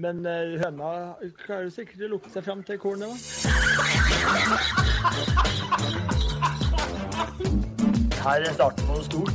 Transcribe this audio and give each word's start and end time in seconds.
Men 0.00 0.26
eh, 0.26 0.60
høna 0.62 0.88
klarer 1.42 1.70
sikkert 1.74 2.04
å 2.06 2.08
lukte 2.12 2.30
seg 2.30 2.44
fram 2.46 2.60
til 2.62 2.78
kornet, 2.78 3.08
da. 3.10 3.16
Her 8.22 8.46
er 8.46 8.54
starten 8.54 8.86
på 8.86 8.92
noe 8.94 9.06
stort. 9.08 9.34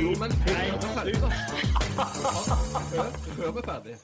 Jo, 0.00 0.10
men 0.18 0.34
før 0.42 0.58
vi 0.58 0.66
er 0.66 0.82
ferdig, 0.98 1.14
da. 1.22 1.30
Før 2.90 3.54
vi 3.54 3.62
er 3.62 3.66
ferdig. 3.70 3.96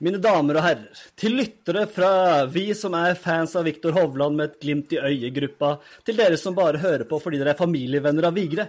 Mine 0.00 0.16
damer 0.16 0.56
og 0.56 0.64
herrer, 0.64 1.00
til 1.20 1.34
lyttere 1.36 1.82
fra 1.92 2.46
vi 2.48 2.70
som 2.72 2.94
er 2.96 3.18
fans 3.20 3.52
av 3.58 3.66
Viktor 3.68 3.92
Hovland 3.92 4.38
med 4.38 4.46
et 4.46 4.62
glimt 4.62 4.94
i 4.96 4.96
øyet-gruppa, 4.96 5.74
til 6.08 6.16
dere 6.16 6.38
som 6.40 6.54
bare 6.56 6.80
hører 6.80 7.04
på 7.04 7.18
fordi 7.20 7.36
dere 7.36 7.52
er 7.52 7.58
familievenner 7.58 8.30
av 8.30 8.38
Vigre, 8.38 8.64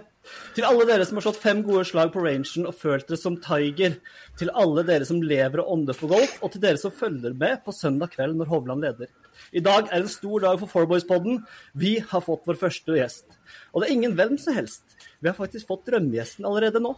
til 0.52 0.66
alle 0.68 0.84
dere 0.90 1.06
som 1.08 1.16
har 1.16 1.24
slått 1.24 1.40
fem 1.40 1.62
gode 1.64 1.86
slag 1.88 2.12
på 2.12 2.20
rangen 2.20 2.66
og 2.68 2.76
følt 2.76 3.08
dere 3.08 3.20
som 3.22 3.38
Tiger, 3.40 3.96
til 4.36 4.52
alle 4.52 4.84
dere 4.84 5.08
som 5.08 5.22
lever 5.24 5.62
og 5.62 5.70
ånder 5.72 5.96
for 5.96 6.12
golf, 6.12 6.34
og 6.44 6.52
til 6.52 6.66
dere 6.66 6.82
som 6.82 6.92
følger 6.92 7.32
med 7.32 7.62
på 7.64 7.72
søndag 7.78 8.12
kveld 8.12 8.36
når 8.36 8.50
Hovland 8.52 8.84
leder. 8.84 9.08
I 9.56 9.64
dag 9.64 9.88
er 9.88 10.02
en 10.02 10.12
stor 10.12 10.44
dag 10.44 10.60
for 10.60 10.68
Fourboys-podden. 10.68 11.40
Vi 11.72 11.94
har 12.12 12.26
fått 12.28 12.44
vår 12.44 12.60
første 12.60 12.98
gjest. 13.00 13.24
Og 13.72 13.80
det 13.80 13.88
er 13.88 13.96
ingen 13.96 14.18
hvem 14.20 14.36
som 14.36 14.52
helst. 14.60 14.84
Vi 15.16 15.32
har 15.32 15.38
faktisk 15.40 15.72
fått 15.72 15.88
drømmegjesten 15.88 16.44
allerede 16.44 16.84
nå. 16.84 16.92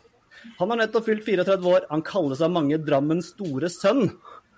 Han 0.59 0.71
har 0.71 0.81
nettopp 0.81 1.09
fylt 1.09 1.27
34 1.27 1.71
år. 1.71 1.87
Han 1.91 2.05
kalles 2.05 2.43
av 2.45 2.53
mange 2.55 2.79
Drammens 2.83 3.33
store 3.35 3.71
sønn. 3.73 4.11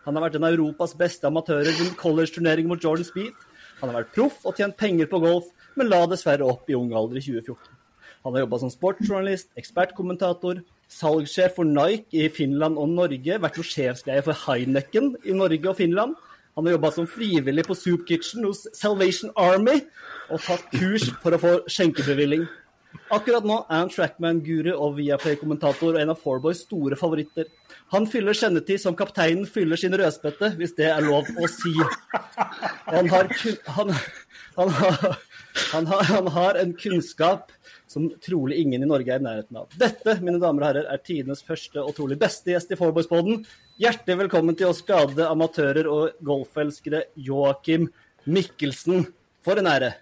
Han 0.07 0.17
har 0.17 0.27
vært 0.29 0.39
en 0.39 0.47
av 0.47 0.55
Europas 0.55 0.95
beste 0.99 1.27
amatører 1.27 1.73
i 1.73 1.89
college-turnering 1.99 2.69
mot 2.71 2.83
Jordan 2.83 3.07
Speed. 3.07 3.33
Han 3.81 3.91
har 3.91 4.03
vært 4.03 4.15
proff 4.15 4.45
og 4.47 4.57
tjent 4.57 4.77
penger 4.79 5.09
på 5.11 5.21
golf, 5.23 5.49
men 5.77 5.91
la 5.91 6.05
dessverre 6.09 6.47
opp 6.47 6.71
i 6.71 6.77
ung 6.79 6.93
alder 6.97 7.19
i 7.21 7.25
2014. 7.25 7.75
Han 8.27 8.35
har 8.35 8.43
jobba 8.43 8.59
som 8.59 8.71
sportsjournalist, 8.73 9.51
ekspertkommentator, 9.59 10.63
salgssjef 10.91 11.59
for 11.59 11.69
Nike 11.69 12.25
i 12.25 12.31
Finland 12.33 12.79
og 12.81 12.91
Norge, 12.91 13.37
vært 13.43 13.61
sjefsgreie 13.63 14.25
for 14.27 14.47
Heineken 14.47 15.13
i 15.23 15.35
Norge 15.37 15.71
og 15.71 15.77
Finland. 15.79 16.17
Han 16.57 16.67
har 16.67 16.75
jobba 16.79 16.91
som 16.95 17.07
frivillig 17.07 17.67
på 17.67 17.77
Soup 17.77 18.07
Kitchen 18.09 18.47
hos 18.49 18.65
Salvation 18.75 19.31
Army 19.37 19.77
og 20.31 20.41
tatt 20.43 20.65
kurs 20.73 21.11
for 21.23 21.37
å 21.37 21.41
få 21.43 21.53
skjenkebevilling. 21.71 22.47
Akkurat 23.13 23.45
nå 23.47 23.61
er 23.65 23.83
han 23.83 23.91
trackman-guru 23.93 24.73
og 24.75 24.97
Viaplay-kommentator 24.99 25.95
og 25.95 26.01
en 26.01 26.13
av 26.13 26.21
Fourboys 26.21 26.65
store 26.67 26.99
favoritter. 26.99 27.49
Han 27.95 28.09
fyller 28.11 28.37
kjennetid 28.37 28.83
som 28.83 28.97
kapteinen 28.99 29.47
fyller 29.47 29.79
sin 29.81 29.95
rødspette, 29.95 30.53
hvis 30.59 30.75
det 30.79 30.89
er 30.91 31.05
lov 31.07 31.29
å 31.39 31.51
si. 31.51 31.75
Han 32.91 33.11
har, 33.13 33.31
han, 33.77 33.93
han, 34.57 34.73
har, 35.93 36.03
han 36.11 36.33
har 36.35 36.59
en 36.63 36.75
kunnskap 36.79 37.53
som 37.87 38.09
trolig 38.23 38.59
ingen 38.63 38.83
i 38.83 38.89
Norge 38.89 39.13
er 39.15 39.23
i 39.23 39.27
nærheten 39.27 39.61
av. 39.61 39.69
Dette, 39.79 40.17
mine 40.21 40.41
damer 40.43 40.65
og 40.65 40.69
herrer, 40.71 40.89
er 40.91 41.05
tidenes 41.07 41.45
første 41.47 41.83
og 41.83 41.95
trolig 41.97 42.19
beste 42.21 42.51
gjest 42.53 42.75
i 42.75 42.79
Fourboys-poden. 42.81 43.45
Hjertelig 43.83 44.19
velkommen 44.25 44.59
til 44.59 44.73
oss 44.73 44.83
skadede 44.83 45.29
amatører 45.31 45.87
og 45.91 46.19
golfelskere 46.27 47.07
Joakim 47.29 47.91
Mikkelsen. 48.27 49.07
For 49.47 49.63
en 49.63 49.71
ære. 49.71 49.93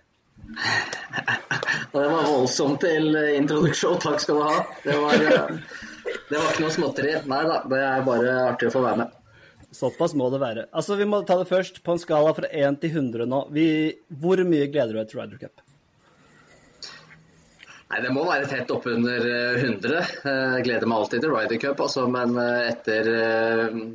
Det 1.95 2.01
var 2.11 2.25
voldsomt 2.27 2.81
til 2.83 3.11
introduksjon. 3.37 4.01
Takk 4.03 4.23
skal 4.23 4.41
du 4.41 4.47
ha. 4.47 4.63
Det 4.85 4.97
var, 4.99 5.27
det 6.31 6.39
var 6.39 6.49
ikke 6.53 6.65
noe 6.65 6.75
småtteri. 6.75 7.13
Nei 7.31 7.43
da, 7.49 7.61
det 7.71 7.83
er 7.83 8.07
bare 8.07 8.39
artig 8.49 8.71
å 8.71 8.75
få 8.75 8.83
være 8.85 9.05
med. 9.05 9.21
Såpass 9.75 10.15
må 10.15 10.29
det 10.31 10.39
være. 10.43 10.67
Altså, 10.71 10.97
Vi 11.01 11.07
må 11.11 11.23
ta 11.27 11.39
det 11.41 11.51
først. 11.51 11.83
På 11.87 11.97
en 11.97 12.03
skala 12.03 12.35
fra 12.37 12.51
1 12.51 12.81
til 12.83 12.99
100 13.01 13.31
nå. 13.31 13.45
Vi, 13.55 13.69
hvor 14.23 14.43
mye 14.47 14.69
gleder 14.71 14.95
du 14.95 15.01
deg 15.01 15.11
til 15.11 15.23
Ryder 15.23 15.41
Cup? 15.47 15.65
Nei, 17.91 18.01
Det 18.03 18.13
må 18.15 18.23
være 18.27 18.47
tett 18.51 18.71
oppunder 18.75 19.27
100. 19.61 19.99
Jeg 20.25 20.65
gleder 20.67 20.89
meg 20.91 21.03
alltid 21.03 21.23
til 21.27 21.35
Ryder 21.35 21.61
Cup, 21.63 21.83
altså, 21.85 22.07
men 22.11 22.39
etter 22.43 23.11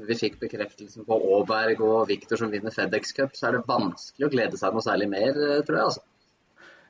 vi 0.07 0.19
fikk 0.19 0.37
bekreftelsen 0.43 1.07
på 1.07 1.17
Aaberg 1.35 1.81
og 1.83 2.05
Victor 2.11 2.39
som 2.39 2.51
vinner 2.53 2.75
FedEx 2.75 3.15
Cup, 3.17 3.35
så 3.35 3.49
er 3.49 3.57
det 3.57 3.65
vanskelig 3.67 4.27
å 4.27 4.31
glede 4.35 4.59
seg 4.61 4.75
noe 4.75 4.85
særlig 4.85 5.09
mer, 5.11 5.33
tror 5.67 5.79
jeg. 5.79 5.87
altså. 5.89 6.05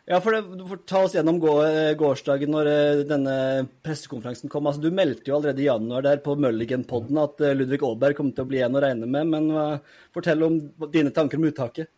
Ja, 0.09 0.17
for 0.25 0.33
det, 0.33 0.41
for 0.65 0.79
ta 0.89 1.03
oss 1.05 1.13
gjennom 1.13 1.37
gårsdagen 1.39 2.49
når 2.49 2.67
denne 3.05 3.33
pressekonferansen 3.85 4.49
kom. 4.49 4.65
Altså, 4.65 4.81
du 4.81 4.89
meldte 4.95 5.29
jo 5.29 5.35
allerede 5.37 5.61
i 5.61 5.67
januar 5.67 6.01
der 6.07 6.23
på 6.25 6.33
Mulligan-podden 6.33 7.19
at 7.21 7.43
Ludvig 7.53 7.83
Aaberg 7.85 8.17
kom 8.17 8.31
til 8.33 8.47
å 8.47 8.49
bli 8.49 8.63
en 8.65 8.79
å 8.79 8.81
regne 8.81 9.05
med. 9.05 9.29
Men 9.29 9.51
uh, 9.53 10.01
fortell 10.15 10.41
om 10.47 10.57
dine 10.89 11.13
tanker 11.13 11.37
om 11.37 11.45
uttaket. 11.51 11.93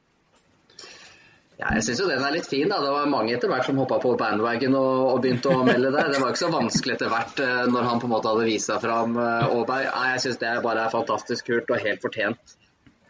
Ja, 1.56 1.72
jeg 1.78 1.86
syns 1.88 2.04
jo 2.04 2.10
den 2.10 2.28
er 2.28 2.36
litt 2.36 2.52
fin. 2.52 2.68
da. 2.68 2.82
Det 2.84 2.92
var 2.98 3.08
mange 3.08 3.32
etter 3.38 3.48
hvert 3.48 3.70
som 3.70 3.80
hoppa 3.80 4.02
på 4.04 4.12
bandwagon 4.20 4.76
og, 4.76 4.94
og, 5.14 5.18
begynte 5.24 5.56
å 5.56 5.64
melde 5.64 5.96
der. 5.96 6.12
Det 6.12 6.20
var 6.20 6.36
ikke 6.36 6.44
så 6.44 6.52
vanskelig 6.52 6.98
etter 6.98 7.16
hvert 7.16 7.40
når 7.72 7.94
han 7.94 8.04
på 8.04 8.10
en 8.10 8.18
måte 8.18 8.34
hadde 8.34 8.50
vist 8.50 8.74
seg 8.74 8.84
fram, 8.84 9.16
Aaberg. 9.22 9.88
Nei, 9.88 10.08
jeg 10.18 10.26
syns 10.26 10.44
det 10.44 10.58
bare 10.68 10.84
er 10.84 10.98
fantastisk 11.00 11.48
kult 11.48 11.72
og 11.72 11.88
helt 11.88 12.04
fortjent 12.04 12.60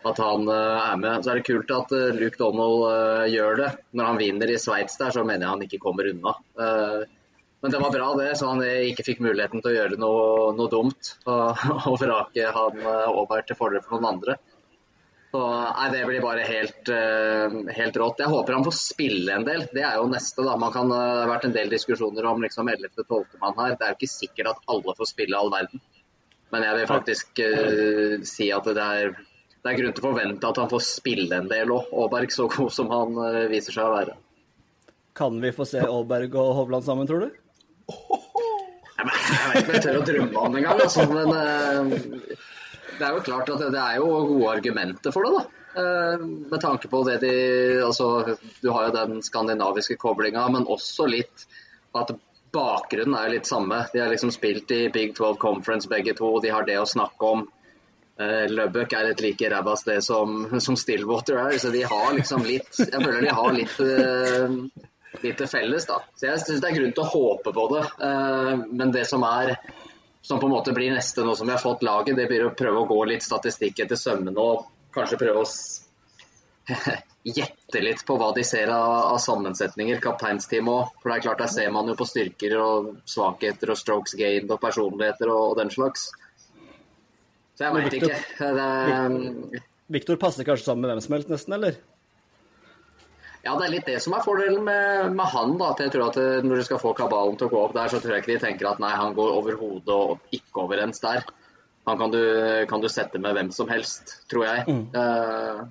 at 0.07 0.19
han 0.21 0.47
er 0.49 0.99
med. 0.99 1.23
Så 1.23 1.31
er 1.31 1.39
det 1.39 1.47
kult 1.47 1.71
at 1.75 1.91
Luke 2.17 2.39
Donald 2.39 3.27
gjør 3.31 3.59
det. 3.59 3.71
Når 3.97 4.11
han 4.11 4.21
vinner 4.21 4.51
i 4.51 4.59
Sveits 4.61 4.97
der, 5.01 5.13
så 5.13 5.25
mener 5.25 5.45
jeg 5.45 5.53
han 5.55 5.65
ikke 5.67 5.81
kommer 5.83 6.09
unna. 6.09 6.35
Men 7.61 7.73
det 7.73 7.81
var 7.83 7.93
bra 7.93 8.07
det, 8.17 8.31
så 8.39 8.49
han 8.49 8.63
ikke 8.65 9.05
fikk 9.05 9.21
muligheten 9.21 9.61
til 9.61 9.69
å 9.69 9.75
gjøre 9.75 9.99
noe, 10.01 10.23
noe 10.57 10.71
dumt. 10.71 11.11
Og, 11.29 11.67
og 11.91 11.99
vrake 12.01 12.55
han 12.55 12.81
over 13.13 13.45
til 13.45 13.59
fordel 13.59 13.85
for 13.85 13.99
noen 13.99 14.15
andre. 14.15 14.39
Så 15.31 15.41
nei, 15.47 15.87
Det 15.93 16.01
blir 16.05 16.23
bare 16.23 16.43
helt, 16.43 16.89
helt 17.77 17.97
rått. 17.97 18.19
Jeg 18.19 18.31
håper 18.33 18.57
han 18.57 18.65
får 18.67 18.75
spille 18.75 19.37
en 19.37 19.47
del. 19.47 19.63
Det 19.71 19.83
er 19.87 19.95
jo 20.01 20.09
neste. 20.11 20.43
da. 20.43 20.57
Kan, 20.73 20.91
det 20.91 20.99
har 20.99 21.31
vært 21.31 21.47
en 21.47 21.55
del 21.55 21.71
diskusjoner 21.71 22.27
om 22.27 22.43
liksom 22.43 22.67
11.-12. 22.67 23.37
mann 23.39 23.59
her. 23.61 23.77
Det 23.77 23.87
er 23.87 23.93
jo 23.93 23.99
ikke 24.01 24.11
sikkert 24.11 24.51
at 24.51 24.71
alle 24.73 24.95
får 24.97 25.11
spille 25.13 25.39
all 25.39 25.51
verden. 25.53 25.83
Men 26.51 26.65
jeg 26.67 26.77
vil 26.77 26.89
faktisk 26.89 27.39
uh, 27.39 28.15
si 28.27 28.49
at 28.51 28.67
det 28.75 28.87
er 28.97 29.13
det 29.61 29.71
er 29.71 29.77
grunn 29.77 29.93
til 29.93 30.03
å 30.03 30.09
forvente 30.09 30.49
at 30.49 30.59
han 30.61 30.69
får 30.71 30.83
spille 30.87 31.37
en 31.37 31.49
del 31.51 31.71
òg. 31.75 31.91
Aaberg 31.93 32.33
så 32.33 32.47
god 32.49 32.73
som 32.73 32.89
han 32.89 33.17
viser 33.51 33.75
seg 33.77 33.85
å 33.85 33.95
være. 33.95 34.17
Kan 35.17 35.41
vi 35.43 35.51
få 35.53 35.67
se 35.67 35.83
Aaberg 35.83 36.35
og 36.39 36.53
Hovland 36.57 36.87
sammen, 36.87 37.07
tror 37.09 37.25
du? 37.25 37.41
Jeg 39.01 39.07
vet 39.07 39.17
ikke 39.17 39.67
om 39.67 39.73
jeg 39.75 39.83
tør 39.83 39.97
å 39.99 40.03
drømme 40.07 40.43
om 40.45 40.53
det 40.53 40.61
engang, 40.61 40.81
altså, 40.85 41.05
men 41.09 41.29
uh, 41.33 42.41
det 42.99 43.07
er 43.07 43.15
jo 43.15 43.23
klart 43.25 43.49
at 43.49 43.63
det 43.73 43.81
er 43.81 43.97
jo 43.97 44.09
gode 44.29 44.51
argumenter 44.55 45.15
for 45.15 45.25
det. 45.25 45.31
da. 45.39 45.57
Uh, 45.71 46.25
med 46.51 46.59
tanke 46.61 46.89
på 46.91 46.99
det 47.07 47.21
de 47.23 47.35
altså, 47.79 48.35
Du 48.59 48.67
har 48.75 48.89
jo 48.89 48.95
den 48.95 49.21
skandinaviske 49.23 49.95
koblinga, 50.01 50.43
men 50.53 50.67
også 50.69 51.07
litt 51.09 51.47
at 51.97 52.13
bakgrunnen 52.53 53.17
er 53.17 53.33
litt 53.33 53.49
samme. 53.49 53.85
De 53.93 54.03
har 54.03 54.11
liksom 54.11 54.31
spilt 54.35 54.71
i 54.75 54.85
Big 54.93 55.15
12 55.15 55.35
Conference 55.41 55.89
begge 55.89 56.13
to, 56.17 56.35
de 56.43 56.51
har 56.53 56.67
det 56.67 56.77
å 56.79 56.87
snakke 56.87 57.33
om. 57.35 57.47
Løbøk 58.51 58.93
er 58.97 59.11
et 59.11 59.21
like 59.23 59.49
ræva 59.51 59.75
sted 59.79 60.01
som, 60.05 60.45
som, 60.59 60.77
Stillwater 60.79 61.39
er, 61.43 61.57
så 61.61 61.71
de 61.73 61.83
har 61.87 62.15
liksom 62.17 62.43
litt 62.47 62.79
Jeg 62.81 62.97
føler 62.97 63.21
de 63.25 63.35
har 63.37 63.53
litt, 63.55 63.77
uh, 63.79 65.21
litt 65.23 65.43
felles, 65.51 65.87
da. 65.89 66.01
Så 66.15 66.27
jeg 66.29 66.43
syns 66.43 66.63
det 66.63 66.71
er 66.71 66.79
grunn 66.79 66.95
til 66.97 67.05
å 67.05 67.11
håpe 67.13 67.55
på 67.55 67.67
det. 67.75 67.85
Uh, 68.01 68.65
men 68.71 68.93
det 68.95 69.07
som 69.09 69.25
er 69.27 69.55
som 70.21 70.39
på 70.39 70.45
en 70.45 70.53
måte 70.53 70.73
blir 70.73 70.93
neste 70.93 71.23
nå 71.25 71.35
som 71.35 71.47
vi 71.47 71.55
har 71.55 71.61
fått 71.61 71.83
laget, 71.83 72.15
det 72.15 72.27
blir 72.29 72.45
å 72.45 72.55
prøve 72.57 72.83
å 72.83 72.89
gå 72.89 72.99
litt 73.09 73.25
statistikk 73.25 73.81
etter 73.81 73.97
sømmene 73.97 74.37
og 74.37 74.67
kanskje 74.93 75.17
prøve 75.21 75.41
å 75.41 75.47
gjette 77.37 77.81
litt 77.81 78.03
på 78.05 78.17
hva 78.21 78.29
de 78.35 78.43
ser 78.45 78.69
av 78.73 79.17
sammensetninger, 79.21 80.01
kapteinsteam 80.03 80.69
òg. 80.71 80.93
For 81.01 81.09
det 81.09 81.17
er 81.17 81.25
klart, 81.25 81.41
der 81.41 81.53
ser 81.53 81.73
man 81.73 81.89
jo 81.89 81.97
på 81.97 82.07
styrker 82.09 82.57
og 82.61 82.91
svakheter 83.09 83.73
og 83.73 83.79
strokes 83.81 84.15
gained 84.19 84.53
og 84.53 84.61
personligheter 84.61 85.33
og, 85.33 85.51
og 85.51 85.57
den 85.61 85.73
slags. 85.73 86.11
Så 87.61 87.67
jeg 87.67 87.77
veit 87.77 87.95
ikke. 87.99 88.15
Det... 88.57 89.61
Victor 89.91 90.17
passer 90.17 90.47
kanskje 90.47 90.65
sammen 90.65 90.85
med 90.85 90.95
hvem 90.95 91.01
som 91.03 91.13
helst, 91.13 91.29
nesten, 91.29 91.53
eller? 91.59 91.75
Ja, 93.41 93.53
det 93.57 93.67
er 93.67 93.73
litt 93.73 93.89
det 93.89 93.97
som 94.01 94.15
er 94.17 94.23
fordelen 94.25 94.63
med, 94.65 95.11
med 95.17 95.29
han. 95.33 95.53
da, 95.59 95.71
at 95.73 95.81
jeg 95.81 95.93
tror 95.93 96.09
at 96.09 96.17
Når 96.45 96.61
du 96.61 96.65
skal 96.65 96.81
få 96.81 96.93
kabalen 96.97 97.37
til 97.37 97.49
å 97.49 97.53
gå 97.53 97.59
opp 97.61 97.75
der, 97.77 97.91
så 97.91 97.99
tror 98.01 98.15
jeg 98.15 98.23
ikke 98.23 98.33
de 98.33 98.41
tenker 98.45 98.69
at 98.69 98.81
nei, 98.81 98.93
han 98.97 99.13
går 99.17 99.33
over 99.37 99.59
hodet 99.59 99.93
og 99.93 100.33
ikke 100.33 100.65
overens 100.65 101.01
der. 101.03 101.21
Han 101.89 102.01
kan 102.01 102.13
du, 102.13 102.21
kan 102.69 102.81
du, 102.81 102.89
sette 102.89 103.21
med 103.21 103.37
hvem 103.37 103.53
som 103.53 103.69
helst, 103.69 104.15
tror 104.29 104.45
jeg. 104.45 104.65
Mm. 104.69 104.83
Uh, 104.93 105.61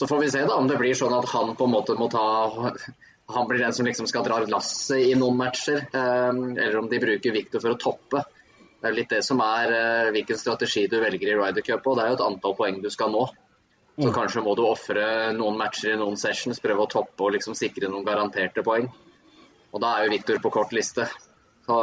så 0.00 0.08
får 0.08 0.22
vi 0.24 0.30
se 0.32 0.44
da 0.48 0.56
om 0.60 0.68
det 0.68 0.80
blir 0.80 0.96
sånn 0.96 1.16
at 1.16 1.28
han 1.32 1.52
på 1.56 1.68
en 1.68 1.74
måte 1.74 1.96
må 2.00 2.08
ta 2.10 2.24
Han 3.32 3.46
blir 3.48 3.60
den 3.62 3.72
som 3.72 3.86
liksom 3.86 4.08
skal 4.10 4.24
dra 4.26 4.40
lasset 4.44 5.04
i 5.08 5.12
noen 5.16 5.36
matcher. 5.40 5.84
Uh, 5.92 6.52
eller 6.56 6.80
om 6.80 6.88
de 6.88 7.00
bruker 7.00 7.36
Victor 7.36 7.64
for 7.64 7.76
å 7.76 7.80
toppe. 7.80 8.24
Det 8.82 8.90
er 8.90 8.96
litt 8.96 9.12
det 9.14 9.22
som 9.22 9.38
er 9.44 9.70
uh, 9.70 10.10
hvilken 10.10 10.38
strategi 10.38 10.88
du 10.90 10.98
velger 10.98 11.30
i 11.30 11.38
Ryder 11.38 11.62
Cup. 11.62 11.86
og 11.86 11.98
Det 11.98 12.04
er 12.04 12.10
jo 12.10 12.18
et 12.18 12.24
antall 12.26 12.56
poeng 12.58 12.80
du 12.82 12.90
skal 12.90 13.12
nå. 13.14 13.28
Så 13.94 14.08
mm. 14.08 14.14
kanskje 14.16 14.42
må 14.42 14.56
du 14.58 14.64
ofre 14.66 15.04
noen 15.36 15.58
matcher 15.60 15.92
i 15.94 16.00
noen 16.00 16.16
sessions, 16.18 16.58
prøve 16.64 16.82
å 16.82 16.90
toppe 16.90 17.26
og 17.26 17.34
liksom 17.36 17.54
sikre 17.54 17.90
noen 17.92 18.06
garanterte 18.06 18.64
poeng. 18.66 18.88
Og 19.72 19.84
da 19.84 19.94
er 19.94 20.06
jo 20.08 20.14
Victor 20.16 20.40
på 20.42 20.50
kort 20.52 20.74
liste. 20.74 21.06
Så 21.62 21.78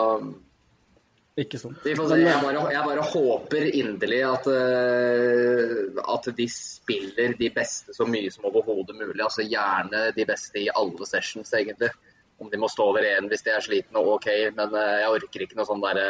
ikke 1.40 1.60
sant. 1.62 1.86
Jeg 1.88 1.96
bare, 1.96 2.66
jeg 2.74 2.84
bare 2.84 3.04
håper 3.14 3.68
inderlig 3.80 4.20
at, 4.28 4.50
uh, 4.52 6.04
at 6.18 6.30
de 6.36 6.48
spiller 6.52 7.38
de 7.40 7.52
beste 7.56 7.96
så 7.96 8.08
mye 8.10 8.34
som 8.34 8.50
overhodet 8.50 8.98
mulig. 8.98 9.22
Altså 9.24 9.48
Gjerne 9.48 10.10
de 10.18 10.28
beste 10.28 10.66
i 10.66 10.68
alle 10.74 11.08
sessions, 11.08 11.54
egentlig. 11.56 11.94
Om 12.40 12.50
de 12.52 12.60
må 12.62 12.70
stå 12.72 12.86
over 12.92 13.06
én 13.06 13.28
hvis 13.32 13.44
de 13.46 13.52
er 13.54 13.64
slitne, 13.64 14.02
ok, 14.16 14.28
men 14.56 14.76
eh, 14.80 14.96
jeg 15.04 15.12
orker 15.18 15.46
ikke 15.46 15.60
noe 15.60 15.68
sånn 15.68 15.84
derre 15.84 16.08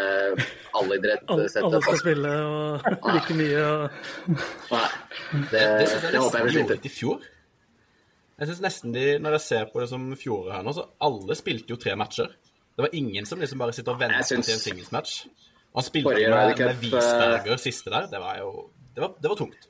allidrett 0.80 1.26
Alle, 1.34 1.48
alle 1.64 1.82
skal 1.86 2.00
spille 2.02 2.34
og 2.46 2.88
like 3.16 3.38
mye. 3.40 3.66
Og... 3.66 4.38
Nei, 4.70 4.88
det, 5.52 5.66
Det 5.90 6.22
håper 6.22 6.40
jeg 6.40 6.50
vil 6.50 6.58
blir 6.60 6.72
de 6.76 6.90
i 6.90 6.94
fjor. 6.94 7.28
Jeg 8.40 8.48
synes 8.48 8.62
nesten 8.64 8.94
de, 8.96 9.06
Når 9.20 9.36
jeg 9.36 9.46
ser 9.46 9.72
på 9.72 9.82
det 9.84 9.90
som 9.92 10.06
fjoråret 10.20 10.56
her 10.56 10.66
nå, 10.66 10.74
så 10.78 10.86
alle 11.10 11.38
spilte 11.38 11.76
jo 11.76 11.80
tre 11.82 11.96
matcher. 12.00 12.32
Det 12.76 12.86
var 12.86 12.96
ingen 12.96 13.26
som 13.28 13.42
liksom 13.42 13.60
bare 13.60 13.76
sitter 13.76 13.98
og 13.98 14.00
venter 14.00 14.24
synes... 14.24 14.48
til 14.48 14.56
en 14.56 14.64
singles-match. 14.64 15.18
Han 15.76 15.86
spilte 15.86 16.14
med, 16.16 16.62
med 16.62 16.86
Wiesberger 16.86 17.60
siste 17.62 17.92
der. 17.92 18.08
Det 18.12 18.22
var 18.24 18.40
jo 18.40 18.54
det 18.96 19.04
var, 19.04 19.18
det 19.22 19.30
var 19.32 19.40
tungt. 19.40 19.69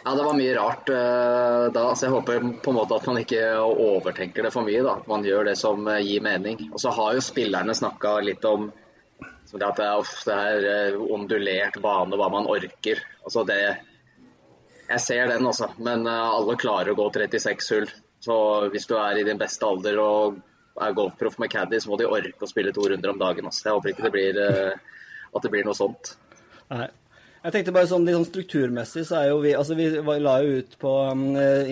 Ja, 0.00 0.14
det 0.16 0.24
var 0.24 0.36
mye 0.36 0.52
rart 0.56 0.88
uh, 0.88 1.66
da, 1.74 1.82
så 1.94 2.06
jeg 2.06 2.14
håper 2.14 2.44
på 2.64 2.72
en 2.72 2.76
måte 2.78 2.96
at 2.96 3.08
man 3.10 3.18
ikke 3.20 3.42
overtenker 3.60 4.46
det 4.46 4.52
for 4.54 4.64
mye. 4.64 4.80
da, 4.86 4.96
At 5.02 5.10
man 5.10 5.26
gjør 5.26 5.50
det 5.50 5.56
som 5.60 5.84
uh, 5.88 5.98
gir 6.00 6.24
mening. 6.24 6.70
Og 6.72 6.80
så 6.80 6.92
har 6.96 7.16
jo 7.16 7.24
spillerne 7.24 7.76
snakka 7.76 8.16
litt 8.24 8.46
om 8.48 8.70
det 9.50 9.66
at 9.66 9.78
det 9.80 9.86
er, 9.86 9.98
uff, 9.98 10.12
det 10.26 10.34
er 10.34 10.66
uh, 10.94 11.06
ondulert 11.14 11.78
bane, 11.82 12.16
hva 12.16 12.28
man 12.32 12.48
orker. 12.50 13.02
Altså 13.24 13.44
det 13.48 13.62
Jeg 14.90 15.00
ser 15.04 15.26
den, 15.30 15.46
altså. 15.46 15.68
Men 15.78 16.06
eh, 16.10 16.28
alle 16.34 16.56
klarer 16.58 16.90
å 16.90 16.96
gå 16.98 17.04
36 17.14 17.68
hull. 17.76 17.84
Så 18.20 18.36
hvis 18.72 18.88
du 18.90 18.96
er 18.98 19.20
i 19.20 19.22
din 19.22 19.38
beste 19.38 19.62
alder 19.62 20.00
og 20.02 20.40
er 20.82 20.96
golfproff 20.96 21.36
med 21.38 21.52
caddy, 21.52 21.78
så 21.78 21.92
må 21.92 21.98
de 22.00 22.08
orke 22.10 22.42
å 22.42 22.50
spille 22.50 22.72
to 22.74 22.88
runder 22.90 23.12
om 23.12 23.20
dagen. 23.20 23.46
Altså. 23.46 23.68
Jeg 23.68 23.76
håper 23.76 23.92
ikke 23.92 24.08
det 24.08 24.12
blir, 24.16 24.40
eh, 24.42 25.06
at 25.30 25.46
det 25.46 25.52
blir 25.52 25.68
noe 25.68 25.78
sånt. 25.78 26.16
Nei. 26.72 26.88
Jeg 27.40 27.54
tenkte 27.54 27.72
bare 27.72 27.88
sånn, 27.88 28.02
liksom 28.04 28.26
Strukturmessig 28.28 29.06
så 29.08 29.16
er 29.16 29.30
jo 29.30 29.38
vi 29.40 29.54
altså 29.56 29.72
Vi 29.78 29.86
la 30.20 30.34
jo 30.44 30.58
ut 30.60 30.74
på 30.82 30.90
um, 31.08 31.22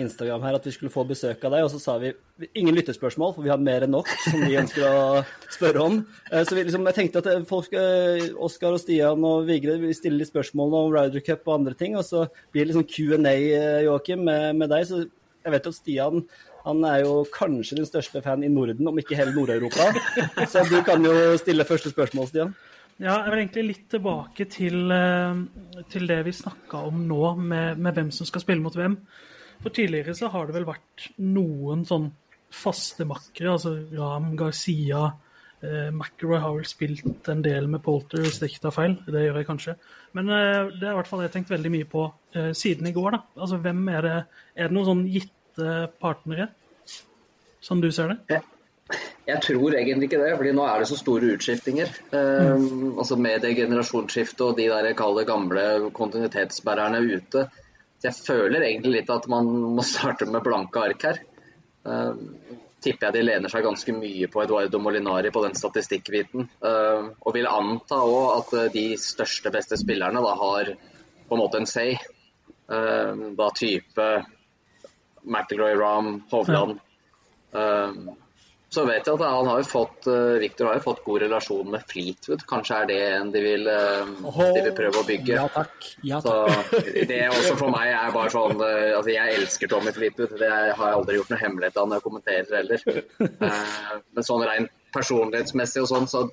Instagram 0.01 0.41
her 0.47 0.57
at 0.57 0.65
vi 0.65 0.73
skulle 0.73 0.89
få 0.93 1.03
besøk 1.05 1.43
av 1.45 1.53
deg, 1.53 1.67
og 1.67 1.69
så 1.75 1.81
sa 1.83 1.97
vi 2.01 2.09
ingen 2.57 2.73
lyttespørsmål, 2.73 3.35
for 3.35 3.45
vi 3.45 3.51
har 3.51 3.61
mer 3.61 3.85
enn 3.85 3.93
nok 3.93 4.09
som 4.23 4.41
vi 4.47 4.57
ønsker 4.57 4.85
å 4.87 5.21
spørre 5.51 5.83
om. 5.83 5.99
Eh, 6.31 6.41
Så 6.47 6.55
vi, 6.55 6.63
liksom, 6.65 6.87
jeg 6.89 6.97
tenkte 6.97 7.21
at 7.21 7.29
eh, 7.33 7.43
folk, 7.45 7.73
eh, 7.75 8.29
Oskar 8.39 8.77
og 8.77 8.81
Stian 8.81 9.25
og 9.27 9.45
Vigre 9.49 9.75
vil 9.81 9.93
stille 9.93 10.17
litt 10.21 10.31
spørsmål 10.31 10.73
om 10.79 10.93
Ryder 10.95 11.21
Cup 11.27 11.43
og 11.45 11.57
andre 11.59 11.75
ting, 11.77 11.97
og 11.99 12.07
så 12.07 12.23
blir 12.53 12.63
det 12.63 12.71
liksom 12.71 12.87
Q&A, 12.89 13.35
eh, 13.35 13.81
Joakim, 13.85 14.23
med, 14.25 14.55
med 14.61 14.71
deg. 14.71 14.87
Så 14.87 15.03
jeg 15.03 15.53
vet 15.53 15.69
at 15.69 15.77
Stian 15.77 16.23
han 16.65 16.81
er 16.87 17.03
jo 17.05 17.21
kanskje 17.35 17.77
din 17.77 17.87
største 17.87 18.23
fan 18.23 18.41
i 18.43 18.49
Norden, 18.51 18.87
om 18.89 18.97
ikke 18.99 19.19
hele 19.19 19.35
Nord-Europa. 19.35 19.91
Så 20.49 20.65
du 20.71 20.79
kan 20.87 21.03
jo 21.05 21.13
stille 21.39 21.67
første 21.67 21.91
spørsmål, 21.93 22.27
Stian. 22.31 22.55
Ja, 22.99 23.13
jeg 23.23 23.31
vil 23.31 23.39
egentlig 23.39 23.63
litt 23.63 23.85
tilbake 23.93 24.45
til, 24.51 24.91
eh, 24.91 25.83
til 25.91 26.07
det 26.09 26.19
vi 26.27 26.35
snakka 26.35 26.81
om 26.89 27.05
nå, 27.07 27.23
med, 27.39 27.79
med 27.79 27.95
hvem 27.95 28.09
som 28.11 28.27
skal 28.27 28.43
spille 28.43 28.63
mot 28.63 28.75
hvem. 28.75 28.97
For 29.63 29.75
tidligere 29.75 30.15
så 30.15 30.27
har 30.33 30.47
det 30.47 30.57
vel 30.57 30.67
vært 30.67 31.07
noen 31.23 31.85
sånn 31.87 32.09
faste 32.51 33.05
makkere, 33.07 33.53
altså 33.55 33.75
Ram, 33.93 34.33
Garcia 34.39 35.05
eh, 35.61 35.89
McIlroy 35.91 36.39
har 36.41 36.55
vel 36.57 36.67
spilt 36.67 37.29
en 37.31 37.43
del 37.45 37.67
med 37.71 37.83
Polter, 37.85 38.23
hvis 38.23 38.39
det 38.41 38.51
ikke 38.51 38.63
tar 38.67 38.75
feil. 38.75 38.95
Det 39.07 39.23
gjør 39.25 39.41
jeg 39.41 39.49
kanskje. 39.49 39.75
Men 40.17 40.31
eh, 40.35 40.69
det 40.75 40.87
er 40.87 40.93
i 40.93 40.99
hvert 40.99 41.11
fall 41.11 41.23
jeg 41.25 41.33
tenkt 41.35 41.51
veldig 41.53 41.73
mye 41.75 41.89
på 41.89 42.05
eh, 42.35 42.51
siden 42.57 42.89
i 42.89 42.95
går. 42.95 43.11
da. 43.15 43.21
Altså, 43.39 43.59
hvem 43.63 43.83
Er 43.89 44.01
det 44.01 44.15
Er 44.55 44.67
det 44.67 44.75
noen 44.75 44.89
sånn 44.91 45.05
gitte 45.07 45.75
partnere, 46.01 46.49
som 47.63 47.81
du 47.83 47.91
ser 47.91 48.13
det? 48.13 48.19
Jeg, 48.35 48.43
jeg 49.29 49.41
tror 49.45 49.75
egentlig 49.77 50.09
ikke 50.09 50.21
det, 50.21 50.35
fordi 50.39 50.51
nå 50.57 50.65
er 50.65 50.81
det 50.81 50.89
så 50.89 50.97
store 50.99 51.33
utskiftinger. 51.35 51.91
Eh, 52.15 52.63
altså 52.99 53.17
Med 53.19 53.43
det 53.45 53.55
generasjonsskiftet 53.57 54.45
og 54.45 54.57
de 54.57 54.69
der 54.71 54.89
jeg 54.89 54.97
kaller 54.99 55.27
gamle 55.27 55.65
kontinuitetsbærerne 55.95 57.01
ute. 57.05 57.45
Så 57.99 58.09
jeg 58.09 58.17
føler 58.25 58.65
egentlig 58.65 59.01
litt 59.01 59.13
at 59.13 59.27
man 59.31 59.49
må 59.75 59.85
starte 59.85 60.27
med 60.29 60.43
blanke 60.45 60.83
ark 60.87 61.05
her. 61.09 61.21
Um, 61.83 62.35
tipper 62.83 63.09
jeg 63.09 63.15
de 63.15 63.23
lener 63.27 63.51
seg 63.51 63.63
ganske 63.65 63.93
mye 63.95 64.27
på 64.31 64.41
Eduardo 64.43 64.79
Molinari 64.79 65.31
på 65.35 65.43
den 65.43 65.55
statistikkbiten. 65.57 66.47
Um, 66.63 67.11
og 67.19 67.35
vil 67.35 67.49
anta 67.49 67.99
òg 68.05 68.29
at 68.37 68.55
eh, 68.59 68.71
de 68.75 68.85
største, 68.99 69.51
beste 69.53 69.79
spillerne 69.79 70.23
da 70.23 70.35
har 70.43 70.73
på 71.29 71.37
en 71.37 71.43
måte 71.43 71.59
en 71.59 71.69
say. 71.69 71.97
Um, 72.69 73.33
da 73.35 73.49
type 73.57 74.07
McIlroy, 75.25 75.75
Rahm, 75.75 76.23
Hovland. 76.31 76.79
Eh, 77.53 77.91
så 78.69 78.83
vet 78.85 79.07
jeg 79.07 79.17
at 79.17 79.23
han 79.25 79.47
har 79.49 79.61
jo 79.63 79.65
fått 79.65 80.07
eh, 80.11 80.35
Victor 80.43 80.69
har 80.69 80.77
jo 80.77 80.83
fått 80.83 81.01
god 81.05 81.23
relasjon 81.23 81.71
med 81.73 81.85
Fleetwood. 81.89 82.43
Kanskje 82.49 82.77
er 82.83 82.89
det 82.89 82.97
en 83.15 83.31
de 83.33 83.41
vil, 83.41 83.65
eh, 83.71 84.11
de 84.21 84.61
vil 84.67 84.75
prøve 84.77 85.01
å 85.01 85.07
bygge. 85.07 85.33
Ja 85.39 85.47
takk. 85.53 85.87
Ja, 86.05 86.19
Så 86.21 86.35
takk. 86.51 86.91
det 87.09 87.21
også 87.31 87.55
for 87.57 87.73
meg 87.73 87.89
er 87.95 88.13
bare 88.13 88.33
sånn 88.33 88.61
eh, 88.61 88.91
Altså, 88.93 89.09
jeg 89.15 89.39
elsker 89.39 89.71
Tommy 89.71 89.93
Fleetwood. 89.95 90.37
Det 90.37 90.51
har 90.51 90.69
jeg 90.75 90.99
aldri 90.99 91.17
gjort 91.17 91.33
noe 91.33 91.41
hemmelighet 91.41 91.81
av 91.81 91.89
når 91.89 91.99
jeg 91.99 92.07
kommenterer 92.09 92.59
heller. 92.59 92.85
Men 94.13 94.29
sånn 94.29 94.45
rent 94.45 94.75
personlighetsmessig 94.93 95.83
og 95.85 95.89
sånn, 95.89 96.09
så 96.09 96.27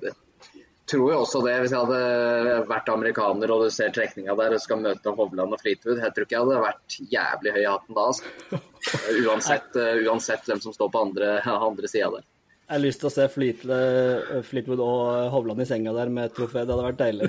tror 0.91 1.11
jeg 1.11 1.19
også 1.21 1.43
det. 1.47 1.57
Hvis 1.63 1.75
jeg 1.75 1.89
hadde 1.89 2.61
vært 2.71 2.93
amerikaner 2.93 3.53
og 3.55 3.67
du 3.67 3.75
ser 3.75 3.93
trekninga 3.95 4.37
der 4.39 4.57
og 4.57 4.63
skal 4.63 4.81
møte 4.83 5.15
Hovland 5.19 5.57
og 5.57 5.63
Fleetwood, 5.63 6.01
jeg 6.03 6.15
tror 6.15 6.27
ikke 6.27 6.37
jeg 6.37 6.47
hadde 6.47 6.63
vært 6.65 6.97
jævlig 7.17 7.55
høy 7.57 7.61
i 7.63 7.69
hatten 7.69 7.99
da. 7.99 8.07
Altså. 8.13 8.63
Uansett, 9.27 9.69
eh, 9.83 10.01
uansett 10.07 10.49
hvem 10.49 10.63
som 10.63 10.75
står 10.77 10.91
på 10.95 11.05
andre, 11.09 11.37
andre 11.71 11.93
sida 11.93 12.11
der. 12.17 12.27
Jeg 12.67 12.75
har 12.75 12.83
lyst 12.83 12.99
til 12.99 13.07
å 13.07 13.15
se 13.15 13.29
Fleetwood, 13.31 14.43
Fleetwood 14.49 14.81
og 14.83 15.29
Hovland 15.31 15.63
i 15.63 15.69
senga 15.69 15.93
der 15.95 16.11
med 16.11 16.33
et 16.33 16.35
trofé. 16.35 16.65
Det 16.67 16.75
hadde 16.75 16.89
vært 16.89 16.99
deilig. 16.99 17.29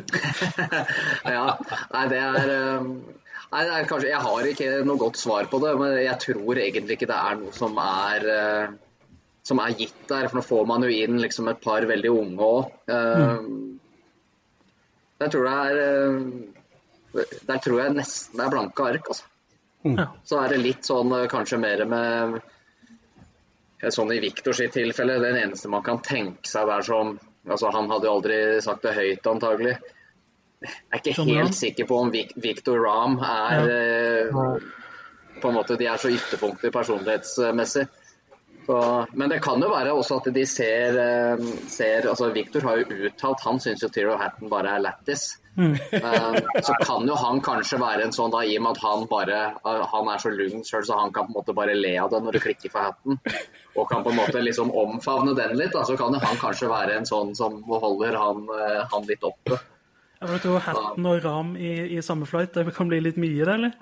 ja, 1.38 1.45
nei, 1.94 2.06
det 2.13 2.25
er 2.25 2.54
eh, 2.56 2.92
Nei, 3.48 3.62
det 3.63 3.75
er 3.77 3.86
kanskje 3.88 4.09
Jeg 4.09 4.19
har 4.25 4.48
ikke 4.50 4.71
noe 4.83 5.00
godt 5.00 5.19
svar 5.21 5.48
på 5.48 5.59
det, 5.63 5.69
men 5.80 5.94
jeg 6.01 6.19
tror 6.19 6.59
egentlig 6.59 6.98
ikke 6.98 7.07
det 7.07 7.19
er 7.30 7.38
noe 7.39 7.54
som 7.56 7.77
er 7.80 8.25
eh, 8.33 8.74
som 9.47 9.61
er 9.63 9.75
gitt 9.79 10.01
der. 10.09 10.27
For 10.27 10.39
nå 10.39 10.44
får 10.45 10.65
man 10.69 10.83
jo 10.83 10.91
inn 10.91 11.21
liksom 11.23 11.47
et 11.51 11.61
par 11.63 11.85
veldig 11.88 12.11
unge 12.11 12.51
òg. 12.51 12.71
Jeg 15.17 15.33
tror 15.33 15.47
det 15.47 15.55
er 15.65 15.79
eh, 15.83 17.31
Der 17.49 17.61
tror 17.63 17.79
jeg 17.81 17.95
nesten 17.97 18.38
det 18.38 18.45
er 18.45 18.53
blanke 18.53 18.85
ark, 18.85 19.07
altså. 19.09 19.25
Mm. 19.88 19.97
Så 20.27 20.39
er 20.41 20.51
det 20.53 20.59
litt 20.61 20.85
sånn 20.85 21.13
eh, 21.15 21.27
kanskje 21.31 21.59
mer 21.61 21.83
med 21.89 22.38
eh, 22.38 23.91
Sånn 23.94 24.11
i 24.13 24.19
Victor 24.21 24.57
sitt 24.57 24.73
tilfelle, 24.73 25.19
den 25.21 25.38
eneste 25.38 25.69
man 25.69 25.83
kan 25.85 26.01
tenke 26.05 26.49
seg 26.49 26.67
der 26.69 26.85
som 26.85 27.15
altså 27.47 27.69
Han 27.71 27.88
hadde 27.94 28.09
jo 28.09 28.15
aldri 28.17 28.39
sagt 28.65 28.83
det 28.83 28.95
høyt, 28.97 29.29
antagelig. 29.31 29.77
Jeg 30.59 30.73
er 30.91 30.99
ikke 30.99 31.13
som 31.15 31.29
helt 31.29 31.44
helt 31.45 31.55
sikker 31.55 31.85
på 31.88 31.99
om 32.01 32.09
Vic- 32.11 32.33
Victor 32.41 32.81
Rahm 32.83 33.19
er 33.21 33.69
eh, 33.71 34.41
På 35.41 35.51
en 35.51 35.57
måte 35.59 35.77
De 35.79 35.85
er 35.88 36.01
så 36.01 36.09
ytterpunkter 36.11 36.73
personlighetsmessig. 36.73 37.85
Så, 38.68 39.06
men 39.14 39.30
det 39.31 39.40
kan 39.40 39.62
jo 39.64 39.69
være 39.72 39.94
også 39.96 40.18
at 40.19 40.25
de 40.36 40.42
ser, 40.44 40.98
eh, 41.00 41.44
ser 41.72 42.10
altså 42.12 42.28
Victor 42.36 42.66
har 42.68 42.81
jo 42.81 43.06
uttalt 43.08 43.44
Han 43.46 43.62
syns 43.64 43.86
jo 43.86 43.88
Tiro 43.88 44.18
Hatton 44.19 44.52
bare 44.52 44.74
er 44.75 44.84
lættis. 44.84 45.38
Eh, 45.58 46.36
så 46.68 46.75
kan 46.84 47.07
jo 47.07 47.16
han 47.16 47.40
kanskje 47.42 47.80
være 47.80 48.04
en 48.06 48.12
sånn 48.18 48.33
da, 48.33 48.44
i 48.44 48.57
og 48.59 48.66
med 48.66 48.76
at 48.76 48.83
han 48.83 49.07
bare 49.09 49.38
eh, 49.56 49.86
Han 49.94 50.12
er 50.12 50.19
så 50.19 50.33
lugn 50.36 50.68
sjøl, 50.68 50.83
så 50.83 51.00
han 51.00 51.16
kan 51.16 51.30
på 51.30 51.31
en 51.31 51.40
måte 51.40 51.56
bare 51.56 51.78
le 51.80 51.95
av 52.04 52.12
det 52.12 52.19
når 52.26 52.36
du 52.36 52.42
klikker 52.44 52.76
for 52.76 52.90
hatten. 52.90 53.21
Og 53.78 53.88
kan 53.88 54.04
på 54.04 54.12
en 54.12 54.19
måte 54.19 54.44
liksom 54.44 54.76
omfavne 54.76 55.38
den 55.40 55.56
litt. 55.56 55.71
Da, 55.71 55.88
så 55.88 55.95
kan 55.95 56.12
jo 56.12 56.19
han 56.28 56.44
kanskje 56.44 56.68
være 56.68 57.00
en 57.00 57.07
sånn 57.07 57.31
som 57.40 57.62
holder 57.71 58.19
han, 58.19 58.45
han 58.92 59.07
litt 59.07 59.24
oppe. 59.24 59.62
Jeg 60.18 60.30
vet 60.31 60.45
jo 60.50 60.56
Hatton 60.57 61.06
og 61.12 61.19
Ram 61.21 61.52
i, 61.62 61.71
i 61.94 62.02
samme 62.02 62.26
flight, 62.26 62.56
det 62.57 62.74
kan 62.74 62.90
bli 62.90 62.97
litt 63.06 63.19
mye, 63.21 63.45
det, 63.45 63.54
eller? 63.54 63.74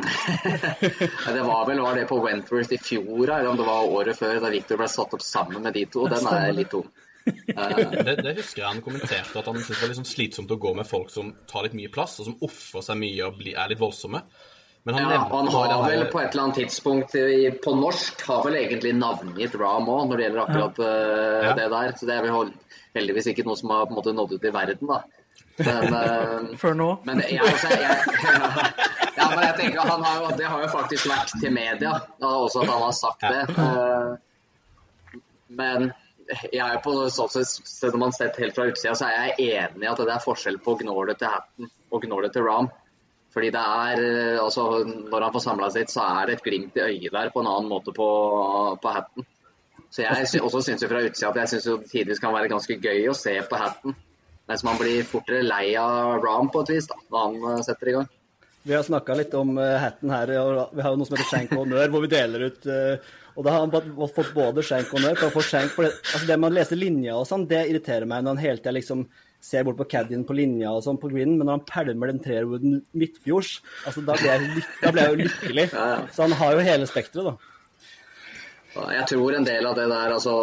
Det 1.37 1.43
var 1.47 1.63
vel 1.69 1.79
var 1.79 1.95
det 1.95 2.07
på 2.09 2.17
Wentworth 2.23 2.73
i 2.75 2.79
fjor, 2.81 3.23
eller 3.29 3.47
om 3.53 3.59
det 3.59 3.67
var 3.67 3.87
året 3.87 4.19
før, 4.19 4.41
da 4.43 4.51
Victor 4.51 4.81
ble 4.81 4.89
satt 4.91 5.15
opp 5.15 5.23
sammen 5.23 5.63
med 5.63 5.75
de 5.77 5.85
to. 5.91 6.03
Den 6.11 6.27
er 6.31 6.51
litt 6.57 6.71
tung. 6.73 6.87
Det, 7.25 8.19
det 8.21 8.35
husker 8.37 8.61
jeg 8.61 8.67
han 8.67 8.83
kommenterte, 8.85 9.39
at 9.39 9.47
han 9.49 9.55
syntes 9.57 9.79
det 9.81 9.87
var 9.87 9.95
sånn 9.97 10.05
slitsomt 10.05 10.51
å 10.53 10.59
gå 10.61 10.75
med 10.77 10.85
folk 10.85 11.07
som 11.09 11.31
tar 11.49 11.65
litt 11.65 11.73
mye 11.79 11.89
plass, 11.89 12.19
og 12.21 12.27
som 12.27 12.35
ofrer 12.45 12.83
seg 12.85 12.99
mye 13.01 13.25
og 13.25 13.39
blir, 13.39 13.55
er 13.57 13.71
litt 13.71 13.81
voldsomme. 13.81 14.21
Men 14.85 14.93
han 14.99 15.07
Ja, 15.09 15.23
han 15.31 15.47
har 15.49 15.71
bare- 15.71 15.87
vel 15.95 16.03
på 16.11 16.19
et 16.21 16.35
eller 16.35 16.43
annet 16.43 16.59
tidspunkt 16.61 17.15
i, 17.17 17.49
på 17.63 17.73
norsk 17.79 18.21
har 18.27 18.43
vel 18.45 18.59
egentlig 18.59 18.91
navngitt 18.99 19.55
Ram 19.57 19.89
òg, 19.89 20.03
når 20.11 20.17
det 20.21 20.27
gjelder 20.27 20.43
akkurat 20.43 20.83
ja. 20.83 20.91
Ja. 21.47 21.53
det 21.57 21.69
der. 21.73 21.95
Så 21.97 22.05
det 22.11 22.19
er 22.19 22.27
vel 22.27 22.51
heldigvis 22.99 23.31
ikke 23.31 23.47
noe 23.47 23.57
som 23.57 23.73
har 23.73 23.87
på 23.87 23.95
en 23.95 23.99
måte 24.03 24.13
nådd 24.13 24.35
ut 24.37 24.45
i 24.45 24.53
verden, 24.53 24.91
da. 24.91 24.99
Men, 25.57 25.93
uh, 25.93 26.55
Før 26.59 26.73
nå. 26.75 26.87
men 27.07 27.21
jeg, 27.23 27.39
altså, 27.39 27.69
jeg, 27.71 27.97
ja, 29.19 29.27
men 29.31 29.43
jeg 29.45 29.53
tenker 29.59 29.87
han 29.87 30.03
har 30.03 30.33
Det 30.35 30.49
har 30.51 30.63
jo 30.65 30.71
faktisk 30.73 31.07
vært 31.07 31.31
til 31.39 31.53
media, 31.55 31.93
også 32.19 32.65
at 32.65 32.71
han 32.73 32.83
har 32.83 32.95
sagt 32.97 33.23
det. 33.23 33.43
Eh, 33.63 35.21
Men 35.55 35.91
jeg 36.51 36.63
er 36.65 36.81
på 36.83 36.95
sånn 37.13 37.29
sett, 37.45 37.93
om 37.93 38.01
man 38.01 38.15
sett 38.15 38.39
helt 38.41 38.55
fra 38.57 38.65
utsida, 38.67 38.95
så 38.97 39.07
er 39.07 39.29
jeg 39.29 39.53
enig 39.53 39.85
i 39.85 39.91
at 39.91 40.01
det 40.01 40.11
er 40.11 40.23
forskjell 40.23 40.57
på 40.65 40.75
gnålet 40.81 41.21
til 41.21 41.31
Hatton 41.31 41.69
og 41.93 42.03
gnålet 42.03 42.33
til 42.33 42.43
Ram. 42.47 42.67
Fordi 43.35 43.51
det 43.51 43.61
er, 43.61 44.01
eh, 44.01 44.41
altså 44.41 44.83
Når 44.87 45.21
han 45.21 45.33
får 45.35 45.43
samla 45.43 45.69
sitt, 45.71 45.91
så 45.91 46.03
er 46.07 46.27
det 46.27 46.37
et 46.37 46.43
glimt 46.43 46.75
i 46.75 46.83
øyet 46.83 47.15
der 47.15 47.31
på 47.31 47.43
en 47.43 47.51
annen 47.51 47.71
måte 47.71 47.93
på, 47.95 48.09
på 48.81 48.95
Hatton. 48.97 49.27
Så 49.91 50.03
jeg 50.03 50.41
også 50.43 50.61
syns 50.65 50.83
jo 50.83 50.89
fra 50.91 51.03
utsida 51.05 51.29
at 51.29 51.37
jeg 51.43 51.53
syns 51.53 51.67
det 51.69 51.91
tidvis 51.91 52.19
kan 52.19 52.33
være 52.35 52.51
ganske 52.51 52.75
gøy 52.75 53.07
å 53.07 53.15
se 53.15 53.37
på 53.47 53.59
Hatton. 53.59 53.95
Mens 54.49 54.63
man 54.65 54.77
blir 54.77 55.05
fortere 55.09 55.41
lei 55.45 55.73
av 55.79 56.21
Ram 56.23 56.51
på 56.53 56.61
et 56.65 56.75
vis 56.75 56.87
da, 56.89 56.99
når 57.09 57.23
han 57.23 57.37
eh, 57.51 57.65
setter 57.65 57.91
i 57.91 57.97
gang. 57.97 58.09
Vi 58.65 58.73
har 58.73 58.85
snakka 58.85 59.13
litt 59.17 59.33
om 59.37 59.59
uh, 59.61 59.75
hatten 59.77 60.09
her. 60.09 60.31
og 60.41 60.73
Vi 60.73 60.81
har 60.81 60.93
jo 60.93 60.97
noe 60.97 61.05
som 61.05 61.17
heter 61.17 61.29
Shank 61.29 61.53
honnør, 61.53 61.85
hvor 61.93 62.01
vi 62.01 62.09
deler 62.09 62.47
ut 62.47 62.63
uh, 62.65 63.11
Og 63.37 63.45
da 63.45 63.53
har 63.53 63.61
han 63.61 64.07
fått 64.09 64.31
både 64.33 64.63
Shank 64.65 64.89
honnør. 64.89 65.19
For 65.19 65.29
å 65.29 65.35
få 65.35 65.43
Shank 65.45 65.75
for 65.75 65.85
det, 65.85 65.93
altså 66.01 66.25
det 66.25 66.39
med 66.41 66.49
å 66.49 66.55
lese 66.57 66.77
linja 66.79 67.13
og 67.19 67.27
sånn, 67.29 67.45
det 67.49 67.61
irriterer 67.69 68.09
meg 68.09 68.25
når 68.25 68.33
han 68.33 68.41
hele 68.41 68.63
tida 68.63 68.73
liksom 68.73 69.05
ser 69.45 69.65
bort 69.67 69.77
på 69.77 69.85
caddien 69.91 70.23
på 70.25 70.33
linja 70.33 70.71
og 70.73 70.81
sånn 70.81 70.97
på 70.97 71.11
greenen, 71.11 71.35
men 71.37 71.45
når 71.45 71.59
han 71.59 71.67
pælmer 71.69 72.09
den 72.09 72.21
treerwooden 72.23 72.79
midtfjords, 72.97 73.59
altså 73.85 74.01
da 74.07 74.15
blir, 74.17 74.31
jeg, 74.31 74.63
jeg 74.87 75.11
jo 75.11 75.19
lykkelig. 75.19 75.67
Så 76.15 76.25
han 76.25 76.33
har 76.39 76.55
jo 76.55 76.63
hele 76.65 76.87
spekteret, 76.89 77.27
da. 77.29 77.54
Jeg 78.75 79.07
tror 79.07 79.35
en 79.35 79.45
del 79.47 79.67
av 79.69 79.75
det 79.77 79.85
der 79.87 80.13
altså, 80.17 80.33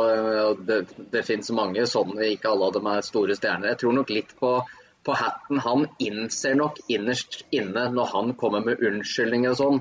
Det, 0.68 0.78
det 1.12 1.24
finnes 1.26 1.50
mange 1.56 1.84
sånne, 1.88 2.30
ikke 2.32 2.52
alle 2.52 2.70
av 2.70 2.76
dem 2.78 2.88
er 2.88 3.04
store 3.04 3.36
stjerner. 3.36 3.72
Jeg 3.74 3.82
tror 3.82 3.96
nok 3.98 4.12
litt 4.14 4.32
på, 4.38 4.54
på 5.04 5.16
hatten. 5.18 5.60
Han 5.66 5.86
innser 6.00 6.56
nok 6.58 6.80
innerst 6.88 7.42
inne 7.52 7.88
når 7.92 8.12
han 8.14 8.34
kommer 8.40 8.64
med 8.64 8.80
unnskyldninger 8.80 9.52
og 9.52 9.60
sånn, 9.60 9.80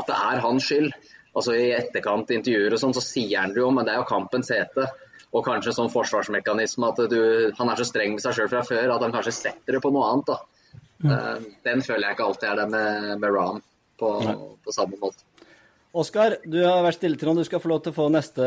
at 0.00 0.08
det 0.08 0.18
er 0.30 0.44
hans 0.46 0.68
skyld. 0.70 0.92
Altså 1.36 1.54
I 1.54 1.70
etterkant 1.76 2.32
intervjuer 2.34 2.74
og 2.74 2.82
sånn, 2.82 2.96
så 2.96 3.04
sier 3.04 3.44
han 3.44 3.54
det 3.54 3.62
jo, 3.62 3.70
men 3.74 3.86
det 3.86 3.94
er 3.94 4.00
jo 4.00 4.08
kampens 4.08 4.50
hete. 4.54 4.88
Og 5.30 5.44
kanskje 5.46 5.76
sånn 5.76 5.92
forsvarsmekanisme 5.92 6.88
at 6.90 7.04
du, 7.12 7.20
han 7.54 7.70
er 7.70 7.78
så 7.78 7.86
streng 7.86 8.16
med 8.16 8.24
seg 8.24 8.34
sjøl 8.34 8.50
fra 8.50 8.64
før 8.66 8.96
at 8.96 9.04
han 9.04 9.14
kanskje 9.14 9.36
setter 9.36 9.76
det 9.76 9.82
på 9.84 9.92
noe 9.94 10.08
annet. 10.10 10.32
da. 10.32 10.40
Mm. 11.00 11.44
Den 11.64 11.84
føler 11.86 12.08
jeg 12.08 12.16
ikke 12.16 12.26
alltid 12.26 12.48
er 12.50 12.58
det 12.60 12.66
med, 12.72 13.12
med 13.22 13.36
Ram 13.36 13.60
på, 14.00 14.10
på 14.64 14.74
samme 14.74 14.98
måte. 15.00 15.22
Oskar, 15.90 16.36
du 16.46 16.60
har 16.62 16.84
vært 16.84 17.00
stille 17.00 17.18
til 17.18 17.26
nå. 17.26 17.34
Du 17.40 17.46
skal 17.48 17.62
få 17.62 17.72
lov 17.72 17.80
til 17.82 17.90
å 17.90 17.96
få 17.96 18.06
neste 18.14 18.44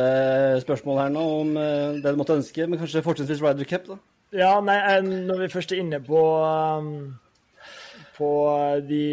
spørsmål 0.63 1.01
her 1.01 1.09
nå, 1.11 1.23
om 1.41 1.57
eh, 1.59 1.97
det 1.99 2.13
du 2.13 2.19
måtte 2.19 2.37
ønske. 2.37 2.67
Men 2.69 2.79
kanskje 2.79 3.03
fortrinnsvis 3.03 3.43
Ryder 3.43 3.67
Cup, 3.67 3.89
da? 3.89 3.97
Ja, 4.33 4.53
nei, 4.63 4.77
når 5.03 5.43
vi 5.43 5.51
først 5.51 5.73
er 5.75 5.83
inne 5.83 5.99
på 6.01 6.21
um, 6.41 6.87
på 8.15 8.29
de 8.87 9.03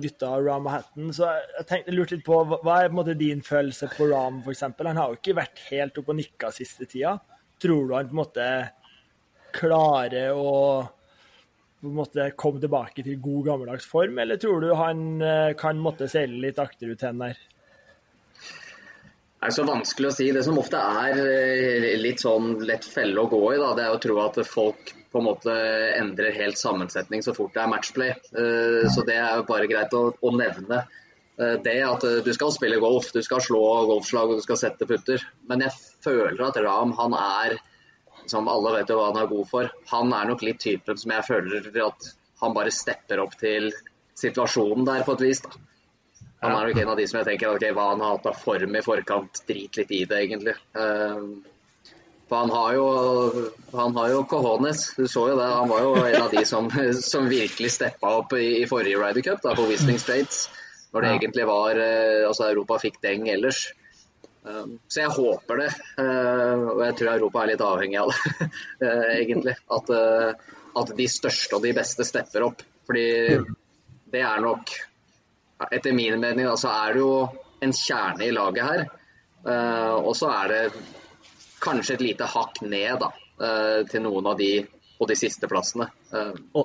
gutta 0.00 0.30
Ram 0.40 0.68
og 0.68 0.72
Hatton, 0.76 1.10
så 1.16 1.28
jeg 1.34 1.66
tenkte 1.68 1.96
lurt 1.96 2.14
litt 2.14 2.24
på 2.24 2.38
hva 2.48 2.78
er 2.78 2.88
på 2.88 2.94
en 2.94 2.98
måte 3.00 3.18
din 3.18 3.42
følelse 3.44 3.90
på 3.92 4.08
Ram, 4.12 4.40
f.eks.? 4.46 4.64
Han 4.78 5.00
har 5.00 5.12
jo 5.12 5.18
ikke 5.18 5.36
vært 5.36 5.66
helt 5.68 5.98
oppe 6.00 6.14
og 6.14 6.20
nikka 6.22 6.52
siste 6.54 6.88
tida. 6.88 7.18
Tror 7.60 7.88
du 7.88 7.94
han 7.98 8.08
på 8.08 8.16
en 8.16 8.22
måte 8.22 8.48
klarer 9.52 10.36
å 10.38 10.52
på 11.82 11.90
en 11.90 11.98
måte 11.98 12.28
komme 12.38 12.62
tilbake 12.62 13.02
til 13.02 13.18
god 13.20 13.48
gammeldags 13.48 13.88
form, 13.90 14.20
eller 14.22 14.38
tror 14.38 14.62
du 14.62 14.68
han 14.78 15.00
eh, 15.26 15.54
kan 15.58 15.80
måtte 15.82 16.06
seile 16.08 16.38
litt 16.44 16.60
akterut 16.62 17.02
hen 17.02 17.24
der? 17.24 17.40
Det 19.42 19.48
er 19.48 19.54
så 19.56 19.64
vanskelig 19.66 20.06
å 20.06 20.14
si. 20.14 20.28
Det 20.30 20.44
som 20.46 20.58
ofte 20.60 20.78
er 20.78 21.16
eh, 21.18 21.86
litt 21.98 22.20
sånn 22.22 22.60
lett 22.62 22.84
felle 22.86 23.18
å 23.18 23.26
gå 23.26 23.40
i, 23.50 23.56
da, 23.58 23.72
det 23.74 23.86
er 23.88 23.94
å 23.96 23.98
tro 23.98 24.20
at 24.22 24.36
folk 24.46 24.92
på 25.10 25.18
en 25.18 25.26
måte 25.26 25.54
endrer 25.98 26.36
helt 26.36 26.60
sammensetning 26.60 27.24
så 27.26 27.34
fort 27.34 27.50
det 27.56 27.64
er 27.64 27.72
matchplay. 27.72 28.12
Eh, 28.38 28.86
så 28.94 29.02
det 29.08 29.16
er 29.18 29.40
jo 29.40 29.48
bare 29.48 29.66
greit 29.66 29.96
å, 29.98 30.04
å 30.14 30.32
nevne. 30.38 30.84
Eh, 31.42 31.56
det 31.64 31.74
at 31.88 32.06
du 32.22 32.30
skal 32.36 32.54
spille 32.54 32.78
golf, 32.84 33.10
du 33.10 33.18
skal 33.26 33.42
slå 33.42 33.64
golfslag 33.90 34.30
og 34.30 34.38
du 34.38 34.46
skal 34.46 34.60
sette 34.62 34.86
putter. 34.86 35.26
Men 35.50 35.66
jeg 35.66 35.74
føler 36.06 36.46
at 36.46 36.62
Ram 36.62 36.94
han 37.00 37.18
er, 37.18 37.56
som 38.30 38.46
alle 38.46 38.76
vet 38.78 38.94
jo 38.94 39.00
hva 39.00 39.10
han 39.10 39.24
er 39.24 39.32
god 39.34 39.50
for, 39.50 39.74
han 39.90 40.14
er 40.20 40.30
nok 40.30 40.46
litt 40.46 40.62
typen 40.62 41.02
som 41.02 41.16
jeg 41.16 41.26
føler 41.32 41.66
at 41.88 42.12
han 42.44 42.54
bare 42.54 42.70
stepper 42.70 43.26
opp 43.26 43.34
til 43.42 43.72
situasjonen 44.22 44.86
der 44.86 45.02
på 45.02 45.18
et 45.18 45.26
vis. 45.26 45.42
da. 45.42 45.58
Han 46.42 46.56
er 46.56 46.68
nok 46.68 46.78
en 46.82 46.90
av 46.90 46.98
de 46.98 47.06
som 47.06 47.20
jeg 47.20 47.26
tenker 47.28 47.54
ok, 47.54 47.64
hva 47.76 47.88
han 47.92 48.00
har 48.02 48.16
hatt 48.16 48.24
av 48.32 48.38
form 48.42 48.74
i 48.74 48.82
forkant, 48.82 49.42
drit 49.46 49.78
litt 49.78 49.92
i 49.94 50.00
det, 50.10 50.22
egentlig. 50.24 50.54
Uh, 50.74 51.92
for 52.26 52.40
han 52.40 52.50
har 52.50 52.72
jo 52.74 52.86
han 53.76 53.94
har 53.98 54.08
jo 54.10 54.24
cojones, 54.26 54.88
du 54.96 55.04
så 55.10 55.28
jo 55.30 55.36
det. 55.38 55.46
Han 55.52 55.70
var 55.70 55.84
jo 55.84 55.92
en 56.00 56.18
av 56.24 56.34
de 56.34 56.42
som, 56.48 56.66
som 57.12 57.30
virkelig 57.30 57.70
steppa 57.76 58.16
opp 58.18 58.34
i, 58.38 58.48
i, 58.62 58.66
forrige 58.70 58.98
Ryder 58.98 59.26
Cup, 59.28 59.44
da, 59.44 59.54
på 59.54 59.68
Whistling 59.70 60.02
Straits. 60.02 60.48
Når 60.92 61.04
det 61.04 61.14
egentlig 61.14 61.46
var 61.48 61.78
uh, 61.78 62.26
Altså, 62.26 62.50
Europa 62.50 62.82
fikk 62.82 62.98
deng 63.04 63.30
ellers. 63.30 63.62
Um, 64.42 64.80
så 64.90 65.04
jeg 65.04 65.14
håper 65.14 65.62
det, 65.62 65.72
uh, 66.02 66.70
og 66.74 66.80
jeg 66.88 66.96
tror 66.98 67.12
Europa 67.12 67.44
er 67.44 67.52
litt 67.52 67.62
avhengig 67.62 68.00
av 68.02 68.10
det, 68.10 68.50
egentlig. 69.22 69.60
At, 69.78 69.92
at 70.82 70.96
de 70.98 71.12
største 71.20 71.60
og 71.60 71.62
de 71.62 71.76
beste 71.76 72.08
stepper 72.08 72.50
opp. 72.50 72.66
Fordi 72.88 73.06
det 74.10 74.26
er 74.26 74.42
nok 74.42 74.74
etter 75.70 75.92
min 75.92 76.20
mening 76.20 76.48
så 76.56 76.72
er 76.72 76.94
det 76.94 77.02
jo 77.02 77.14
en 77.62 77.72
kjerne 77.72 78.26
i 78.26 78.34
laget 78.34 78.66
her. 78.66 78.84
Uh, 79.42 79.94
og 80.06 80.14
så 80.16 80.30
er 80.30 80.52
det 80.52 80.62
kanskje 81.62 81.96
et 81.96 82.04
lite 82.06 82.28
hakk 82.30 82.60
ned 82.62 83.00
da, 83.02 83.10
uh, 83.42 83.80
til 83.90 84.04
noen 84.04 84.28
av 84.30 84.38
de 84.38 84.52
på 84.98 85.08
de 85.10 85.16
siste 85.18 85.50
plassene. 85.50 85.88
Uh. 86.14 86.62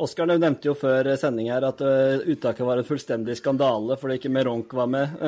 Oskar 0.00 0.28
nevnte 0.30 0.70
jo 0.70 0.74
før 0.78 1.10
sending 1.20 1.50
her 1.52 1.64
at 1.68 1.82
uttaket 1.84 2.64
var 2.64 2.80
en 2.80 2.86
fullstendig 2.88 3.34
skandale 3.36 3.98
fordi 4.00 4.16
ikke 4.16 4.30
Meronk 4.32 4.72
var 4.72 4.88
med. 4.88 5.18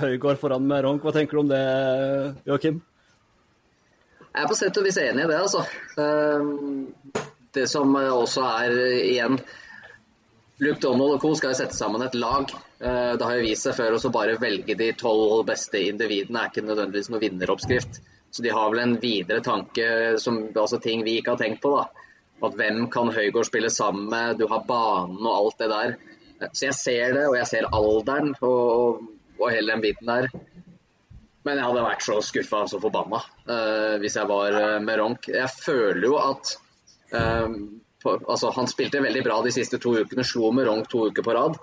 Høygård 0.00 0.38
foran 0.40 0.64
Meronk. 0.64 1.04
Hva 1.04 1.12
tenker 1.12 1.36
du 1.36 1.42
om 1.42 1.50
det, 1.50 1.60
Joakim? 2.48 2.78
Jeg 4.30 4.46
er 4.46 4.48
på 4.48 4.56
sett 4.56 4.80
og 4.80 4.86
vis 4.88 4.96
enig 4.96 5.26
i 5.26 5.28
det, 5.28 5.36
altså. 5.36 5.66
det 7.52 7.66
som 7.68 7.92
også 8.00 8.46
er 8.62 8.78
igjen 9.02 9.36
Luke 10.62 10.78
Donald 10.80 11.16
og 11.16 11.22
co. 11.22 11.32
skal 11.34 11.50
jo 11.50 11.58
sette 11.58 11.74
sammen 11.74 12.04
et 12.04 12.14
lag. 12.14 12.50
Eh, 12.78 13.12
det 13.18 13.26
har 13.26 13.38
jo 13.38 13.46
vist 13.48 13.66
seg 13.66 13.74
før 13.74 13.96
å 13.98 14.12
bare 14.14 14.38
velge 14.38 14.76
de 14.78 14.92
tolv 14.98 15.42
beste 15.48 15.80
individene 15.88 16.44
er 16.44 16.52
ikke 16.52 16.62
nødvendigvis 16.66 17.10
noen 17.10 17.24
vinneroppskrift. 17.24 17.98
Så 18.32 18.44
de 18.44 18.52
har 18.54 18.70
vel 18.70 18.84
en 18.84 18.94
videre 19.02 19.42
tanke, 19.44 19.86
som, 20.22 20.38
altså 20.54 20.78
ting 20.80 21.02
vi 21.04 21.18
ikke 21.18 21.34
har 21.34 21.42
tenkt 21.42 21.60
på. 21.64 21.74
da. 21.76 22.06
At 22.46 22.54
hvem 22.58 22.86
kan 22.90 23.10
Høygård 23.12 23.50
spille 23.50 23.70
sammen 23.70 24.06
med? 24.10 24.38
Du 24.38 24.46
har 24.50 24.64
banen 24.66 25.20
og 25.20 25.34
alt 25.34 25.58
det 25.60 25.68
der. 25.72 25.96
Så 26.50 26.66
jeg 26.68 26.78
ser 26.78 27.12
det, 27.18 27.26
og 27.28 27.36
jeg 27.38 27.50
ser 27.50 27.68
alderen 27.70 28.32
og, 28.40 29.04
og 29.38 29.44
hele 29.50 29.74
den 29.74 29.84
biten 29.84 30.10
der. 30.10 30.30
Men 31.42 31.58
jeg 31.58 31.66
hadde 31.66 31.84
vært 31.84 32.06
så 32.06 32.18
skuffa 32.22 32.64
og 32.64 32.70
så 32.70 32.78
forbanna 32.82 33.18
uh, 33.50 33.94
hvis 34.02 34.14
jeg 34.18 34.30
var 34.30 34.56
uh, 34.56 34.80
med 34.82 34.98
Ronk. 35.00 35.28
Jeg 35.30 35.50
føler 35.54 36.06
jo 36.06 36.18
at 36.22 36.52
uh, 37.14 37.56
på, 38.02 38.16
altså, 38.28 38.50
Han 38.56 38.68
spilte 38.70 39.02
veldig 39.02 39.22
bra 39.24 39.40
de 39.44 39.52
siste 39.54 39.78
to 39.82 39.94
ukene, 40.02 40.24
slo 40.26 40.52
Meronk 40.54 40.90
to 40.90 41.08
uker 41.10 41.26
på 41.26 41.34
rad. 41.36 41.58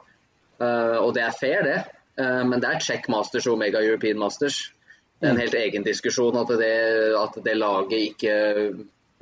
Uh, 0.59 0.97
og 0.99 1.13
det 1.15 1.23
er 1.23 1.35
fair, 1.35 1.63
det. 1.63 1.79
Uh, 2.19 2.43
men 2.47 2.59
det 2.59 2.69
er 2.69 2.83
Czech 2.83 3.07
Masters 3.11 3.47
og 3.47 3.57
Omega 3.57 3.81
European 3.83 4.19
Masters. 4.19 4.73
Det 5.19 5.27
er 5.27 5.33
en 5.33 5.37
mm. 5.37 5.43
helt 5.43 5.59
egen 5.59 5.83
diskusjon 5.83 6.37
at 6.39 6.51
det, 6.59 6.73
at 7.19 7.39
det 7.43 7.55
laget 7.57 7.95
ikke 8.11 8.33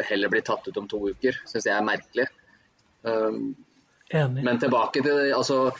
heller 0.06 0.30
blir 0.30 0.46
tatt 0.46 0.68
ut 0.68 0.78
om 0.78 0.90
to 0.90 1.00
uker. 1.10 1.38
Syns 1.50 1.66
jeg 1.66 1.74
er 1.74 1.86
merkelig. 1.86 2.28
Um. 3.02 3.56
Men 4.14 4.60
tilbake 4.60 5.02
til 5.04 5.34
altså, 5.36 5.72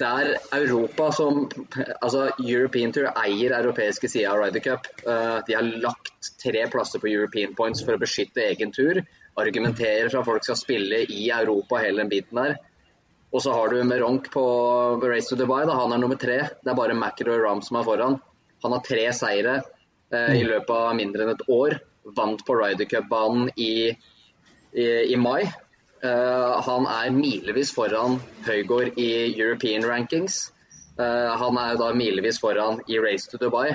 det 0.00 0.06
er 0.08 0.32
Europa 0.56 1.10
som 1.14 1.44
altså 2.02 2.30
European 2.42 2.92
Tour 2.92 3.12
eier 3.22 3.54
europeiske 3.60 4.08
sida 4.10 4.32
av 4.32 4.40
Ryder 4.42 4.64
Cup. 4.64 4.88
Uh, 5.06 5.38
de 5.46 5.54
har 5.56 5.68
lagt 5.84 6.32
tre 6.42 6.66
plasser 6.72 7.00
på 7.00 7.12
European 7.12 7.54
Points 7.56 7.84
for 7.84 7.96
å 7.96 8.02
beskytte 8.02 8.44
egen 8.48 8.74
tur 8.74 9.04
argumenterer 9.36 10.08
for 10.10 10.20
at 10.20 10.28
folk 10.30 10.46
skal 10.46 10.58
spille 10.58 11.02
i 11.12 11.28
Europa, 11.30 11.80
hele 11.82 12.02
den 12.02 12.12
biten 12.12 12.40
der. 12.40 12.56
Og 13.32 13.42
så 13.42 13.52
har 13.52 13.68
du 13.68 13.82
Meronk 13.84 14.30
på 14.32 14.44
Race 15.02 15.28
to 15.28 15.36
Dubai. 15.36 15.64
Da. 15.66 15.74
Han 15.76 15.92
er 15.92 16.00
nummer 16.00 16.16
tre. 16.16 16.38
Det 16.62 16.72
er 16.72 16.78
bare 16.78 16.94
McIlroy 16.96 17.42
Ram 17.42 17.62
som 17.62 17.80
er 17.80 17.84
foran. 17.84 18.18
Han 18.62 18.72
har 18.72 18.84
tre 18.86 19.04
seire 19.12 19.56
eh, 19.58 20.32
i 20.38 20.42
mm. 20.42 20.50
løpet 20.52 20.74
av 20.76 20.96
mindre 20.96 21.26
enn 21.26 21.34
et 21.34 21.46
år. 21.52 21.78
Vant 22.16 22.44
på 22.46 22.56
Ryder 22.56 22.88
Cup-banen 22.88 23.50
i, 23.56 23.90
i, 24.72 24.86
i, 24.86 25.16
mai. 25.20 25.42
Eh, 25.44 26.54
han 26.68 26.88
er 26.88 27.12
milevis 27.12 27.74
foran 27.74 28.20
Høygård 28.46 28.96
i 29.02 29.10
European 29.34 29.84
rankings. 29.84 30.46
Eh, 30.96 31.36
han 31.42 31.60
er 31.60 31.76
da 31.82 31.90
milevis 31.98 32.40
foran 32.40 32.80
i 32.88 33.00
Race 33.02 33.28
to 33.28 33.42
Dubai. 33.42 33.74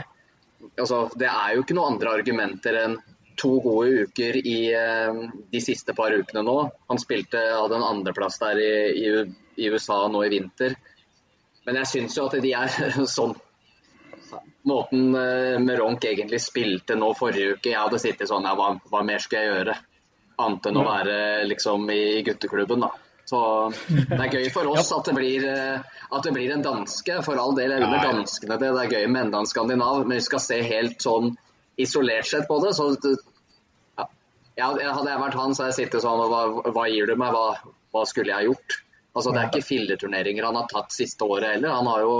Altså, 0.79 1.05
det 1.17 1.29
er 1.29 1.55
jo 1.55 1.65
ikke 1.65 1.77
noen 1.77 1.97
andre 1.97 2.17
argumenter 2.17 2.81
enn 2.85 2.97
to 3.35 3.59
gode 3.63 4.05
uker 4.05 4.37
i 4.37 4.57
eh, 4.73 5.21
de 5.51 5.61
siste 5.61 5.95
par 5.97 6.13
ukene 6.13 6.43
nå. 6.45 6.57
Han 6.89 7.01
spilte 7.01 7.41
hadde 7.51 7.77
en 7.77 7.87
andreplass 7.87 8.39
der 8.41 8.59
i, 8.61 8.73
i, 9.01 9.13
i, 9.57 9.69
USA 9.69 10.03
nå 10.11 10.23
i 10.25 10.31
vinter. 10.33 10.75
Men 11.65 11.81
jeg 11.81 11.91
syns 11.91 12.17
jo 12.17 12.27
at 12.29 12.41
de 12.41 12.53
er 12.57 12.75
sånn 13.17 13.37
Måten 14.69 15.15
eh, 15.17 15.57
Meronk 15.59 16.05
egentlig 16.05 16.39
spilte 16.39 16.95
nå 16.95 17.09
forrige 17.17 17.57
uke 17.57 17.71
Jeg 17.71 17.79
hadde 17.81 17.99
sittet 17.99 18.29
sånn 18.29 18.45
ja, 18.45 18.53
hva, 18.55 18.75
hva 18.91 19.01
mer 19.03 19.19
skal 19.19 19.41
jeg 19.41 19.49
gjøre? 19.49 19.75
Annet 20.41 20.67
enn 20.69 20.79
å 20.79 20.85
være 20.85 21.15
liksom 21.49 21.89
i 21.91 22.21
gutteklubben, 22.25 22.85
da. 22.85 22.91
Så 23.31 23.39
det 23.89 24.17
er 24.17 24.33
gøy 24.33 24.47
for 24.53 24.67
oss 24.71 24.89
at 24.95 25.07
det 25.07 25.13
blir, 25.15 25.45
eh, 25.47 25.83
at 26.11 26.25
det 26.25 26.33
blir 26.35 26.51
en 26.55 26.63
danske. 26.65 27.19
For 27.25 27.39
all 27.39 27.53
del 27.57 27.75
er 27.75 27.83
det 27.85 28.01
danskene 28.03 28.57
det. 28.57 28.71
Det 28.75 28.85
er 28.85 28.95
gøy 28.97 29.07
med 29.07 29.27
enda 29.27 29.41
en 29.43 29.49
skandinav, 29.49 30.01
men 30.05 30.17
vi 30.17 30.25
skal 30.25 30.43
se 30.43 30.57
helt 30.65 31.03
sånn 31.03 31.35
isolert 31.83 32.29
sett 32.29 32.47
på 32.47 32.57
det, 32.63 32.73
så 32.77 32.91
ja, 34.59 34.67
hadde 34.67 35.09
jeg 35.09 35.21
vært 35.21 35.37
han, 35.39 35.53
så 35.55 35.63
hadde 35.63 35.73
jeg 35.73 35.87
sittet 35.87 36.03
sånn 36.03 36.21
hva, 36.31 36.41
hva 36.75 36.87
gir 36.91 37.09
du 37.09 37.15
meg? 37.19 37.33
Hva, 37.33 37.75
hva, 37.93 38.03
skulle 38.09 38.33
jeg 38.33 38.51
gjort? 38.51 38.77
Altså, 39.11 39.31
Det 39.31 39.41
er 39.41 39.49
ikke 39.49 39.67
filleturneringer 39.67 40.47
han 40.47 40.59
har 40.59 40.67
tatt 40.71 40.93
siste 40.95 41.27
året 41.27 41.55
heller. 41.55 41.73
Han 41.75 41.89
har 41.89 42.03
jo, 42.05 42.13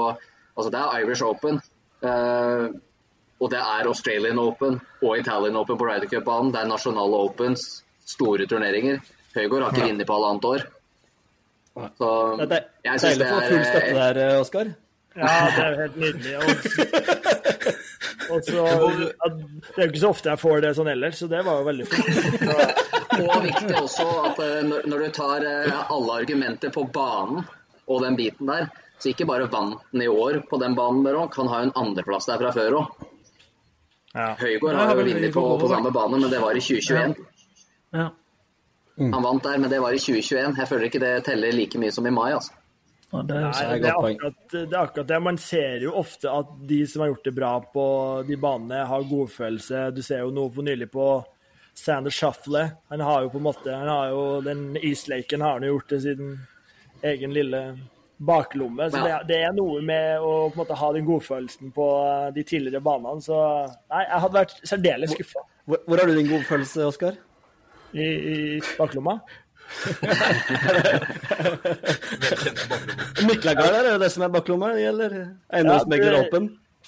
altså 0.56 0.72
Det 0.74 0.82
er 0.82 1.04
Irish 1.04 1.28
Open. 1.28 1.62
Uh, 2.02 2.72
og 3.42 3.50
det 3.50 3.62
er 3.62 3.88
Australian 3.90 4.40
Open 4.42 4.78
og 5.02 5.16
Italian 5.18 5.58
Open 5.58 5.78
på 5.78 5.88
Ryder 5.88 6.10
Cup-banen. 6.10 6.52
Det 6.54 6.62
er 6.62 6.70
nasjonale 6.70 7.24
Opens, 7.26 7.82
store 8.06 8.46
turneringer. 8.50 9.02
Høygård 9.36 9.66
har 9.66 9.74
ikke 9.74 9.88
vunnet 9.90 10.08
på 10.08 10.18
halvannet 10.18 10.48
år. 10.52 10.66
Så 11.98 12.10
Det 12.42 12.60
er 12.60 13.02
deilig 13.02 13.26
å 13.26 13.32
få 13.32 13.42
full 13.48 13.66
støtte 13.66 13.94
der, 13.98 14.20
eh, 14.26 14.40
Oskar. 14.42 14.74
Ja, 15.16 15.32
det 15.56 15.64
er 15.64 15.72
jo 15.72 15.78
helt 15.82 15.98
nydelig. 16.04 16.36
Og, 16.38 16.46
og 18.32 18.44
så, 18.46 18.66
ja, 18.66 19.30
det 19.32 19.78
er 19.78 19.86
jo 19.86 19.90
ikke 19.92 20.04
så 20.04 20.12
ofte 20.14 20.32
jeg 20.32 20.42
får 20.42 20.62
det 20.66 20.72
sånn 20.78 20.92
ellers, 20.92 21.18
så 21.20 21.28
det 21.32 21.42
var 21.48 21.60
jo 21.60 21.68
veldig 21.68 21.88
fint. 21.92 22.46
Og 23.22 23.42
viktig 23.44 23.76
også 23.76 24.06
at 24.30 24.38
eh, 24.46 24.62
når, 24.68 25.04
du 25.04 25.10
tar 25.16 25.46
eh, 25.48 25.82
alle 25.92 26.20
argumenter 26.22 26.72
på 26.74 26.86
banen 26.96 27.44
og 27.92 28.06
den 28.06 28.16
biten 28.20 28.48
der, 28.48 28.70
så 29.02 29.12
ikke 29.12 29.28
bare 29.28 29.50
vant 29.52 29.82
den 29.92 30.06
i 30.06 30.10
år 30.12 30.44
på 30.48 30.60
den 30.62 30.78
banen 30.78 31.04
der 31.04 31.18
òg, 31.20 31.32
kan 31.34 31.50
ha 31.52 31.64
en 31.66 31.74
andreplass 31.76 32.30
der 32.30 32.40
fra 32.40 32.54
før 32.56 32.78
òg. 32.80 33.04
Ja. 34.14 34.32
Høygård 34.40 34.76
har 34.76 34.96
jo 34.96 35.04
vunnet 35.04 35.36
på, 35.36 35.44
på 35.60 35.70
samme 35.72 35.92
bane, 35.96 36.20
men 36.20 36.32
det 36.32 36.42
var 36.44 36.56
i 36.56 36.64
2021. 36.64 37.16
Ja. 37.96 38.10
Han 39.02 39.24
vant 39.24 39.44
der, 39.44 39.58
men 39.58 39.72
det 39.72 39.80
var 39.82 39.96
i 39.96 40.00
2021. 40.00 40.58
Jeg 40.60 40.70
føler 40.70 40.88
ikke 40.88 41.02
det 41.02 41.14
teller 41.26 41.56
like 41.56 41.80
mye 41.80 41.94
som 41.96 42.08
i 42.08 42.14
mai. 42.14 42.34
altså. 42.36 42.54
Nei, 43.12 43.20
er 43.20 43.74
et 43.76 43.82
det, 43.84 43.90
er 43.90 43.98
akkurat, 43.98 44.40
det 44.54 44.62
er 44.64 44.80
akkurat 44.80 45.08
det. 45.10 45.20
Man 45.20 45.38
ser 45.42 45.84
jo 45.84 45.94
ofte 46.00 46.32
at 46.32 46.52
de 46.68 46.80
som 46.88 47.04
har 47.04 47.12
gjort 47.12 47.28
det 47.28 47.34
bra 47.36 47.52
på 47.74 47.86
de 48.28 48.38
banene, 48.40 48.86
har 48.88 49.08
godfølelse. 49.10 49.90
Du 49.96 50.02
ser 50.06 50.24
jo 50.24 50.34
noe 50.36 50.52
på 50.54 50.64
nylig 50.64 50.88
på 50.94 51.08
Sander 51.78 52.14
Shuffle. 52.14 52.64
Han 52.94 53.04
har 53.04 53.26
jo 53.26 53.34
på 53.34 53.42
en 53.42 53.48
måte 53.50 53.74
han 53.74 53.90
har 53.90 54.12
jo 54.14 54.24
Den 54.46 54.78
islaken 54.78 55.44
har 55.44 55.58
han 55.58 55.68
jo 55.68 55.74
gjort 55.76 55.90
til 55.92 56.04
sin 56.06 56.38
egen 57.12 57.36
lille 57.36 57.62
baklomme. 58.22 58.88
Så 58.94 59.02
det, 59.04 59.18
det 59.32 59.42
er 59.44 59.58
noe 59.58 59.82
med 59.84 60.22
å 60.22 60.32
på 60.48 60.56
en 60.56 60.62
måte 60.62 60.78
ha 60.78 60.92
den 60.96 61.08
godfølelsen 61.08 61.74
på 61.76 61.88
de 62.36 62.46
tidligere 62.48 62.84
banene. 62.86 63.24
Så 63.26 63.36
nei, 63.92 64.06
jeg 64.06 64.24
hadde 64.24 64.40
vært 64.40 64.56
særdeles 64.62 65.18
skuffa 65.18 65.44
Hvor, 65.66 65.84
hvor 65.88 66.00
har 66.00 66.08
du 66.08 66.16
din 66.16 66.32
godfølelse, 66.32 66.88
Oskar? 66.88 67.20
i, 67.94 68.04
i 68.04 68.62
baklomma. 68.78 69.20
Miklagard 73.28 73.76
er 73.76 73.92
jo 73.94 74.00
det 74.02 74.10
som 74.14 74.24
er 74.26 74.30
baklomma, 74.34 74.68
eller 74.78 75.10
eiendomsmegler 75.54 76.12
Ja. 76.18 76.24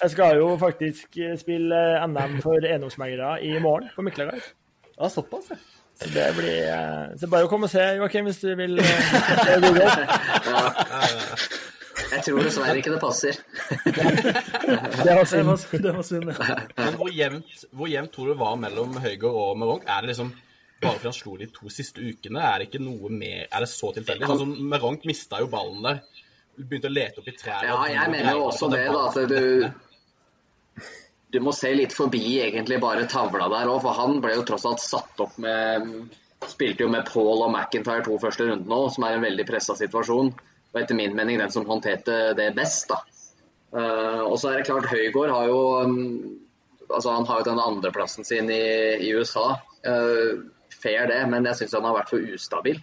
Jeg 0.02 0.10
skal 0.10 0.36
jo 0.40 0.56
faktisk 0.58 1.06
spille 1.38 1.78
NM 2.08 2.40
for 2.42 2.58
eiendomsmeglere 2.66 3.36
i 3.46 3.52
morgen 3.62 3.88
på 3.94 4.02
Miklagard. 4.02 4.42
Ja, 4.98 5.06
såpass, 5.08 5.44
ja. 5.50 5.56
Så 5.94 6.08
det 6.10 6.24
blir 6.34 6.64
eh, 6.66 7.12
Så 7.20 7.28
bare 7.30 7.44
å 7.46 7.48
komme 7.50 7.68
og 7.68 7.70
se, 7.70 7.78
Joakim, 8.00 8.24
hvis 8.26 8.40
du 8.42 8.50
vil. 8.58 8.78
eh. 8.82 8.84
Jeg 12.14 12.22
tror 12.26 12.38
dessverre 12.42 12.76
ikke 12.78 12.92
det 12.94 13.00
passer. 13.02 13.34
Det 13.84 15.14
var 15.14 15.24
synd. 15.30 15.48
det 15.82 15.92
var 15.94 16.02
synd, 16.06 16.30
ja. 16.34 16.56
Men 16.78 16.94
hvor 16.98 17.10
jevnt, 17.14 17.46
hvor 17.74 17.86
jevnt 17.90 18.12
tror 18.14 18.26
du 18.30 18.34
var 18.38 18.54
mellom 18.60 18.90
Høygård 19.02 19.34
og 19.44 19.58
Meronk? 19.58 19.82
Er 19.86 19.98
det 20.02 20.08
liksom 20.12 20.30
bare 20.84 20.98
fordi 20.98 21.10
han 21.10 21.16
slo 21.16 21.36
de 21.40 21.48
to 21.54 21.70
siste 21.72 22.02
ukene? 22.04 22.42
Er 22.44 22.62
det 22.62 22.68
ikke 22.68 22.82
noe 22.84 23.10
mer 23.12 23.46
Er 23.48 23.64
det 23.64 23.70
så 23.72 23.90
tilfeldig? 23.96 24.28
Sånn 24.30 24.42
som 24.42 24.54
Meronk 24.70 25.06
mista 25.08 25.40
jo 25.42 25.48
ballen 25.52 25.82
der. 25.86 26.02
Begynte 26.54 26.90
å 26.90 26.94
lete 26.94 27.22
opp 27.22 27.30
i 27.30 27.36
trær. 27.36 27.64
Ja, 27.66 27.80
jeg 27.90 28.12
mener 28.12 28.38
jo 28.38 28.44
også 28.48 28.70
det, 28.72 28.84
da. 28.94 29.02
At 29.10 29.16
du 29.32 29.42
Du 31.34 31.40
må 31.42 31.50
se 31.56 31.72
litt 31.74 31.92
forbi 31.92 32.38
egentlig 32.44 32.78
bare 32.82 33.08
tavla 33.10 33.48
der 33.50 33.70
òg, 33.72 33.80
for 33.82 33.98
han 33.98 34.20
ble 34.22 34.36
jo 34.36 34.44
tross 34.46 34.68
alt 34.70 34.84
satt 34.84 35.24
opp 35.24 35.38
med 35.42 36.12
Spilte 36.44 36.84
jo 36.84 36.90
med 36.92 37.06
Paul 37.08 37.40
og 37.46 37.50
McIntyre 37.50 38.04
to 38.04 38.18
første 38.20 38.44
runder 38.44 38.68
nå, 38.68 38.80
som 38.92 39.06
er 39.06 39.16
en 39.16 39.24
veldig 39.24 39.46
pressa 39.48 39.76
situasjon. 39.78 40.32
Og 40.74 40.80
etter 40.80 40.98
min 40.98 41.14
mening 41.16 41.38
den 41.40 41.52
som 41.54 41.64
håndterte 41.68 42.34
det 42.36 42.50
best, 42.56 42.90
da. 42.90 42.98
Eh, 43.74 44.22
og 44.22 44.36
så 44.38 44.50
er 44.50 44.60
det 44.60 44.66
klart, 44.68 44.90
Høygård 44.90 45.32
har 45.34 45.48
jo 45.50 45.60
um, 45.82 46.40
Altså, 46.84 47.10
han 47.10 47.24
har 47.26 47.40
jo 47.40 47.46
den 47.48 47.58
andreplassen 47.58 48.26
sin 48.28 48.50
i, 48.52 48.60
i 49.02 49.08
USA. 49.16 49.54
Eh, 49.88 50.34
fair 50.84 51.08
det, 51.10 51.22
men 51.32 51.48
jeg 51.48 51.62
syns 51.62 51.74
han 51.78 51.88
har 51.88 51.96
vært 51.98 52.12
for 52.12 52.30
ustabil. 52.36 52.78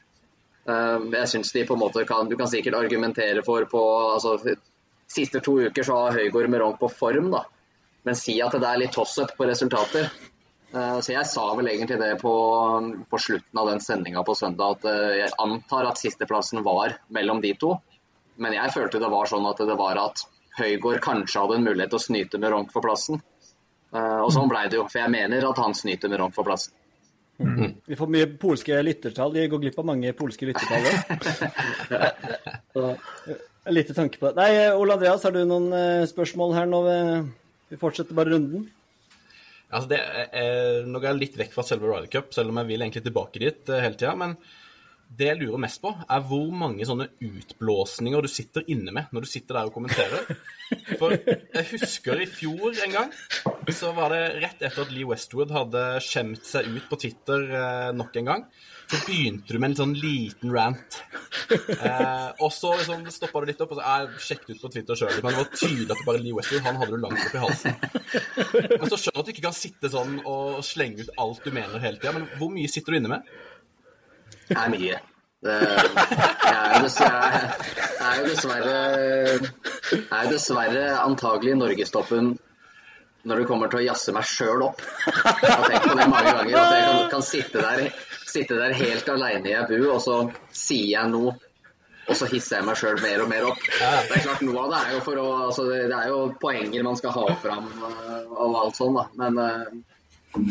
Eh, 0.67 1.07
jeg 1.15 1.29
synes 1.35 1.53
de 1.55 1.63
på 1.69 1.73
en 1.77 1.81
måte 1.81 2.03
kan 2.09 2.27
Du 2.29 2.35
kan 2.37 2.49
sikkert 2.49 2.75
argumentere 2.77 3.41
for 3.45 3.65
på 3.69 3.79
altså, 4.15 4.35
Siste 5.11 5.41
to 5.43 5.55
uker 5.67 5.83
så 5.83 5.95
har 6.05 6.19
Høygård 6.19 6.49
Meronk 6.53 6.77
på 6.79 6.87
form, 6.93 7.31
da. 7.33 7.41
Men 8.07 8.15
si 8.15 8.35
at 8.41 8.53
det 8.55 8.67
er 8.67 8.77
litt 8.79 8.93
toss-up 8.95 9.33
på 9.37 9.47
resultater. 9.49 10.05
Eh, 10.73 10.99
Så 11.03 11.11
jeg 11.13 11.25
sa 11.27 11.47
vel 11.57 11.67
egentlig 11.67 11.97
det 11.99 12.13
på, 12.21 12.31
på 13.11 13.19
slutten 13.19 13.59
av 13.59 13.67
den 13.73 13.81
sendinga 13.83 14.23
på 14.23 14.35
søndag, 14.39 14.77
at 14.77 14.85
eh, 14.87 15.17
jeg 15.25 15.33
antar 15.43 15.89
at 15.89 15.99
sisteplassen 15.99 16.63
var 16.63 16.95
mellom 17.09 17.41
de 17.43 17.51
to. 17.59 17.73
Men 18.41 18.55
jeg 18.55 18.71
følte 18.73 19.01
det 19.03 19.09
var 19.11 19.27
sånn 19.27 19.45
at 19.49 19.59
det 19.67 19.75
var 19.77 19.99
at 19.99 20.23
Høygård 20.57 21.01
kanskje 21.03 21.41
hadde 21.43 21.57
en 21.59 21.67
mulighet 21.67 21.91
til 21.93 21.99
å 21.99 22.05
snyte 22.05 22.39
Meronk 22.39 22.71
for 22.71 22.83
plassen. 22.85 23.19
Eh, 23.93 24.19
Og 24.23 24.31
sånn 24.31 24.47
blei 24.51 24.67
det 24.71 24.79
jo, 24.79 24.87
for 24.87 25.01
jeg 25.03 25.11
mener 25.11 25.49
at 25.49 25.59
han 25.59 25.75
snyter 25.75 26.09
Meronk 26.13 26.33
for 26.37 26.47
plassen. 26.47 26.73
Vi 27.87 27.95
får 27.99 28.09
mye 28.13 28.27
polske 28.41 28.73
lyttertall. 28.83 29.33
De 29.35 29.47
går 29.51 29.61
glipp 29.63 29.79
av 29.81 29.87
mange 29.91 30.09
polske 30.17 30.47
lyttertall. 30.49 30.83
òg. 30.87 30.95
Eh, 32.81 32.95
En 33.69 33.75
liten 33.77 33.93
tanke 33.93 34.17
på 34.17 34.25
det. 34.31 34.39
Nei, 34.39 34.51
eh, 34.57 34.73
Ole 34.73 34.95
Andreas, 34.95 35.21
har 35.21 35.29
du 35.35 35.43
noen 35.45 35.67
eh, 35.77 36.07
spørsmål 36.09 36.55
her 36.57 36.65
nå? 36.65 36.79
Vi- 36.87 37.27
Vi 37.71 37.77
fortsetter 37.79 38.17
bare 38.17 38.33
runden. 38.33 38.65
Altså 39.71 39.87
det 39.93 39.99
er, 40.33 40.81
nå 40.83 40.99
går 40.99 41.07
jeg 41.13 41.19
litt 41.21 41.37
vekk 41.39 41.53
fra 41.53 41.63
selve 41.63 41.87
Ryder 41.87 42.09
Cup, 42.11 42.33
selv 42.35 42.49
om 42.51 42.57
jeg 42.59 42.67
vil 42.67 42.81
egentlig 42.83 43.03
tilbake 43.05 43.39
dit 43.39 43.69
eh, 43.69 43.79
hele 43.85 43.95
tida. 43.95 44.11
Men 44.19 44.33
det 45.17 45.27
jeg 45.27 45.39
lurer 45.41 45.59
mest 45.59 45.81
på, 45.83 45.91
er 45.91 46.23
hvor 46.27 46.51
mange 46.55 46.85
sånne 46.87 47.09
utblåsninger 47.25 48.23
du 48.23 48.29
sitter 48.31 48.63
inne 48.71 48.93
med 48.95 49.11
når 49.11 49.25
du 49.25 49.29
sitter 49.31 49.57
der 49.57 49.69
og 49.69 49.75
kommenterer. 49.75 50.37
For 50.99 51.15
jeg 51.15 51.65
husker 51.73 52.21
i 52.23 52.27
fjor 52.31 52.77
en 52.85 52.95
gang, 52.95 53.09
så 53.75 53.91
var 53.95 54.13
det 54.13 54.21
rett 54.39 54.61
etter 54.63 54.85
at 54.85 54.93
Lee 54.93 55.07
Westwood 55.07 55.51
hadde 55.51 55.83
skjemt 56.05 56.47
seg 56.47 56.69
ut 56.71 56.87
på 56.87 56.99
Twitter 57.01 57.43
eh, 57.49 57.89
nok 57.97 58.15
en 58.21 58.29
gang. 58.31 58.45
Så 58.91 58.99
begynte 59.07 59.55
du 59.55 59.59
med 59.59 59.71
en 59.71 59.77
sånn 59.81 59.93
liten 59.99 60.51
rant. 60.55 60.97
Eh, 61.51 62.29
og 62.43 62.51
så 62.55 62.73
liksom, 62.77 63.05
stoppa 63.11 63.41
du 63.41 63.49
litt 63.51 63.61
opp 63.63 63.73
og 63.75 63.79
så 63.79 63.91
jeg 63.95 64.23
sjekket 64.27 64.55
ut 64.55 64.63
på 64.63 64.71
Twitter 64.75 64.99
sjøl. 64.99 65.13
Men 65.19 65.35
det 65.35 65.41
var 65.41 65.51
tydelig 65.51 65.87
at 65.89 66.01
det 66.01 66.07
bare 66.07 66.23
Lee 66.23 66.35
Westwood 66.37 66.67
han 66.67 66.79
hadde 66.79 66.95
du 66.95 67.03
langt 67.03 67.23
oppi 67.25 67.41
halsen. 67.41 67.77
Men 68.79 68.91
så 68.91 68.99
skjønner 68.99 69.17
du 69.17 69.21
at 69.21 69.27
du 69.27 69.33
ikke 69.35 69.47
kan 69.49 69.57
sitte 69.57 69.91
sånn 69.91 70.17
og 70.23 70.61
slenge 70.67 71.03
ut 71.03 71.15
alt 71.23 71.43
du 71.43 71.55
mener 71.55 71.83
hele 71.83 71.99
tida. 71.99 72.15
Men 72.15 72.27
hvor 72.39 72.51
mye 72.53 72.71
sitter 72.71 72.95
du 72.95 73.01
inne 73.01 73.15
med? 73.17 73.31
Det 74.49 74.57
er 74.57 74.73
mye. 74.73 74.99
Det 75.41 75.57
jeg 75.57 76.53
er 76.53 76.75
jo 76.75 76.81
dessverre, 76.85 77.41
jeg 79.97 80.11
er 80.19 80.29
dessverre, 80.29 80.81
er 80.85 80.99
antagelig 81.01 81.55
norgestoppen 81.57 82.35
når 83.25 83.41
det 83.41 83.47
kommer 83.49 83.69
til 83.69 83.81
å 83.81 83.85
jazze 83.85 84.13
meg 84.15 84.25
sjøl 84.25 84.63
opp. 84.65 84.81
Jeg 84.81 85.53
har 85.53 85.67
tenkt 85.69 85.87
på 85.87 85.97
det 85.97 86.07
mange 86.09 86.33
ganger. 86.33 86.57
At 86.57 86.73
jeg 86.73 86.85
kan, 86.87 87.07
kan 87.13 87.25
sitte, 87.25 87.61
der, 87.61 88.03
sitte 88.25 88.57
der 88.57 88.75
helt 88.77 89.09
aleine 89.13 89.51
i 89.51 89.55
ei 89.57 89.63
bu, 89.69 89.77
og 89.93 90.01
så 90.01 90.17
sier 90.49 90.87
jeg 90.95 91.11
noe. 91.13 91.35
Og 92.09 92.17
så 92.17 92.27
hisser 92.31 92.59
jeg 92.59 92.67
meg 92.67 92.79
sjøl 92.79 92.97
mer 93.03 93.21
og 93.23 93.29
mer 93.29 93.45
opp. 93.51 93.61
Det 93.61 94.17
er 94.17 94.23
klart 94.25 94.41
Noe 94.43 94.65
av 94.65 94.71
det 94.73 94.79
er 94.81 94.95
jo 94.97 95.17
å 95.21 95.27
altså 95.45 95.67
det, 95.69 95.83
er 95.95 96.09
jo 96.09 96.21
poenger 96.41 96.87
man 96.87 96.97
skal 96.97 97.13
ha 97.15 97.27
fram 97.43 97.69
øh, 97.69 98.31
og 98.33 98.57
alt 98.63 98.79
sånn, 98.79 98.97
da. 98.97 99.05
Men 99.21 99.37
øh, 99.45 100.47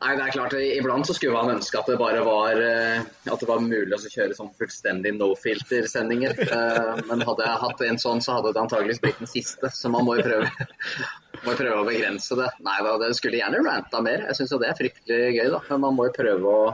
Nei, 0.00 0.14
det 0.16 0.24
er 0.24 0.32
klart, 0.32 0.54
Iblant 0.56 1.04
så 1.04 1.12
skulle 1.12 1.36
man 1.36 1.50
ønske 1.58 1.76
at 1.76 1.88
det 1.90 1.98
bare 2.00 2.22
var 2.24 2.56
eh, 2.56 3.02
at 3.28 3.42
det 3.42 3.48
var 3.50 3.60
mulig 3.60 3.92
å 3.92 4.00
kjøre 4.00 4.32
sånn 4.38 4.48
fullstendig 4.56 5.12
no-filter-sendinger. 5.18 6.38
Eh, 6.50 7.02
Men 7.10 7.20
hadde 7.28 7.44
jeg 7.44 7.60
hatt 7.64 7.82
en 7.84 8.00
sånn, 8.00 8.22
så 8.24 8.38
hadde 8.38 8.54
det 8.56 8.62
antageligvis 8.62 9.02
blitt 9.04 9.20
den 9.20 9.28
siste. 9.28 9.68
Så 9.76 9.90
man 9.92 10.06
må 10.08 10.16
jo 10.16 10.24
prøve, 10.24 10.48
må 11.44 11.52
jo 11.52 11.58
prøve 11.60 11.82
å 11.82 11.86
begrense 11.88 12.38
det. 12.40 12.48
Nei 12.64 12.78
da, 12.86 12.94
det 13.02 13.10
skulle 13.18 13.42
gjerne 13.42 13.60
ranta 13.66 14.00
mer. 14.04 14.24
Jeg 14.30 14.38
syns 14.40 14.54
jo 14.56 14.60
det 14.62 14.70
er 14.72 14.78
fryktelig 14.80 15.20
gøy, 15.36 15.46
da. 15.52 15.60
Men 15.68 15.84
man 15.84 15.96
må 16.00 16.08
jo 16.08 16.16
prøve 16.16 16.56
å 16.56 16.66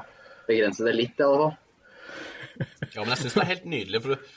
begrense 0.46 0.86
det 0.86 0.94
litt, 0.94 1.18
i 1.18 1.26
alle 1.26 1.42
fall. 1.42 1.54
Ja, 2.94 3.02
men 3.02 3.12
jeg 3.16 3.24
syns 3.24 3.34
det 3.36 3.42
er 3.42 3.50
helt 3.56 3.66
nydelig, 3.74 4.02
for 4.06 4.14
du, 4.14 4.34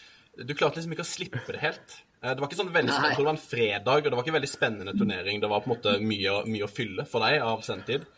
du 0.50 0.54
klarte 0.58 0.82
liksom 0.82 0.96
ikke 0.98 1.06
å 1.06 1.12
slippe 1.14 1.46
det 1.54 1.62
helt. 1.64 2.00
Eh, 2.24 2.34
Det 2.34 2.42
var 2.42 2.50
ikke 2.50 2.60
sånn 2.64 2.74
veldig 2.74 2.96
spennende, 2.96 3.20
det 3.22 3.28
var 3.30 3.38
en 3.38 3.44
fredag, 3.46 4.02
og 4.02 4.10
det 4.10 4.18
var 4.18 4.26
ikke 4.26 4.34
en 4.34 4.40
veldig 4.42 4.52
spennende 4.58 4.98
turnering. 4.98 5.44
Det 5.46 5.52
var 5.54 5.62
på 5.64 5.70
en 5.70 5.76
måte 5.78 5.94
mye, 6.04 6.40
mye 6.50 6.66
å 6.66 6.72
fylle 6.74 7.06
for 7.08 7.22
deg 7.28 7.38
av 7.46 7.62
sendetid. 7.70 8.10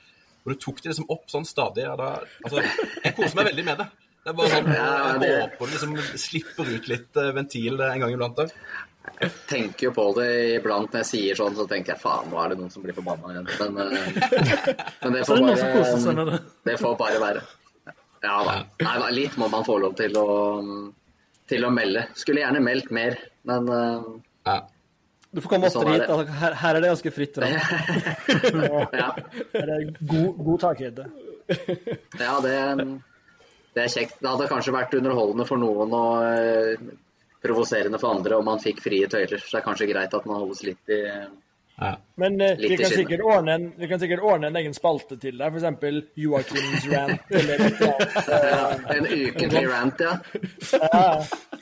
Og 0.42 0.54
du 0.54 0.60
tok 0.62 0.80
det 0.82 0.92
liksom 0.92 1.10
opp 1.14 1.28
sånn 1.32 1.46
stadig. 1.48 1.86
Og 1.92 2.00
da, 2.02 2.14
altså, 2.46 2.64
jeg 3.06 3.16
koser 3.18 3.38
meg 3.38 3.52
veldig 3.52 3.66
med 3.68 3.84
det. 3.84 3.90
Det 4.22 4.30
er 4.30 4.38
bare 4.38 4.54
sånn, 4.54 4.72
Ja, 4.76 4.88
Jeg 5.18 5.42
håper 5.42 5.66
du 5.66 5.76
liksom 5.76 5.94
slipper 6.22 6.72
ut 6.76 6.88
litt 6.92 7.18
eh, 7.18 7.32
ventil 7.38 7.82
en 7.82 8.04
gang 8.04 8.14
iblant. 8.14 8.38
da. 8.42 8.48
Jeg 9.22 9.32
tenker 9.50 9.88
jo 9.88 9.92
på 9.96 10.04
det 10.18 10.28
iblant 10.60 10.92
når 10.94 11.02
jeg 11.02 11.10
sier 11.10 11.38
sånn, 11.40 11.56
så 11.58 11.66
tenker 11.70 11.96
jeg 11.96 12.02
faen, 12.04 12.30
nå 12.30 12.38
er 12.38 12.52
det 12.52 12.58
noen 12.60 12.70
som 12.74 12.84
blir 12.86 12.94
forbanna 12.98 13.32
igjen. 13.34 13.50
Men, 13.74 13.80
eh, 13.82 14.20
men 15.04 15.18
det 15.18 15.24
får 15.30 15.42
bare 15.48 16.26
det. 16.70 16.76
Får 16.82 16.98
bare 17.00 17.22
være. 17.24 17.42
Ja 18.22 18.36
da. 18.46 18.56
Nei, 18.86 18.98
da, 19.02 19.08
litt 19.14 19.38
må 19.42 19.48
man 19.50 19.66
få 19.66 19.80
lov 19.82 19.96
til 19.98 20.14
å, 20.22 20.28
til 21.50 21.66
å 21.66 21.72
melde. 21.74 22.06
Skulle 22.18 22.44
gjerne 22.44 22.62
meldt 22.66 22.94
mer, 22.94 23.18
men 23.50 23.74
eh, 23.78 24.12
Ja. 24.50 24.60
Du 25.32 25.40
får 25.40 25.54
komme 25.54 25.70
Sånn 25.72 25.86
oftere 25.86 25.94
er 25.94 26.02
hit. 26.02 26.10
Altså. 26.12 26.40
Her, 26.42 26.56
her 26.62 26.78
er 26.78 26.84
det 26.84 26.90
ganske 26.92 27.14
fritt 27.16 27.38
fram. 27.38 27.54
ja. 29.02 29.12
Det 29.54 29.62
er 29.64 29.86
god, 30.00 30.42
god 30.48 30.64
takhøyde. 30.66 31.06
ja 32.20 32.34
det, 32.44 32.56
det 33.78 33.86
er 33.86 33.94
kjekt. 33.94 34.18
Det 34.20 34.28
hadde 34.28 34.50
kanskje 34.52 34.76
vært 34.76 34.98
underholdende 35.00 35.48
for 35.48 35.62
noen 35.62 35.96
og 35.96 36.26
eh, 36.28 36.84
provoserende 37.42 38.00
for 38.02 38.18
andre 38.18 38.42
om 38.42 38.50
man 38.52 38.60
fikk 38.64 38.84
frie 38.84 39.08
tøyler. 39.12 39.40
Så 39.40 39.56
det 39.56 39.62
er 39.62 39.68
kanskje 39.70 39.90
greit 39.94 40.20
at 40.20 40.28
man 40.28 40.44
holdes 40.44 40.66
litt 40.68 40.92
i 40.92 41.02
Ja. 41.82 41.96
Men 42.22 42.36
uh, 42.38 42.52
vi, 42.60 42.76
kan 42.78 42.92
sikkert 42.94 43.24
ordne 43.26 43.56
en, 43.58 43.64
vi 43.80 43.88
kan 43.90 44.00
sikkert 44.02 44.22
ordne 44.22 44.52
en 44.52 44.60
egen 44.62 44.76
spalte 44.78 45.18
til 45.22 45.40
deg, 45.42 45.56
f.eks. 45.58 46.12
Joakims 46.22 46.86
rant. 46.92 47.32
Eller 47.34 47.66
et 47.66 47.82
eller 47.82 47.96
annet. 47.96 48.30
ja, 48.54 48.68
en 48.98 49.10
ukentlig 49.10 49.66
rant, 49.72 50.06
ja. 50.06 50.14
Ja, 50.78 51.08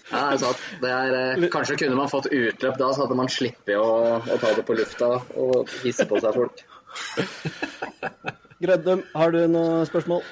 Ja, 0.09 0.31
det 0.33 0.47
er. 0.47 0.61
Det 0.81 0.89
er, 0.89 1.15
eh, 1.37 1.49
kanskje 1.53 1.77
kunne 1.77 1.97
man 1.99 2.09
fått 2.09 2.29
utløp 2.33 2.77
da, 2.79 2.89
så 2.93 3.05
hadde 3.05 3.17
man 3.19 3.29
sluppet 3.29 3.77
å, 3.77 4.17
å 4.17 4.37
ta 4.41 4.53
det 4.57 4.65
på 4.65 4.77
lufta 4.77 5.09
og 5.37 5.69
hisse 5.83 6.05
på 6.09 6.21
seg 6.23 6.37
folk. 6.39 6.63
Grøddum, 8.63 9.03
har 9.13 9.35
du 9.35 9.43
noen 9.47 9.85
spørsmål? 9.87 10.23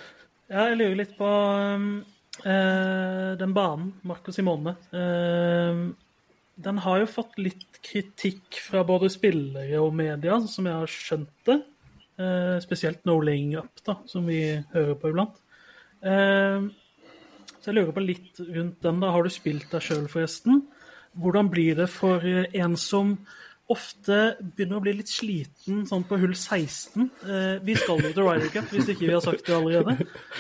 Ja, 0.50 0.69
jeg 0.71 0.80
lurer 0.80 0.97
litt 1.02 1.13
på 1.19 1.28
um, 1.30 1.88
eh, 2.41 3.32
den 3.39 3.54
banen, 3.56 3.93
Marco 4.08 4.34
Simone. 4.34 4.73
Eh, 4.91 5.86
den 6.58 6.80
har 6.82 7.02
jo 7.04 7.10
fått 7.10 7.38
litt 7.38 7.80
kritikk 7.86 8.58
fra 8.65 8.82
både 8.88 9.12
spillere 9.13 9.82
og 9.82 9.93
media, 9.96 10.39
som 10.50 10.65
jeg 10.65 10.82
har 10.82 10.91
skjønt 10.91 11.34
det. 11.50 11.58
Eh, 12.17 12.56
spesielt 12.63 13.04
No 13.06 13.20
Laying 13.22 13.54
Up, 13.60 13.84
da, 13.86 14.00
som 14.10 14.26
vi 14.26 14.41
hører 14.74 14.96
på 14.98 15.12
iblant. 15.12 15.38
Eh, 16.02 16.65
så 17.62 17.70
jeg 17.70 17.78
lurer 17.78 17.93
på 17.93 18.06
litt 18.06 18.41
rundt 18.41 18.82
den. 18.82 19.04
da. 19.04 19.12
Har 19.13 19.28
du 19.28 19.34
spilt 19.34 19.70
deg 19.74 19.86
sjøl, 19.86 20.08
forresten? 20.10 20.63
Hvordan 21.17 21.52
blir 21.54 21.78
det 21.78 21.89
for 21.93 22.26
eh, 22.26 22.50
en 22.58 22.78
som 22.80 23.17
ofte 23.67 24.38
begynner 24.39 24.80
å 24.80 24.84
bli 24.86 24.93
litt 24.96 25.12
sliten 25.12 25.84
sånn 25.89 26.06
på 26.10 26.17
hull 26.22 26.34
16? 26.34 27.10
Eh, 27.28 27.56
vi 27.67 27.78
skal 27.78 28.02
jo 28.02 28.13
til 28.15 28.24
Ryder 28.26 28.54
Cup, 28.54 28.70
hvis 28.74 28.93
ikke 28.93 29.06
vi 29.06 29.13
har 29.13 29.26
sagt 29.26 29.46
det 29.46 29.58
allerede. 29.58 29.98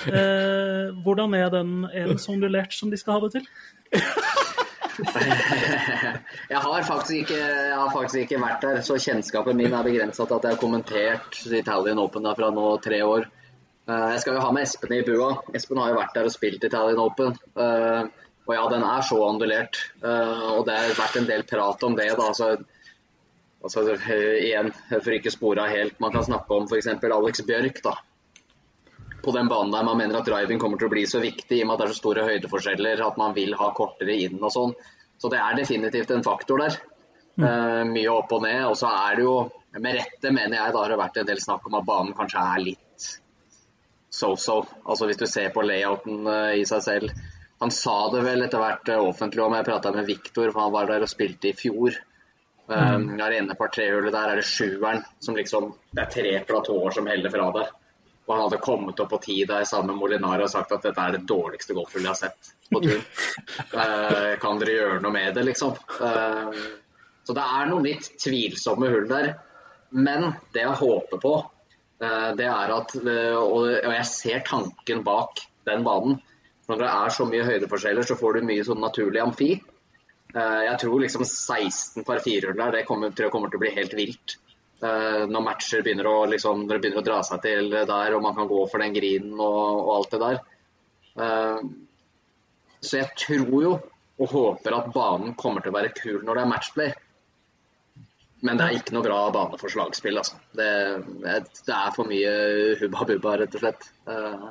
Eh, 0.07 0.93
hvordan 1.03 1.33
er 1.35 1.49
den 1.51 1.83
er 1.91 2.09
den 2.09 2.49
lærte 2.49 2.77
som 2.77 2.89
de 2.89 2.97
skal 2.97 3.19
ha 3.19 3.27
det 3.27 3.37
til? 3.37 4.55
Jeg 6.51 6.59
har, 6.63 6.77
ikke, 7.13 7.37
jeg 7.37 7.75
har 7.77 7.89
faktisk 7.93 8.19
ikke 8.23 8.39
vært 8.41 8.63
der, 8.63 8.79
så 8.85 8.97
kjennskapen 9.01 9.57
min 9.59 9.73
er 9.75 9.85
begrensa 9.85 10.25
til 10.25 10.37
at 10.39 10.47
jeg 10.47 10.55
har 10.55 10.61
kommentert 10.61 11.41
Italian 11.53 11.99
Open 12.01 12.25
der 12.25 12.37
fra 12.39 12.49
nå 12.53 12.69
tre 12.83 13.01
år. 13.05 13.27
Eh, 13.87 14.07
Jeg 14.13 14.21
skal 14.23 14.37
jo 14.37 14.45
ha 14.45 14.51
med 14.55 14.65
Espen 14.67 14.95
i 14.97 15.03
bua. 15.07 15.29
Espen 15.55 15.79
har 15.81 15.91
jo 15.93 15.99
vært 15.99 16.15
der 16.17 16.29
og 16.29 16.33
spilt 16.33 16.63
Italian 16.67 17.03
Open. 17.03 17.35
Eh, 17.57 18.07
Og 18.47 18.53
ja, 18.55 18.63
den 18.71 18.83
er 18.87 19.01
så 19.03 19.17
ondulert. 19.27 19.75
Eh, 20.01 20.43
Og 20.55 20.65
det 20.67 20.75
har 20.79 20.93
vært 20.95 21.17
en 21.19 21.27
del 21.27 21.43
prat 21.43 21.83
om 21.83 21.95
det, 21.95 22.09
da. 22.15 22.27
Altså, 22.31 22.53
altså 23.63 23.83
igjen, 24.39 24.71
for 24.89 25.11
ikke 25.11 25.31
spora 25.33 25.67
helt. 25.67 25.99
Man 25.99 26.11
kan 26.15 26.23
snakke 26.23 26.55
om 26.55 26.67
f.eks. 26.67 26.87
Alex 26.87 27.41
Bjørk, 27.47 27.81
da. 27.83 27.97
På 29.27 29.33
den 29.35 29.49
banen 29.51 29.73
der 29.75 29.83
man 29.83 29.97
mener 29.99 30.21
at 30.21 30.27
driving 30.29 30.59
kommer 30.61 30.79
til 30.79 30.87
å 30.87 30.93
bli 30.93 31.01
så 31.09 31.19
viktig 31.19 31.57
i 31.57 31.63
og 31.65 31.67
med 31.67 31.75
at 31.75 31.81
det 31.81 31.85
er 31.89 31.95
så 31.95 31.99
store 31.99 32.27
høydeforskjeller, 32.29 33.01
at 33.03 33.17
man 33.19 33.33
vil 33.35 33.57
ha 33.59 33.73
kortere 33.75 34.15
inn 34.23 34.37
og 34.39 34.53
sånn. 34.53 34.75
Så 35.19 35.31
det 35.33 35.41
er 35.43 35.57
definitivt 35.57 36.13
en 36.15 36.23
faktor 36.23 36.61
der. 36.63 36.77
Uh, 37.37 37.83
mye 37.89 38.09
opp 38.13 38.31
og 38.37 38.45
ned. 38.45 38.61
Og 38.69 38.77
så 38.79 38.87
er 38.87 39.17
det 39.17 39.25
jo, 39.25 39.33
med 39.75 39.97
rette 39.99 40.31
mener 40.31 40.55
jeg, 40.61 40.73
da 40.73 40.83
har 40.83 40.93
det 40.93 40.99
vært 41.01 41.19
en 41.19 41.27
del 41.27 41.41
snakk 41.43 41.67
om 41.67 41.75
at 41.75 41.87
banen 41.89 42.15
kanskje 42.17 42.43
er 42.53 42.63
litt 42.63 43.07
so-so. 44.17 44.61
Altså 44.85 45.09
hvis 45.09 45.19
du 45.19 45.25
ser 45.29 45.51
på 45.53 45.65
layouten 45.65 46.23
uh, 46.23 46.53
i 46.55 46.63
seg 46.69 46.85
selv. 46.85 47.25
Han 47.59 47.73
sa 47.73 47.97
det 48.13 48.21
vel 48.23 48.45
etter 48.45 48.61
hvert 48.61 48.93
uh, 48.93 49.01
offentlig 49.09 49.43
om, 49.43 49.57
jeg 49.57 49.67
prata 49.67 49.91
med 49.91 50.07
Viktor, 50.07 50.53
for 50.53 50.63
han 50.63 50.75
var 50.77 50.87
der 50.87 51.03
og 51.03 51.11
spilte 51.11 51.51
i 51.51 51.57
fjor. 51.57 51.99
Um, 52.67 53.13
par 53.55 53.69
trehullet 53.71 54.11
der 54.11 54.31
er 54.31 54.39
det 54.41 54.43
sjueren 54.43 55.05
som 55.23 55.37
liksom 55.37 55.69
Det 55.95 56.01
er 56.03 56.09
tre 56.11 56.31
platåer 56.43 56.91
som 56.91 57.07
heller 57.07 57.31
fra 57.31 57.51
det. 57.55 57.67
Og 58.27 58.33
han 58.35 58.41
hadde 58.43 58.59
kommet 58.59 58.99
opp 58.99 59.09
på 59.13 59.21
ti 59.23 59.37
der 59.47 59.63
sammen 59.63 59.93
med 59.93 60.01
Molinar 60.01 60.41
og 60.43 60.49
sagt 60.51 60.73
at 60.75 60.83
dette 60.83 60.99
er 60.99 61.15
det 61.15 61.25
dårligste 61.29 61.75
golfhullet 61.77 62.09
jeg 62.09 62.11
har 62.11 62.19
sett 62.19 62.49
på 62.67 62.81
turen. 62.83 63.05
Eh, 63.71 64.33
kan 64.41 64.59
dere 64.59 64.73
gjøre 64.75 64.97
noe 65.03 65.13
med 65.15 65.37
det, 65.37 65.45
liksom? 65.47 65.77
Eh, 66.03 66.57
så 67.23 67.35
det 67.37 67.45
er 67.57 67.69
noen 67.71 67.85
litt 67.87 68.09
tvilsomme 68.19 68.89
hull 68.91 69.07
der. 69.07 69.29
Men 69.95 70.33
det 70.51 70.65
jeg 70.65 70.79
håper 70.81 71.21
på, 71.23 71.31
eh, 72.03 72.29
det 72.35 72.49
er 72.51 72.73
at 72.75 72.95
eh, 72.99 73.37
Og 73.39 73.69
jeg 73.71 74.05
ser 74.11 74.43
tanken 74.47 75.03
bak 75.07 75.39
den 75.67 75.87
banen. 75.87 76.19
Når 76.67 76.81
det 76.83 76.89
er 76.91 77.15
så 77.15 77.25
mye 77.31 77.47
høydeforskjeller, 77.47 78.03
så 78.03 78.19
får 78.19 78.41
du 78.41 78.47
mye 78.49 78.65
sånn 78.67 78.83
naturlig 78.83 79.23
amfi. 79.23 79.53
Eh, 80.35 80.61
Jeg 80.67 80.79
tror 80.83 80.99
liksom 80.99 81.23
16 81.23 82.03
par 82.03 82.19
firehull 82.19 82.59
der, 82.59 82.75
det 82.75 82.85
kommer, 82.89 83.15
tror 83.15 83.29
jeg 83.29 83.35
kommer 83.37 83.47
til 83.53 83.61
å 83.61 83.63
bli 83.63 83.71
helt 83.79 83.95
vilt. 83.95 84.35
Eh, 84.77 85.23
Når 85.25 85.41
matcher 85.41 85.81
begynner 85.85 86.05
å, 86.11 86.15
liksom, 86.29 86.65
når 86.67 86.77
det 86.77 86.81
begynner 86.83 87.01
å 87.01 87.07
dra 87.07 87.21
seg 87.25 87.41
til 87.41 87.71
der, 87.73 88.13
og 88.13 88.21
man 88.21 88.35
kan 88.37 88.47
gå 88.49 88.59
for 88.69 88.83
den 88.83 88.93
grinen 88.93 89.33
og, 89.39 89.81
og 89.81 89.91
alt 89.95 90.11
det 90.13 90.19
der. 90.25 90.39
Eh, 91.17 91.61
Så 92.81 92.99
jeg 93.01 93.09
tror 93.17 93.61
jo 93.63 93.75
og 94.17 94.31
håper 94.31 94.73
at 94.73 94.87
banen 94.93 95.35
kommer 95.37 95.61
til 95.61 95.69
å 95.69 95.75
være 95.77 95.93
kul 95.93 96.23
når 96.25 96.33
det 96.39 96.41
er 96.43 96.49
matchplay. 96.49 96.93
Men 98.45 98.57
det 98.57 98.65
er 98.67 98.75
ikke 98.77 98.93
noe 98.93 99.05
bra 99.05 99.17
bane 99.33 99.57
for 99.57 99.69
slagspill, 99.73 100.17
altså. 100.21 100.37
Det, 100.57 100.69
det 101.25 101.73
er 101.73 101.93
for 101.95 102.05
mye 102.09 102.31
hubba 102.81 103.05
bubba, 103.09 103.33
rett 103.41 103.57
og 103.57 103.63
slett. 103.63 103.87
Eh, 104.09 104.47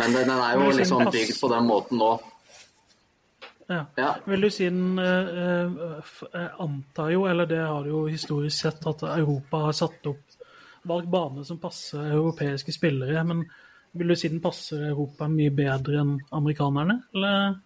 Men 0.00 0.12
den 0.16 0.28
den 0.28 0.40
er 0.42 0.56
jo 0.58 0.70
liksom 0.76 1.04
bygd 1.12 1.36
på 1.40 1.48
den 1.52 1.68
måten 1.68 2.00
nå. 2.00 2.10
Ja. 3.66 3.86
Ja. 3.98 4.16
Vil 4.24 4.40
du 4.46 4.50
si 4.50 4.68
den 4.68 4.98
eh, 4.98 5.28
eh, 5.28 6.10
Jeg 6.32 6.50
antar 6.62 7.10
jo, 7.10 7.24
eller 7.26 7.48
det 7.50 7.62
har 7.64 7.84
du 7.84 7.90
jo 7.90 8.06
historisk 8.06 8.60
sett, 8.62 8.86
at 8.86 9.02
Europa 9.02 9.64
har 9.66 9.76
satt 9.76 10.06
opp 10.06 10.36
valgt 10.86 11.10
bane 11.10 11.44
som 11.44 11.58
passer 11.58 12.12
europeiske 12.14 12.72
spillere. 12.72 13.24
Men 13.24 13.42
vil 13.92 14.08
du 14.08 14.16
si 14.16 14.30
den 14.30 14.42
passer 14.44 14.88
Europa 14.90 15.28
mye 15.28 15.50
bedre 15.50 16.02
enn 16.02 16.18
amerikanerne, 16.30 17.00
eller? 17.14 17.56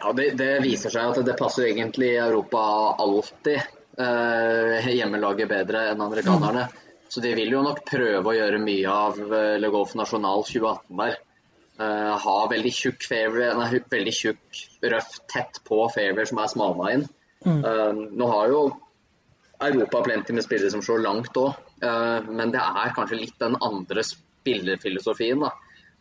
Ja, 0.00 0.12
det, 0.16 0.30
det 0.40 0.50
viser 0.64 0.90
seg 0.90 1.12
at 1.12 1.26
det 1.26 1.36
passer 1.38 1.68
egentlig 1.68 2.16
Europa 2.16 2.60
alltid 3.02 3.60
eh, 3.60 4.88
hjemmelaget 4.96 5.50
bedre 5.52 5.84
enn 5.92 6.02
amerikanerne. 6.02 6.66
Så 7.08 7.22
de 7.22 7.34
vil 7.38 7.52
jo 7.52 7.62
nok 7.62 7.84
prøve 7.86 8.32
å 8.32 8.34
gjøre 8.34 8.58
mye 8.62 8.90
av 8.90 9.20
eh, 9.22 9.54
Le 9.60 9.70
Golf 9.70 9.94
National 9.98 10.42
2018 10.48 11.02
der. 11.02 11.20
Eh, 11.76 12.14
ha 12.24 12.36
veldig 12.48 12.72
tjukk 12.72 13.04
fairway, 13.04 13.50
nei, 13.58 13.82
veldig 13.92 14.14
tjukk 14.16 14.60
røff 14.92 15.18
tett 15.28 15.60
på 15.66 15.82
fairway 15.92 16.28
som 16.28 16.40
er 16.40 16.52
smalna 16.52 16.92
inn. 16.94 17.06
Eh, 17.46 18.00
nå 18.20 18.28
har 18.32 18.52
jo 18.52 18.62
Europa 19.66 20.02
plenty 20.04 20.36
med 20.36 20.44
spillere 20.44 20.72
som 20.72 20.82
slår 20.84 21.04
langt 21.04 21.36
òg, 21.40 21.54
men 22.28 22.50
det 22.52 22.60
er 22.60 22.92
kanskje 22.96 23.16
litt 23.20 23.38
den 23.40 23.54
andre 23.64 24.02
spillerfilosofien. 24.04 25.40
da. 25.40 25.52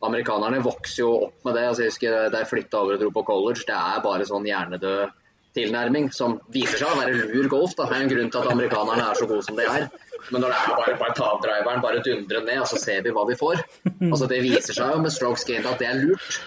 Amerikanerne 0.03 0.59
vokser 0.63 1.03
jo 1.03 1.11
opp 1.27 1.45
med 1.47 1.55
det. 1.55 1.63
altså 1.69 1.83
jeg 1.83 1.93
husker 1.93 2.29
Da 2.31 2.41
jeg 2.41 2.49
flytta 2.49 2.81
over 2.81 2.97
og 2.97 2.99
dro 2.99 3.11
på 3.15 3.23
college, 3.29 3.63
det 3.67 3.75
er 3.75 4.03
bare 4.03 4.27
sånn 4.27 4.47
hjernedød 4.47 5.13
tilnærming 5.55 6.09
som 6.13 6.37
viser 6.53 6.81
seg 6.81 6.91
å 6.91 6.99
være 6.99 7.15
lur 7.31 7.49
golf. 7.51 7.75
da. 7.77 7.87
Det 7.89 7.97
er 7.97 8.05
en 8.05 8.11
grunn 8.11 8.31
til 8.31 8.41
at 8.41 8.51
amerikanerne 8.51 9.09
er 9.09 9.19
så 9.19 9.27
gode 9.29 9.45
som 9.47 9.59
de 9.59 9.65
er. 9.65 9.87
Men 10.31 10.41
når 10.41 10.53
det 10.53 10.57
er 10.57 10.79
bare, 10.79 10.95
bare 11.01 11.17
ta 11.17 11.27
driveren, 11.43 11.83
bare 11.83 12.01
dundre 12.05 12.41
ned, 12.45 12.61
og 12.63 12.69
så 12.71 12.79
ser 12.81 13.03
vi 13.05 13.13
hva 13.15 13.25
vi 13.29 13.37
får. 13.39 13.61
Altså 14.09 14.29
Det 14.31 14.41
viser 14.43 14.77
seg 14.77 14.95
jo 14.95 15.03
med 15.03 15.13
strokes 15.13 15.45
gained 15.47 15.69
at 15.69 15.81
det 15.81 15.91
er 15.91 16.01
lurt, 16.01 16.39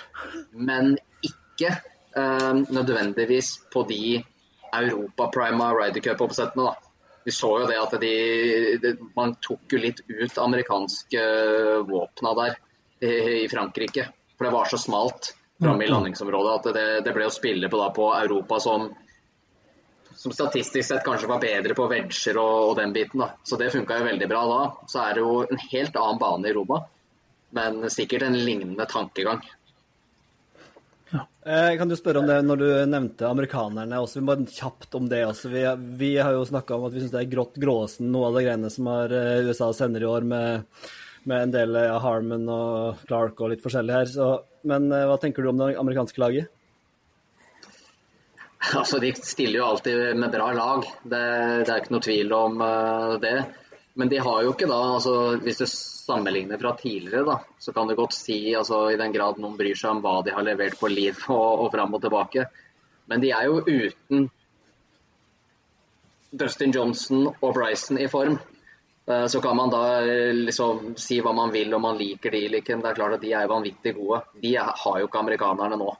men 0.53 0.97
ikke 1.25 1.73
eh, 1.73 2.61
nødvendigvis 2.69 3.55
på 3.73 3.85
de 3.89 4.19
Europa-prima 4.75 5.73
Ryder 5.77 6.05
Cup-oppsettene. 6.05 6.75
Vi 7.25 7.35
så 7.35 7.51
jo 7.63 7.67
det 7.69 7.79
at 7.81 7.97
de, 8.01 8.15
de, 8.83 8.95
man 9.17 9.35
tok 9.45 9.75
jo 9.75 9.81
litt 9.83 10.01
ut 10.09 10.39
amerikanske 10.41 11.25
våpna 11.89 12.35
der 12.39 12.55
i, 13.05 13.13
i 13.45 13.49
Frankrike. 13.53 14.09
For 14.37 14.49
det 14.49 14.55
var 14.55 14.71
så 14.71 14.79
smalt 14.81 15.33
framme 15.63 15.85
i 15.85 15.91
landingsområdet 15.91 16.55
at 16.55 16.75
det, 16.75 16.87
det 17.07 17.15
ble 17.17 17.27
å 17.29 17.35
spille 17.35 17.71
på, 17.71 17.81
da, 17.81 17.91
på 17.95 18.09
Europa 18.15 18.61
som, 18.63 18.89
som 20.15 20.35
statistisk 20.35 20.89
sett 20.89 21.05
kanskje 21.07 21.31
var 21.31 21.43
bedre 21.43 21.77
på 21.79 21.89
wedger 21.91 22.39
og, 22.43 22.71
og 22.71 22.77
den 22.79 22.95
biten. 22.95 23.25
da. 23.25 23.33
Så 23.43 23.59
det 23.61 23.73
funka 23.75 23.99
jo 23.99 24.09
veldig 24.09 24.31
bra 24.31 24.45
da. 24.53 24.61
Så 24.91 25.03
er 25.05 25.19
det 25.19 25.27
jo 25.27 25.43
en 25.45 25.65
helt 25.71 25.99
annen 25.99 26.23
bane 26.23 26.51
i 26.51 26.57
Roma, 26.57 26.83
men 27.59 27.87
sikkert 27.93 28.29
en 28.29 28.39
lignende 28.39 28.87
tankegang. 28.91 29.43
Eh, 31.49 31.79
kan 31.79 31.89
du 31.89 31.97
spørre 31.97 32.21
om 32.21 32.27
det 32.29 32.43
når 32.45 32.61
du 32.61 32.67
nevnte 32.91 33.25
amerikanerne 33.25 34.01
også? 34.03 34.21
Vi 34.21 34.27
må 34.27 34.35
kjapt 34.53 34.95
om 34.99 35.07
det 35.09 35.23
også. 35.25 35.49
Vi, 35.49 35.63
vi 35.97 36.11
har 36.21 36.35
jo 36.37 36.45
snakka 36.45 36.77
om 36.77 36.85
at 36.89 36.93
vi 36.93 37.01
syns 37.01 37.15
det 37.15 37.23
er 37.23 37.31
grått 37.33 37.57
gråsen, 37.57 38.11
noe 38.13 38.29
av 38.29 38.37
de 38.37 38.43
greiene 38.45 38.71
som 38.73 38.91
har 38.93 39.15
eh, 39.17 39.47
USA 39.49 39.71
sender 39.73 40.05
i 40.05 40.11
år, 40.11 40.27
med, 40.29 40.83
med 41.31 41.47
en 41.47 41.55
del 41.55 41.79
av 41.87 42.03
Harmon 42.05 42.45
og 42.53 43.07
Clark 43.09 43.41
og 43.41 43.55
litt 43.55 43.65
forskjellig 43.65 43.97
her. 43.97 44.13
Så, 44.13 44.29
men 44.67 44.91
eh, 44.93 45.07
hva 45.09 45.19
tenker 45.21 45.45
du 45.45 45.51
om 45.53 45.61
det 45.61 45.77
amerikanske 45.79 46.23
laget? 46.23 46.55
Altså, 48.79 48.99
De 48.99 49.13
stiller 49.15 49.61
jo 49.61 49.69
alltid 49.69 50.17
med 50.19 50.33
bra 50.35 50.51
lag, 50.53 50.87
det, 51.03 51.21
det 51.65 51.71
er 51.71 51.79
ikke 51.79 51.95
noe 51.95 52.05
tvil 52.05 52.33
om 52.35 52.61
eh, 52.65 53.15
det. 53.23 53.37
Men 53.99 54.11
de 54.11 54.19
har 54.23 54.43
jo 54.45 54.53
ikke 54.53 54.69
da, 54.71 54.79
altså 54.95 55.15
hvis 55.43 55.63
du 55.63 55.67
sammenligner 55.69 56.59
fra 56.61 56.75
tidligere, 56.79 57.25
da, 57.27 57.39
så 57.59 57.73
kan 57.75 57.89
du 57.89 57.97
godt 57.99 58.15
si, 58.15 58.55
altså 58.55 58.85
i 58.93 58.99
den 59.01 59.15
grad 59.15 59.41
noen 59.43 59.57
bryr 59.59 59.79
seg 59.79 59.97
om 59.97 60.03
hva 60.05 60.21
de 60.27 60.35
har 60.35 60.47
levert 60.47 60.79
på 60.79 60.91
liv 60.93 61.19
og, 61.35 61.65
og 61.65 61.71
fram 61.75 61.97
og 61.97 62.03
tilbake. 62.05 62.49
Men 63.09 63.25
de 63.25 63.33
er 63.35 63.49
jo 63.49 63.63
uten 63.65 64.29
Dustin 66.31 66.75
Johnson 66.75 67.31
og 67.31 67.55
Bryson 67.57 67.99
i 67.99 68.09
form. 68.11 68.37
Eh, 69.09 69.27
Så 69.27 69.41
kan 69.41 69.57
man 69.57 69.71
da 69.71 69.83
eh, 70.05 70.35
liksom 70.35 70.95
si 70.97 71.21
hva 71.25 71.33
man 71.33 71.53
vil 71.53 71.75
om 71.75 71.83
man 71.83 71.99
liker 71.99 72.31
de 72.31 72.45
eller 72.47 72.63
ikke. 72.63 72.77
men 72.77 72.85
Det 72.85 72.91
er 72.91 73.01
klart 73.01 73.17
at 73.19 73.25
de 73.25 73.33
er 73.33 73.49
vanvittig 73.49 73.95
gode. 73.97 74.23
De 74.43 74.55
har 74.57 75.01
jo 75.01 75.09
ikke 75.09 75.23
amerikanerne 75.23 75.81
nå. 75.81 75.97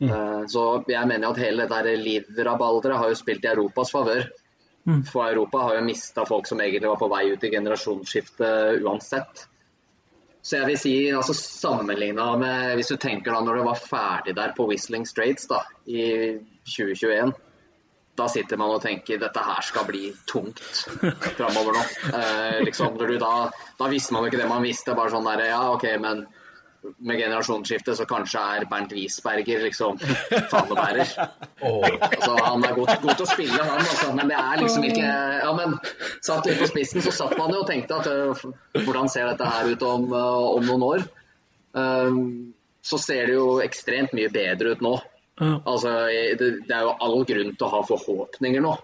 Mm. 0.00 0.46
Så 0.48 0.60
jeg 0.88 1.08
mener 1.10 1.28
at 1.28 1.36
hele 1.36 1.66
det 1.68 1.76
der 1.76 1.98
livrabalderet 2.00 2.96
har 2.96 3.10
jo 3.10 3.18
spilt 3.18 3.44
i 3.44 3.50
Europas 3.50 3.90
favør. 3.92 4.22
For 5.10 5.28
Europa 5.28 5.60
har 5.66 5.74
jo 5.76 5.82
mista 5.84 6.24
folk 6.24 6.48
som 6.48 6.60
egentlig 6.64 6.88
var 6.88 6.96
på 6.96 7.08
vei 7.12 7.26
ut 7.34 7.44
i 7.44 7.50
generasjonsskiftet 7.52 8.80
uansett. 8.80 9.44
Så 10.40 10.56
jeg 10.56 10.70
vil 10.70 10.78
si, 10.80 10.94
altså 11.12 11.34
sammenligna 11.36 12.30
med 12.40 12.78
Hvis 12.78 12.88
du 12.88 12.96
tenker 12.96 13.34
da 13.34 13.42
når 13.44 13.60
det 13.60 13.66
var 13.66 13.82
ferdig 13.84 14.34
der 14.38 14.54
på 14.56 14.64
Whistling 14.70 15.04
Straits 15.04 15.44
da, 15.50 15.60
i 15.84 16.38
2021 16.64 17.34
da 18.20 18.26
sitter 18.28 18.60
man 18.60 18.74
og 18.74 18.82
tenker 18.84 19.20
dette 19.20 19.44
her 19.44 19.64
skal 19.64 19.86
bli 19.88 20.10
tungt 20.28 20.60
framover 21.38 21.78
nå. 21.78 21.86
Eh, 22.10 22.60
liksom, 22.66 22.98
du 23.00 23.16
da, 23.20 23.48
da 23.78 23.88
visste 23.92 24.14
man 24.14 24.26
jo 24.26 24.32
ikke 24.32 24.42
det 24.42 24.50
man 24.50 24.66
visste. 24.66 24.96
bare 24.98 25.12
sånn 25.14 25.26
der, 25.26 25.46
ja 25.50 25.62
ok, 25.72 25.88
men 26.02 26.26
med 27.04 27.18
generasjonsskifte 27.20 27.94
så 27.96 28.06
kanskje 28.08 28.40
er 28.56 28.66
Bernt 28.70 28.92
Wiesberger 28.96 29.64
liksom 29.66 29.98
fanebærer. 30.52 31.10
Oh. 31.60 31.84
Altså, 31.84 32.36
han 32.44 32.64
er 32.64 32.76
god, 32.76 32.92
god 33.02 33.18
til 33.18 33.26
å 33.26 33.28
spille, 33.28 33.58
han, 33.60 33.82
altså, 33.84 34.12
men 34.16 34.32
det 34.32 34.38
er 34.40 34.62
liksom 34.62 34.86
ikke 34.88 35.10
Ja, 35.10 35.50
men 35.56 35.76
satt 36.24 36.48
litt 36.48 36.60
på 36.62 36.70
spissen, 36.70 37.04
så 37.04 37.12
satt 37.14 37.36
man 37.40 37.52
jo 37.52 37.62
og 37.64 37.68
tenkte 37.68 38.00
at 38.00 38.08
øh, 38.08 38.46
hvordan 38.86 39.12
ser 39.12 39.28
dette 39.28 39.48
her 39.48 39.68
ut 39.68 39.84
om, 39.84 40.08
øh, 40.08 40.46
om 40.56 40.70
noen 40.70 40.86
år? 40.88 41.06
Um, 41.76 42.22
så 42.82 42.98
ser 42.98 43.28
det 43.28 43.36
jo 43.36 43.60
ekstremt 43.62 44.14
mye 44.16 44.30
bedre 44.32 44.74
ut 44.74 44.84
nå. 44.84 44.94
Ja. 45.40 45.54
Altså, 45.64 45.92
det, 46.38 46.50
det 46.68 46.76
er 46.76 46.84
jo 46.84 46.96
all 47.00 47.22
grunn 47.28 47.54
til 47.54 47.66
å 47.66 47.74
ha 47.74 47.82
forhåpninger 47.88 48.64
nå. 48.64 48.74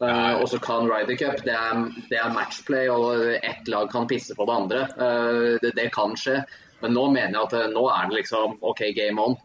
Uh, 0.00 0.40
og 0.40 0.46
så 0.48 0.56
kan 0.64 0.88
Ryder 0.88 1.16
Cup, 1.20 1.42
det 1.44 1.52
er, 1.52 1.80
det 2.08 2.16
er 2.16 2.32
matchplay, 2.32 2.88
og 2.88 3.34
ett 3.36 3.68
lag 3.68 3.90
kan 3.92 4.08
pisse 4.08 4.34
på 4.34 4.46
det 4.48 4.56
andre. 4.56 4.80
Uh, 4.96 5.58
det, 5.60 5.74
det 5.76 5.90
kan 5.92 6.16
skje. 6.16 6.40
Men 6.80 6.96
nå 6.96 7.04
mener 7.12 7.36
jeg 7.36 7.44
at 7.44 7.56
uh, 7.58 7.66
nå 7.74 7.84
er 7.92 8.08
det 8.08 8.22
liksom 8.22 8.56
OK, 8.64 8.80
game 8.96 9.20
on. 9.20 9.36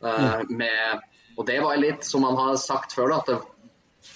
Uh, 0.00 0.40
med, 0.48 1.04
og 1.36 1.44
det 1.46 1.58
var 1.60 1.80
litt 1.82 2.08
som 2.08 2.24
man 2.24 2.38
har 2.40 2.56
sagt 2.60 2.96
før, 2.96 3.12
da, 3.12 3.36
at 3.36 4.10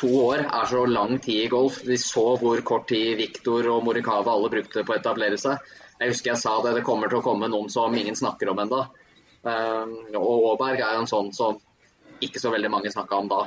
to 0.00 0.10
år 0.24 0.46
er 0.48 0.72
så 0.72 0.86
lang 0.88 1.18
tid 1.22 1.44
i 1.44 1.52
golf. 1.52 1.82
Vi 1.84 2.00
så 2.00 2.24
hvor 2.40 2.64
kort 2.66 2.88
tid 2.88 3.14
Victor 3.20 3.68
og 3.76 3.84
Morikawa 3.84 4.32
alle 4.32 4.50
brukte 4.56 4.82
på 4.88 4.96
å 4.96 4.98
etablere 4.98 5.38
seg. 5.40 5.60
Jeg 6.00 6.10
husker 6.10 6.32
jeg 6.32 6.42
sa 6.42 6.56
det, 6.64 6.78
det 6.78 6.86
kommer 6.86 7.12
til 7.12 7.20
å 7.20 7.24
komme 7.24 7.48
noen 7.52 7.68
som 7.72 7.94
ingen 7.94 8.16
snakker 8.18 8.50
om 8.50 8.64
ennå. 8.64 8.82
Og 9.44 10.46
Aaberg 10.52 10.80
er 10.80 10.98
en 10.98 11.10
sånn 11.10 11.30
som 11.36 11.58
ikke 12.24 12.40
så 12.40 12.52
veldig 12.54 12.70
mange 12.72 12.92
snakka 12.92 13.20
om 13.20 13.30
da, 13.30 13.42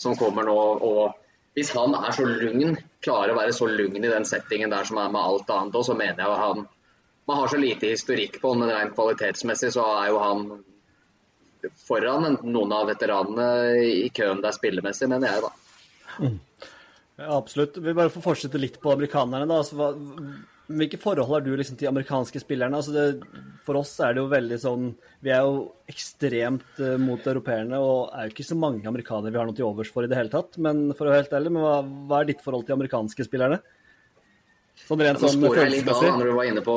som 0.00 0.16
kommer 0.18 0.46
nå. 0.46 0.56
og 0.56 1.56
Hvis 1.56 1.72
han 1.74 1.94
er 1.98 2.12
så 2.14 2.26
lugn, 2.28 2.76
klarer 3.02 3.34
å 3.34 3.38
være 3.38 3.54
så 3.56 3.68
lugn 3.70 4.04
i 4.04 4.12
den 4.12 4.26
settingen 4.28 4.70
der 4.72 4.86
som 4.86 5.00
er 5.02 5.10
med 5.12 5.22
alt 5.22 5.50
annet, 5.50 5.78
og 5.78 5.86
så 5.86 5.96
mener 5.98 6.22
jeg 6.24 6.42
han 6.44 6.68
Man 7.28 7.38
har 7.38 7.50
så 7.52 7.58
lite 7.60 7.86
historikk 7.92 8.40
på 8.42 8.50
han, 8.50 8.62
men 8.64 8.72
rent 8.74 8.94
kvalitetsmessig 8.96 9.68
så 9.76 9.84
er 10.00 10.08
jo 10.10 10.18
han 10.18 10.40
foran 11.86 12.38
noen 12.42 12.72
av 12.74 12.88
veteranene 12.88 13.44
i 13.84 14.08
køen 14.16 14.40
der 14.42 14.56
spillemessig, 14.56 15.06
mener 15.12 15.28
jeg, 15.28 15.44
da. 15.44 16.30
Ja, 17.20 17.36
absolutt. 17.36 17.76
Vi 17.76 17.94
bare 17.94 18.10
får 18.10 18.24
fortsette 18.24 18.58
litt 18.58 18.80
på 18.82 18.90
amerikanerne. 18.94 19.46
da. 19.46 19.60
Altså, 19.60 19.76
hva, 19.76 19.90
hvilke 20.78 20.98
forhold 21.00 21.28
har 21.30 21.42
du 21.44 21.50
liksom 21.58 21.78
til 21.78 21.90
amerikanske 21.90 22.42
spillerne? 22.42 22.78
Altså, 22.78 22.92
det, 22.94 23.42
for 23.66 23.80
oss 23.80 23.92
er 24.04 24.14
det 24.14 24.22
jo 24.22 24.30
veldig 24.30 24.58
sånn 24.62 24.86
Vi 25.24 25.32
er 25.34 25.42
jo 25.46 25.64
ekstremt 25.90 26.78
uh, 26.80 26.96
mot 27.00 27.26
europeerne, 27.32 27.80
og 27.80 28.14
er 28.14 28.28
jo 28.28 28.34
ikke 28.34 28.48
så 28.52 28.58
mange 28.58 28.86
amerikanere 28.88 29.32
vi 29.32 29.40
har 29.40 29.48
noe 29.48 29.58
til 29.58 29.68
overs 29.68 29.90
for 29.92 30.06
i 30.06 30.10
det 30.10 30.18
hele 30.18 30.32
tatt. 30.32 30.58
Men 30.62 30.88
for 30.94 31.06
å 31.06 31.12
være 31.12 31.24
helt 31.24 31.36
ærlig, 31.40 31.52
men 31.56 31.66
hva, 31.66 31.76
hva 32.10 32.20
er 32.20 32.30
ditt 32.30 32.44
forhold 32.44 32.66
til 32.68 32.78
amerikanske 32.78 33.26
spillerne? 33.26 33.60
Sånn 34.80 35.02
rent 35.04 35.20
sånn 35.20 35.42
da, 35.42 35.50
følelsesmessig. 35.52 36.10
når 36.16 36.30
du 36.30 36.34
var 36.38 36.48
inne 36.48 36.64
på, 36.64 36.76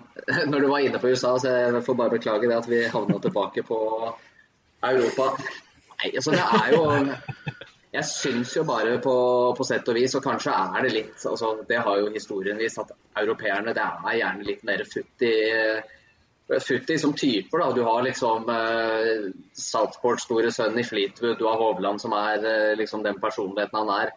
når 0.50 0.64
du 0.64 0.68
var 0.72 0.86
inne 0.88 1.00
på 1.02 1.12
USA, 1.12 1.36
så 1.38 1.52
jeg 1.52 1.84
får 1.86 2.00
bare 2.00 2.16
beklage 2.16 2.50
det 2.50 2.58
at 2.58 2.68
vi 2.70 2.82
havna 2.90 3.20
tilbake 3.22 3.64
på 3.68 3.80
Europa. 4.86 5.30
Nei, 5.96 6.12
altså 6.12 6.34
det 6.34 6.44
er 6.44 6.74
jo 6.74 6.82
Jeg 7.96 8.04
syns 8.10 8.50
jo 8.52 8.62
bare 8.68 8.98
på, 9.00 9.12
på 9.56 9.64
sett 9.64 9.86
og 9.88 9.96
vis, 9.96 10.12
og 10.18 10.24
kanskje 10.24 10.52
er 10.52 10.84
det 10.84 10.90
litt 10.92 11.22
altså 11.30 11.54
Det 11.64 11.78
har 11.80 12.02
jo 12.02 12.10
historien 12.12 12.58
vist 12.60 12.82
at 12.82 12.90
europeerne 13.16 13.74
det 13.76 13.84
er 13.84 14.18
gjerne 14.20 14.46
litt 14.46 14.64
mer 14.66 14.84
futt 14.88 15.24
Futti 16.46 16.98
som 16.98 17.12
typer, 17.12 17.58
da. 17.58 17.72
Du 17.72 17.82
har 17.82 18.02
liksom 18.02 18.48
eh, 18.48 19.30
Southport 19.52 20.22
store 20.22 20.52
sønn 20.54 20.78
i 20.78 20.84
Fleetwood, 20.86 21.40
du 21.40 21.46
har 21.48 21.58
Hovland 21.58 21.98
som 21.98 22.14
er 22.14 22.44
eh, 22.46 22.74
liksom 22.78 23.02
den 23.02 23.18
personligheten 23.18 23.80
han 23.80 23.90
er. 23.96 24.12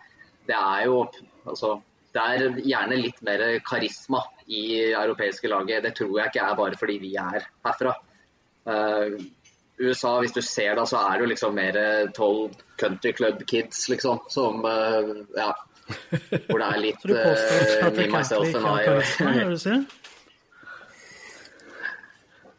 Det 0.46 0.58
er 0.58 0.84
jo 0.86 1.00
altså 1.46 1.80
det 2.14 2.22
er 2.22 2.60
gjerne 2.66 2.98
litt 2.98 3.20
mer 3.26 3.42
karisma 3.66 4.22
i 4.46 4.92
europeiske 4.92 5.50
laget. 5.50 5.84
Det 5.86 5.96
tror 5.98 6.16
jeg 6.20 6.32
ikke 6.32 6.46
er 6.46 6.62
bare 6.62 6.78
fordi 6.78 7.00
vi 7.02 7.12
er 7.22 7.50
herfra. 7.66 7.96
Eh, 8.70 9.18
USA, 9.80 10.14
hvis 10.20 10.36
du 10.36 10.42
ser 10.46 10.76
da, 10.78 10.86
så 10.86 11.02
er 11.02 11.18
det 11.18 11.26
jo 11.26 11.32
liksom 11.34 11.56
mer 11.56 11.82
tolv 12.14 12.58
country 12.78 13.14
club 13.16 13.42
kids, 13.48 13.88
liksom, 13.90 14.22
som 14.30 14.62
eh, 14.70 15.16
Ja. 15.40 15.54
Hvor 15.89 16.62
det 16.62 16.67
er 16.67 16.82
litt 16.84 17.02
Så 17.02 17.10
du 17.10 17.15
påstår 17.15 17.60
ikke 17.60 17.63
at 17.63 17.69
det 17.69 17.82
Patrick 17.84 18.13
myself 18.13 18.52
Cantley 18.54 18.88
and 18.89 19.30
er 19.30 19.39
gjør 19.39 19.54
du 19.54 19.62
sier? 19.63 19.84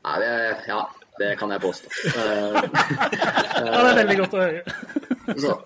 Nei, 0.00 0.14
det, 0.22 0.30
ja, 0.70 0.80
det 1.20 1.30
kan 1.38 1.50
jeg 1.52 1.60
påstå. 1.60 1.90
Eh, 2.08 2.62
Ja, 3.60 3.82
det 3.84 3.90
er 3.90 3.98
veldig 4.00 4.16
godt 4.22 4.34
å 4.36 4.40
høre. 4.40 4.62
Så, 5.44 5.56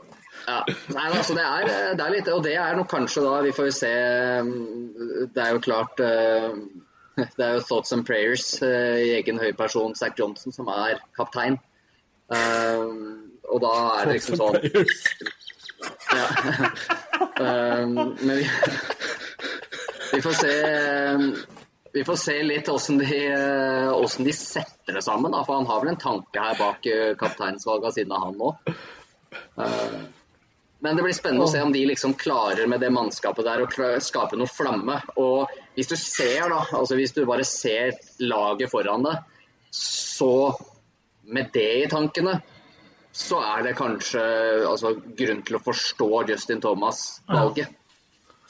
ja. 0.45 0.57
Nei, 0.93 1.05
altså 1.09 1.37
det 1.39 1.45
er, 1.47 1.69
det 1.97 2.05
er 2.05 2.13
litt 2.13 2.27
Og 2.29 2.43
det 2.45 2.57
er 2.61 2.75
nok 2.77 2.91
kanskje 2.91 3.23
da 3.25 3.37
Vi 3.47 3.53
får 3.57 3.69
jo 3.71 3.75
se 3.79 3.93
mm, 4.45 4.57
Det 5.33 5.41
er 5.41 5.55
jo 5.55 5.63
klart 5.65 6.03
eh, 6.05 6.51
Det 7.39 7.47
er 7.47 7.55
jo 7.55 7.63
thoughts 7.65 7.95
and 7.97 8.05
prayers 8.05 8.49
eh, 8.61 8.99
i 9.07 9.15
egen 9.21 9.39
høy 9.41 9.55
person, 9.57 9.95
Zack 9.97 10.19
Johnson, 10.19 10.53
som 10.53 10.69
er 10.73 10.99
kaptein. 11.17 11.61
Eh, 12.35 12.83
og 13.55 13.61
da 13.63 13.73
er 14.01 14.09
det 14.11 14.17
liksom 14.19 14.41
sånn 14.41 14.59
ja. 16.15 16.27
Eh, 17.41 17.87
Men 17.97 18.37
vi, 18.37 18.51
vi 20.13 20.23
får 20.23 20.39
se 20.39 20.55
vi 21.95 22.03
får 22.05 22.17
se 22.19 22.35
litt 22.43 22.69
hvordan 22.69 22.99
de, 22.99 23.19
hvordan 23.93 24.27
de 24.27 24.33
setter 24.35 24.97
det 24.97 25.03
sammen. 25.07 25.31
Da, 25.31 25.45
for 25.47 25.61
han 25.61 25.69
har 25.71 25.83
vel 25.83 25.93
en 25.93 26.01
tanke 26.03 26.43
her 26.43 26.59
bak 26.59 26.87
eh, 26.91 27.13
kapteinsvalget 27.19 28.01
siden 28.01 28.15
av 28.17 28.25
han 28.27 28.41
òg. 28.51 28.73
Men 30.85 30.99
det 30.99 31.05
blir 31.07 31.15
spennende 31.17 31.47
å 31.47 31.49
se 31.49 31.63
om 31.65 31.71
de 31.73 31.81
liksom 31.89 32.13
klarer 32.21 32.67
med 32.69 32.83
det 32.83 32.91
mannskapet 32.93 33.47
der 33.47 33.63
å 33.65 33.93
skape 34.05 34.37
noe 34.37 34.51
flamme. 34.51 34.99
Og 35.17 35.49
hvis 35.79 35.89
du 35.89 35.95
ser, 35.97 36.51
da, 36.51 36.59
altså 36.77 36.99
hvis 36.99 37.15
du 37.17 37.23
bare 37.25 37.47
ser 37.49 37.95
laget 38.21 38.69
foran 38.69 39.07
deg, 39.07 39.23
så 39.73 40.53
med 41.25 41.49
det 41.55 41.71
i 41.87 41.89
tankene, 41.89 42.37
så 43.15 43.39
er 43.47 43.63
det 43.63 43.77
kanskje 43.79 44.23
altså, 44.67 44.97
grunn 45.19 45.43
til 45.47 45.59
å 45.59 45.63
forstå 45.63 46.09
Justin 46.33 46.63
Thomas-valget. 46.65 47.71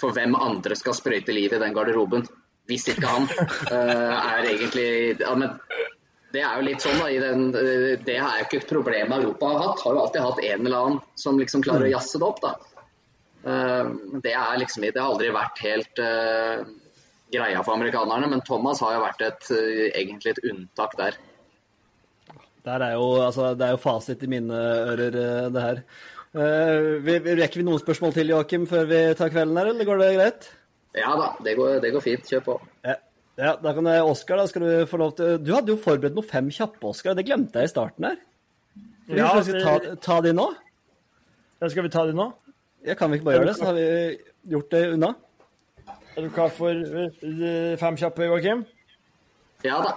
For 0.01 0.17
hvem 0.17 0.35
andre 0.39 0.77
skal 0.79 0.97
sprøyte 0.97 1.35
liv 1.37 1.53
i 1.53 1.61
den 1.61 1.75
garderoben, 1.77 2.25
hvis 2.69 2.89
ikke 2.95 3.11
han? 3.11 3.29
uh, 3.69 4.15
er 4.33 4.49
egentlig 4.49 4.87
ja, 5.21 5.35
men 5.37 5.59
det 6.35 6.43
er 6.43 6.57
jo 6.59 6.65
litt 6.67 6.83
sånn 6.83 6.97
da, 6.99 7.11
i 7.13 7.21
den, 7.23 7.45
eh, 7.55 7.91
Det 8.03 8.17
er 8.17 8.41
jo 8.41 8.47
ikke 8.49 8.63
et 8.63 8.71
problem 8.73 9.13
Europa 9.15 9.51
har 9.53 9.61
hatt. 9.69 9.83
Har 9.85 9.95
jo 9.95 10.01
alltid 10.03 10.25
hatt 10.25 10.41
en 10.43 10.65
eller 10.65 10.79
annen 10.79 11.03
som 11.21 11.39
liksom 11.39 11.63
klarer 11.63 11.87
å 11.87 11.93
jazze 11.93 12.19
det 12.19 12.27
opp. 12.27 12.41
da. 12.43 12.55
Uh, 13.45 13.93
Det 14.25 14.33
er 14.33 14.59
liksom 14.65 14.89
det 14.89 14.97
har 14.97 15.13
aldri 15.13 15.29
vært 15.37 15.63
helt 15.63 16.03
uh, 16.03 16.65
greia 17.31 17.63
for 17.63 17.77
amerikanerne, 17.77 18.33
men 18.33 18.43
Thomas 18.49 18.83
har 18.83 18.97
jo 18.97 19.05
vært 19.05 19.23
et, 19.29 19.53
egentlig 19.93 20.35
et 20.35 20.43
unntak 20.51 20.99
der. 20.99 21.21
Der 22.65 22.81
er 22.87 22.95
jo, 22.97 23.07
altså, 23.21 23.51
det 23.59 23.67
er 23.67 23.75
jo 23.75 23.81
fasit 23.83 24.23
i 24.25 24.29
mine 24.33 24.57
ører, 24.57 25.17
eh, 25.21 25.49
det 25.53 25.63
her. 25.65 25.81
Uh, 26.35 26.97
vi, 27.05 27.19
vi- 27.23 27.35
rekker 27.39 27.61
vi 27.61 27.65
noen 27.67 27.79
spørsmål 27.79 28.15
til, 28.17 28.33
Joakim, 28.33 28.65
før 28.67 28.87
vi 28.91 29.01
tar 29.15 29.29
kvelden 29.31 29.59
her, 29.61 29.69
eller 29.71 29.87
går 29.87 30.01
det 30.01 30.09
greit? 30.17 30.47
Ja 30.97 31.13
da, 31.21 31.29
det 31.45 31.53
går, 31.59 31.77
det 31.85 31.93
går 31.95 32.03
fint. 32.03 32.25
Kjør 32.27 32.43
på. 32.47 32.57
Ja, 32.87 32.95
ja 33.39 33.53
da 33.63 33.73
kan 33.77 33.87
jeg, 33.91 34.03
Oskar, 34.09 34.41
da 34.41 34.47
skal 34.51 34.65
du 34.65 34.87
få 34.91 34.99
lov 34.99 35.13
til 35.19 35.37
Du 35.45 35.53
hadde 35.55 35.71
jo 35.75 35.79
forberedt 35.83 36.17
noen 36.17 36.27
fem 36.27 36.49
kjappe, 36.55 36.81
Oskar. 36.91 37.15
Det 37.19 37.27
glemte 37.29 37.61
jeg 37.63 37.71
i 37.71 37.73
starten 37.75 38.09
her. 38.09 38.17
Skal 39.05 39.15
vi 39.15 39.21
Ja, 39.21 39.29
kanskje 39.37 39.63
ta, 39.63 39.95
ta 40.09 40.17
de 40.25 40.33
nå? 40.35 40.49
Ja, 41.61 41.69
Skal 41.71 41.87
vi 41.87 41.93
ta 41.95 42.07
de 42.09 42.15
nå? 42.17 42.27
Ja, 42.87 42.95
kan 42.99 43.11
vi 43.13 43.19
ikke 43.21 43.29
bare 43.29 43.39
gjøre 43.39 43.51
det, 43.53 43.57
så 43.61 43.69
har 43.69 43.79
vi 43.79 44.55
gjort 44.55 44.71
det 44.75 44.83
unna? 44.97 45.13
Er 46.17 46.23
du 46.27 46.31
klar 46.35 46.51
for 46.55 46.71
eh, 46.71 47.77
fem 47.81 47.97
kjappe, 48.01 48.27
Joakim? 48.31 48.65
Ja 49.67 49.79
da. 49.83 49.95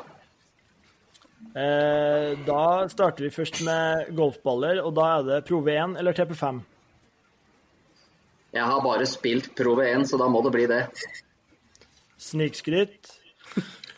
Eh, 1.58 2.38
da 2.46 2.88
starter 2.90 3.24
vi 3.28 3.30
først 3.34 3.62
med 3.66 4.16
golfballer, 4.18 4.82
og 4.84 4.96
da 4.98 5.06
er 5.18 5.24
det 5.28 5.46
Pro 5.48 5.62
V1 5.66 5.98
eller 6.00 6.14
TP5. 6.18 6.62
Jeg 8.54 8.64
har 8.66 8.82
bare 8.82 9.06
spilt 9.06 9.56
Pro 9.58 9.76
V1, 9.78 10.06
så 10.10 10.18
da 10.22 10.28
må 10.30 10.42
det 10.46 10.52
bli 10.56 10.66
det. 10.70 10.84
Snikskryt. 12.18 13.14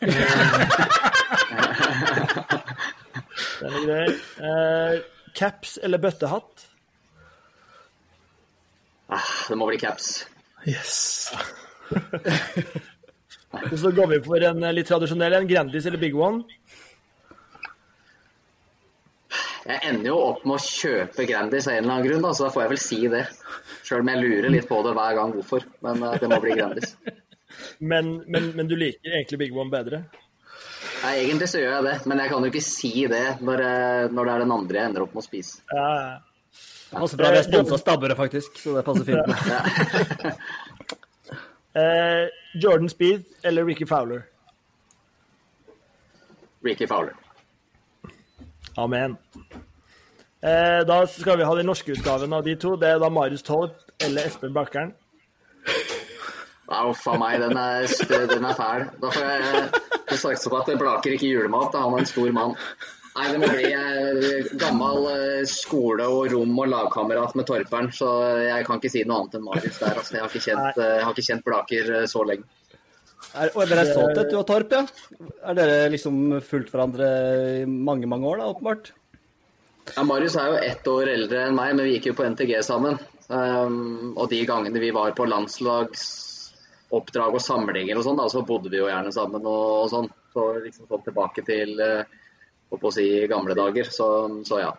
Den 3.60 3.72
er 3.76 3.84
grei. 3.84 4.08
Eh, 4.48 4.94
caps 5.36 5.78
eller 5.82 5.98
bøttehatt? 6.00 6.66
Ah, 9.10 9.30
det 9.48 9.56
må 9.58 9.66
bli 9.68 9.78
caps. 9.80 10.26
Yes. 10.68 11.32
Og 13.50 13.78
så 13.82 13.90
går 13.92 14.06
vi 14.14 14.20
for 14.24 14.48
en 14.50 14.62
eh, 14.64 14.74
litt 14.76 14.88
tradisjonell 14.88 15.34
en. 15.40 15.48
Grandis 15.50 15.86
eller 15.90 16.00
Big 16.00 16.14
One? 16.16 16.44
Jeg 19.60 19.80
ender 19.90 20.08
jo 20.08 20.16
opp 20.30 20.44
med 20.48 20.56
å 20.56 20.64
kjøpe 20.64 21.26
Grandis 21.28 21.68
av 21.68 21.74
en 21.74 21.82
eller 21.82 21.94
annen 21.94 22.06
grunn, 22.06 22.22
da, 22.24 22.30
så 22.36 22.46
da 22.46 22.52
får 22.54 22.62
jeg 22.64 22.72
vel 22.72 22.80
si 22.80 23.00
det. 23.12 23.24
Sjøl 23.84 24.04
om 24.04 24.10
jeg 24.12 24.22
lurer 24.22 24.54
litt 24.54 24.68
på 24.70 24.80
det 24.86 24.94
hver 24.96 25.18
gang 25.18 25.34
hvorfor. 25.36 25.66
Men 25.84 26.06
eh, 26.06 26.16
det 26.22 26.30
må 26.32 26.40
bli 26.44 26.56
Grandis. 26.56 26.96
men, 27.92 28.16
men, 28.26 28.50
men 28.56 28.70
du 28.70 28.74
liker 28.80 29.18
egentlig 29.18 29.42
Big 29.44 29.56
One 29.56 29.72
bedre? 29.72 30.04
Nei, 31.00 31.14
egentlig 31.26 31.48
så 31.52 31.60
gjør 31.60 31.78
jeg 31.78 31.86
det, 31.88 31.94
men 32.08 32.20
jeg 32.20 32.32
kan 32.32 32.44
jo 32.44 32.50
ikke 32.52 32.64
si 32.64 32.92
det 33.08 33.26
når, 33.40 33.62
når 34.12 34.26
det 34.26 34.32
er 34.32 34.42
den 34.44 34.52
andre 34.56 34.80
jeg 34.80 34.90
ender 34.90 35.04
opp 35.06 35.14
med 35.16 35.22
å 35.22 35.28
spise. 35.28 35.62
Ja, 35.72 35.86
ja. 35.96 36.18
Også 36.98 37.16
bra, 37.16 37.30
vi 37.30 37.38
har 37.38 37.46
sponsa 37.46 37.78
stabbere, 37.78 38.16
faktisk, 38.18 38.56
så 38.58 38.74
det 38.76 38.84
passer 38.86 39.06
fint. 39.06 39.28
Eh, 41.70 42.26
Jordan 42.54 42.88
Speed 42.90 43.24
eller 43.46 43.64
Ricky 43.64 43.86
Fowler? 43.86 44.24
Ricky 46.66 46.86
Fowler. 46.86 47.14
Amen. 48.78 49.16
Eh, 50.42 50.80
da 50.86 51.06
skal 51.06 51.36
vi 51.38 51.44
ha 51.44 51.54
den 51.54 51.66
norske 51.68 51.92
utgaven 51.92 52.32
av 52.32 52.44
de 52.44 52.54
to. 52.56 52.76
Det 52.80 52.88
er 52.88 53.00
da 53.02 53.10
Marius 53.12 53.42
Torp 53.44 53.76
eller 54.00 54.28
Espen 54.30 54.54
Bakkeren. 54.56 54.94
Nei, 56.70 56.84
Uff 56.86 57.02
a 57.10 57.16
meg, 57.18 57.40
den 57.42 57.58
er, 57.58 57.90
den 58.30 58.46
er 58.46 58.54
fæl. 58.56 58.86
Da 59.02 59.10
får 59.10 59.26
jeg 59.26 59.82
få 60.12 60.16
satse 60.22 60.52
på 60.52 60.60
at 60.62 60.70
Blaker 60.78 61.16
ikke 61.16 61.28
julemat. 61.32 61.72
da 61.74 61.82
Han 61.84 61.98
er 61.98 62.04
en 62.04 62.08
stor 62.08 62.30
mann. 62.32 62.54
Nei, 63.16 63.26
det 63.32 63.40
må 63.42 63.48
bli 63.50 63.72
eh, 63.74 64.50
gammel 64.56 65.08
eh, 65.10 65.40
skole- 65.50 66.06
og 66.06 66.30
rom- 66.32 66.60
og 66.62 66.70
lagkamerat 66.70 67.34
med 67.36 67.48
Torperen. 67.48 67.90
Så 67.92 68.06
jeg 68.46 68.64
kan 68.68 68.78
ikke 68.78 68.92
si 68.94 69.02
noe 69.04 69.18
annet 69.24 69.34
enn 69.40 69.44
Marius 69.48 69.80
der. 69.82 69.98
Altså. 69.98 70.14
Jeg, 70.14 70.22
har 70.22 70.30
ikke 70.30 70.44
kjent, 70.46 70.78
eh, 70.78 70.92
jeg 70.94 71.04
har 71.08 71.16
ikke 71.16 71.26
kjent 71.26 71.44
Blaker 71.48 71.92
eh, 71.98 72.06
så 72.08 72.22
lenge. 72.24 72.46
Er, 73.30 73.52
og 73.54 73.68
dere 73.70 73.84
er 73.84 73.92
tett, 73.94 74.32
du 74.32 74.38
og 74.40 74.46
Torp, 74.48 74.72
ja? 74.74 74.82
Er 75.46 75.54
dere 75.54 75.90
liksom 75.92 76.40
fulgt 76.42 76.72
hverandre 76.72 77.06
i 77.60 77.66
mange, 77.68 78.08
mange 78.10 78.26
år, 78.26 78.40
da, 78.40 78.48
åpenbart? 78.50 78.90
Ja, 79.94 80.02
Marius 80.06 80.36
er 80.38 80.50
jo 80.50 80.62
ett 80.66 80.88
år 80.90 81.10
eldre 81.12 81.44
enn 81.46 81.56
meg, 81.56 81.74
men 81.74 81.86
vi 81.86 81.94
gikk 81.96 82.06
jo 82.10 82.16
på 82.18 82.26
NTG 82.26 82.52
sammen. 82.66 82.98
Um, 83.30 84.16
og 84.18 84.30
de 84.32 84.40
gangene 84.46 84.82
vi 84.82 84.90
var 84.94 85.14
på 85.14 85.28
landslagsoppdrag 85.30 87.38
og 87.38 87.44
samlinger 87.44 87.98
og 87.98 88.04
sånn, 88.06 88.18
da, 88.18 88.26
så 88.32 88.42
bodde 88.46 88.72
vi 88.72 88.80
jo 88.80 88.90
gjerne 88.90 89.12
sammen 89.14 89.46
og, 89.46 89.84
og 89.84 89.88
sånn. 89.92 90.08
Så 90.34 90.46
liksom 90.62 90.86
sånn 90.90 91.06
tilbake 91.06 91.44
til 91.46 91.78
uh, 91.78 92.02
på 92.70 92.90
å 92.90 92.94
si 92.94 93.06
gamle 93.30 93.54
dager. 93.58 93.90
Så, 93.90 94.06
så 94.46 94.62
ja. 94.62 94.72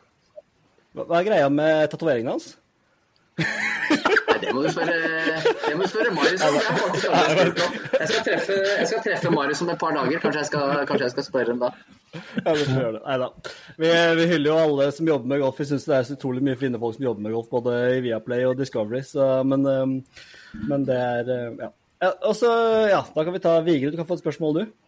Hva, 0.91 1.07
hva 1.07 1.21
er 1.21 1.27
greia 1.27 1.47
med 1.51 1.87
tatoveringene 1.91 2.35
hans? 2.35 2.55
Nei, 3.39 4.37
det 4.43 4.51
må 4.55 4.63
du 4.63 4.69
spørre, 4.71 4.95
det 5.67 5.77
må 5.77 5.85
du 5.85 5.91
spørre 5.91 6.11
Marius 6.15 6.43
om. 6.47 6.57
Jeg 7.99 8.07
skal 8.09 8.23
treffe, 8.27 8.57
jeg 8.79 8.87
skal 8.89 9.03
treffe 9.05 9.33
Marius 9.33 9.63
om 9.65 9.71
et 9.73 9.81
par 9.81 9.95
dager. 9.97 10.21
Kanskje 10.23 10.43
jeg 10.43 10.49
skal, 10.51 10.85
kanskje 10.89 11.07
jeg 11.07 11.15
skal 11.15 11.27
spørre 11.27 11.53
ham 11.53 11.63
da. 11.63 11.71
Ja, 12.13 12.53
vi 12.53 12.65
får 12.65 12.77
gjøre 12.77 12.93
det. 12.97 13.01
Neida. 13.05 13.27
Vi, 13.77 13.91
vi 14.19 14.29
hyller 14.33 14.49
jo 14.51 14.57
alle 14.65 14.87
som 14.95 15.11
jobber 15.11 15.33
med 15.33 15.43
golf. 15.43 15.59
Vi 15.61 15.67
syns 15.69 15.87
det 15.87 15.97
er 15.97 16.07
så 16.07 16.17
utrolig 16.17 16.43
mye 16.47 16.59
fine 16.59 16.81
folk 16.81 16.97
som 16.97 17.07
jobber 17.07 17.27
med 17.27 17.35
golf, 17.37 17.49
både 17.51 17.77
i 17.97 18.01
Viaplay 18.07 18.47
og 18.49 18.57
Discovery. 18.59 19.03
Så, 19.07 19.27
men, 19.47 19.67
men 20.67 20.87
det 20.87 20.97
er 20.99 21.33
ja. 21.33 21.71
ja. 22.07 22.13
Og 22.27 22.35
så, 22.37 22.51
ja, 22.91 23.03
da 23.15 23.25
kan 23.27 23.35
vi 23.37 23.43
ta 23.43 23.59
Vigre. 23.65 23.93
Du 23.93 23.99
kan 24.01 24.09
få 24.09 24.19
et 24.19 24.25
spørsmål, 24.25 24.61
du. 24.61 24.79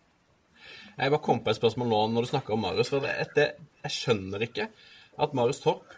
Jeg 0.93 1.09
bare 1.09 1.25
kom 1.25 1.41
på 1.41 1.49
et 1.49 1.57
spørsmål 1.57 1.89
nå 1.89 2.01
når 2.13 2.25
du 2.25 2.29
snakker 2.29 2.53
om 2.53 2.65
Marius. 2.67 2.91
for 2.93 3.01
det, 3.01 3.13
det, 3.35 3.47
Jeg 3.85 3.95
skjønner 3.95 4.45
ikke 4.45 4.67
at 5.23 5.33
Marius 5.37 5.61
Torp 5.63 5.95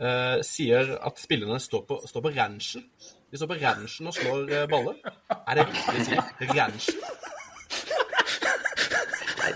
eh, 0.00 0.40
sier 0.44 0.96
at 0.98 1.20
spillerne 1.20 1.60
står 1.62 1.86
på, 1.88 2.00
står 2.08 2.24
på 2.26 2.34
ranchen. 2.36 2.84
De 3.30 3.36
står 3.36 3.46
på 3.50 3.54
ranchen 3.60 4.06
og 4.08 4.14
slår 4.16 4.52
eh, 4.56 4.62
baller. 4.70 4.94
Er 5.36 5.54
det 5.58 5.64
riktig 5.68 6.00
å 6.00 6.02
si? 6.06 6.14
Ranchen? 6.54 6.94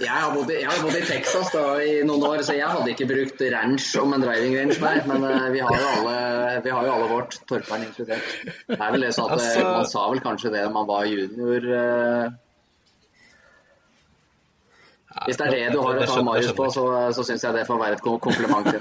Jeg 0.02 0.08
har 0.08 0.32
bodd 0.34 0.50
i, 0.50 0.54
jeg 0.56 0.66
har 0.70 0.78
bodd 0.82 0.96
i 0.96 1.00
Texas 1.04 1.50
da, 1.52 1.62
i 1.84 2.02
noen 2.08 2.22
år, 2.24 2.42
så 2.46 2.52
jeg 2.56 2.64
hadde 2.68 2.90
ikke 2.94 3.06
brukt 3.10 3.40
ranch 3.52 3.90
om 4.00 4.12
en 4.16 4.22
driving 4.24 4.54
range, 4.56 4.78
nei. 4.80 4.94
Men 5.08 5.24
uh, 5.28 5.50
vi, 5.52 5.60
har 5.62 5.76
jo 5.78 5.86
alle, 5.90 6.14
vi 6.64 6.70
har 6.72 6.86
jo 6.88 6.92
alle 6.94 7.08
vårt, 7.10 7.36
Torperen 7.48 7.84
inkludert. 7.86 8.24
Det 8.70 8.78
er 8.78 8.90
vel 8.96 9.04
det 9.06 9.12
sånn 9.16 9.28
at 9.28 9.32
uh, 9.36 9.40
Altså- 9.44 9.68
Man 9.68 9.86
sa 9.92 10.02
vel 10.14 10.22
kanskje 10.24 10.52
det 10.54 10.62
da 10.64 10.70
man 10.72 10.86
var 10.88 11.04
junior. 11.10 11.60
Hvis 15.26 15.36
det 15.38 15.44
er 15.46 15.50
det 15.58 15.72
du 15.76 15.80
har 15.84 15.92
å 16.00 16.02
ta 16.08 16.22
Marius 16.24 16.52
på, 16.56 16.64
så, 16.72 16.84
så 17.12 17.20
syns 17.28 17.44
jeg 17.44 17.52
det 17.60 17.66
får 17.68 17.78
være 17.84 17.94
et 18.00 18.04
kom- 18.04 18.20
kompliment. 18.20 18.66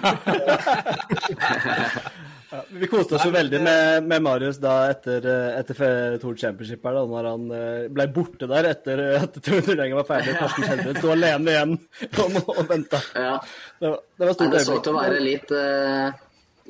til. 2.51 2.79
Vi 2.81 2.87
koste 2.91 3.15
oss 3.17 3.23
jo 3.25 3.31
veldig 3.33 3.59
med, 3.63 4.07
med 4.11 4.23
Marius 4.25 4.59
da 4.61 4.73
etter, 4.91 5.25
eh, 5.31 5.59
etter 5.61 6.17
Tour 6.21 6.35
Championship 6.39 6.83
her, 6.87 6.97
da 6.99 7.03
når 7.09 7.29
han 7.31 7.45
eh, 7.57 7.85
ble 7.95 8.05
borte 8.15 8.49
der 8.51 8.67
etter 8.73 9.01
at 9.21 9.39
turneringen 9.45 9.97
var 9.99 10.07
ferdig. 10.09 10.35
Karsten 10.39 10.67
Skjelbred 10.67 10.99
sto 11.01 11.13
alene 11.15 11.55
igjen 11.55 11.73
og, 12.25 12.37
og 12.57 12.61
venta. 12.69 12.99
Ja. 13.15 13.37
Det, 13.79 13.87
var- 13.93 14.03
det 14.03 14.27
var 14.27 14.31
Nei, 14.31 14.35
stort 14.37 14.53
det 14.57 14.63
så 14.67 14.77
ut 14.77 14.85
til 14.89 14.93
å 14.95 14.99
være 15.01 15.23
litt, 15.23 15.55
uh, 15.55 16.11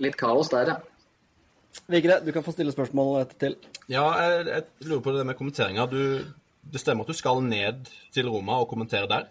litt 0.06 0.17
kaos 0.22 0.54
der, 0.54 0.74
ja. 0.76 0.80
Vigre, 1.91 2.20
du 2.24 2.30
kan 2.36 2.44
få 2.46 2.52
stille 2.56 2.72
spørsmål 2.76 3.22
etter 3.24 3.39
til. 3.46 3.58
Ja, 3.91 4.06
jeg, 4.22 4.46
jeg 4.52 4.88
lurer 4.89 5.04
på 5.06 5.13
det 5.15 5.26
med 5.28 5.38
kommenteringa. 5.39 5.86
Det 5.91 6.80
stemmer 6.80 7.08
at 7.08 7.12
du 7.12 7.17
skal 7.17 7.41
ned 7.44 7.88
til 8.13 8.28
Roma 8.32 8.60
og 8.62 8.70
kommentere 8.72 9.08
der? 9.12 9.26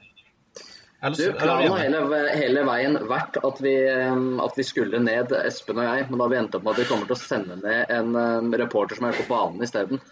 Du, 1.01 1.33
Planen 1.33 1.73
har 1.73 1.79
hele, 1.81 2.21
hele 2.37 2.63
veien 2.69 2.99
vært 3.09 3.39
at 3.41 3.61
vi, 3.65 3.73
um, 3.89 4.41
at 4.45 4.57
vi 4.59 4.65
skulle 4.69 4.99
ned, 5.01 5.33
Espen 5.47 5.79
og 5.81 5.87
jeg. 5.89 6.09
Men 6.11 6.19
da 6.21 6.27
har 6.27 6.33
vi 6.35 6.39
endt 6.43 6.59
opp 6.59 6.67
med 6.67 6.75
at 6.75 6.83
vi 6.83 6.89
kommer 6.91 7.09
til 7.09 7.17
å 7.17 7.21
sende 7.23 7.57
ned 7.63 7.95
en 7.97 8.11
um, 8.19 8.51
reporter 8.61 8.99
som 8.99 9.07
er 9.09 9.17
på 9.17 9.25
banen 9.31 9.65
isteden. 9.65 10.03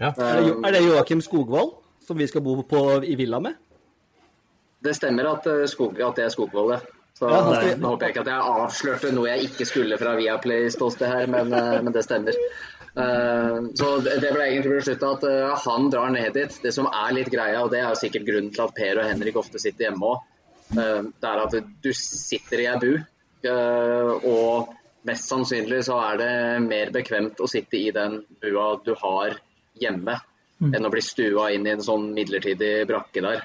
Ja. 0.00 0.10
Er 0.10 0.40
det, 0.40 0.48
Jo- 0.48 0.56
er 0.66 0.74
det 0.74 0.80
Joakim 0.82 1.22
Skogvold 1.22 1.76
som 2.02 2.18
vi 2.18 2.26
skal 2.26 2.42
bo 2.42 2.56
på 2.66 2.82
i 3.06 3.14
villa 3.20 3.38
med? 3.44 3.54
Det 4.82 4.96
stemmer 4.98 5.28
at, 5.30 5.46
skog, 5.70 6.00
at 6.02 6.18
det 6.18 6.24
er 6.26 6.34
Skogvold, 6.34 6.74
ja. 6.74 6.80
Så 7.14 7.28
Ja, 7.30 7.76
Nå 7.78 7.92
håper 7.92 8.08
jeg 8.08 8.14
ikke 8.16 8.22
at 8.24 8.30
jeg 8.32 8.52
avslørte 8.56 9.10
noe 9.14 9.28
jeg 9.28 9.46
ikke 9.46 9.66
skulle 9.68 9.98
fra 10.00 10.16
Viaplay-ståsted 10.18 11.06
her, 11.06 11.28
men, 11.30 11.52
men 11.54 11.92
det 11.94 12.02
stemmer. 12.02 12.34
Uh, 12.96 13.70
så 13.78 13.92
det 14.04 14.18
det 14.24 14.32
ble 14.34 14.48
egentlig 14.50 14.80
beslutta 14.80 15.12
at 15.14 15.22
uh, 15.28 15.52
han 15.62 15.86
drar 15.92 16.10
ned 16.12 16.34
dit. 16.36 16.58
Det 16.64 16.72
som 16.74 16.88
er 16.90 17.14
litt 17.14 17.30
greia, 17.32 17.62
og 17.62 17.70
det 17.72 17.78
er 17.84 17.92
jo 17.92 18.00
sikkert 18.00 18.26
grunnen 18.26 18.50
til 18.52 18.64
at 18.66 18.74
Per 18.76 18.98
og 19.04 19.06
Henrik 19.06 19.38
ofte 19.40 19.60
sitter 19.62 19.86
hjemme 19.86 20.10
òg, 20.10 20.24
det 20.72 21.28
er 21.28 21.42
at 21.42 21.56
du 21.84 21.90
sitter 21.96 22.62
i 22.62 22.68
ei 22.70 22.78
bu, 22.80 22.92
uh, 23.48 24.12
og 24.28 24.72
mest 25.08 25.30
sannsynlig 25.30 25.82
så 25.86 25.98
er 26.00 26.20
det 26.20 26.34
mer 26.66 26.92
bekvemt 26.94 27.40
å 27.42 27.48
sitte 27.50 27.78
i 27.78 27.90
den 27.94 28.20
bua 28.42 28.76
du 28.84 28.94
har 29.00 29.38
hjemme, 29.80 30.18
enn 30.62 30.86
å 30.86 30.92
bli 30.92 31.02
stua 31.02 31.48
inn 31.54 31.66
i 31.66 31.72
en 31.74 31.82
sånn 31.82 32.12
midlertidig 32.14 32.84
brakke 32.86 33.24
der. 33.24 33.42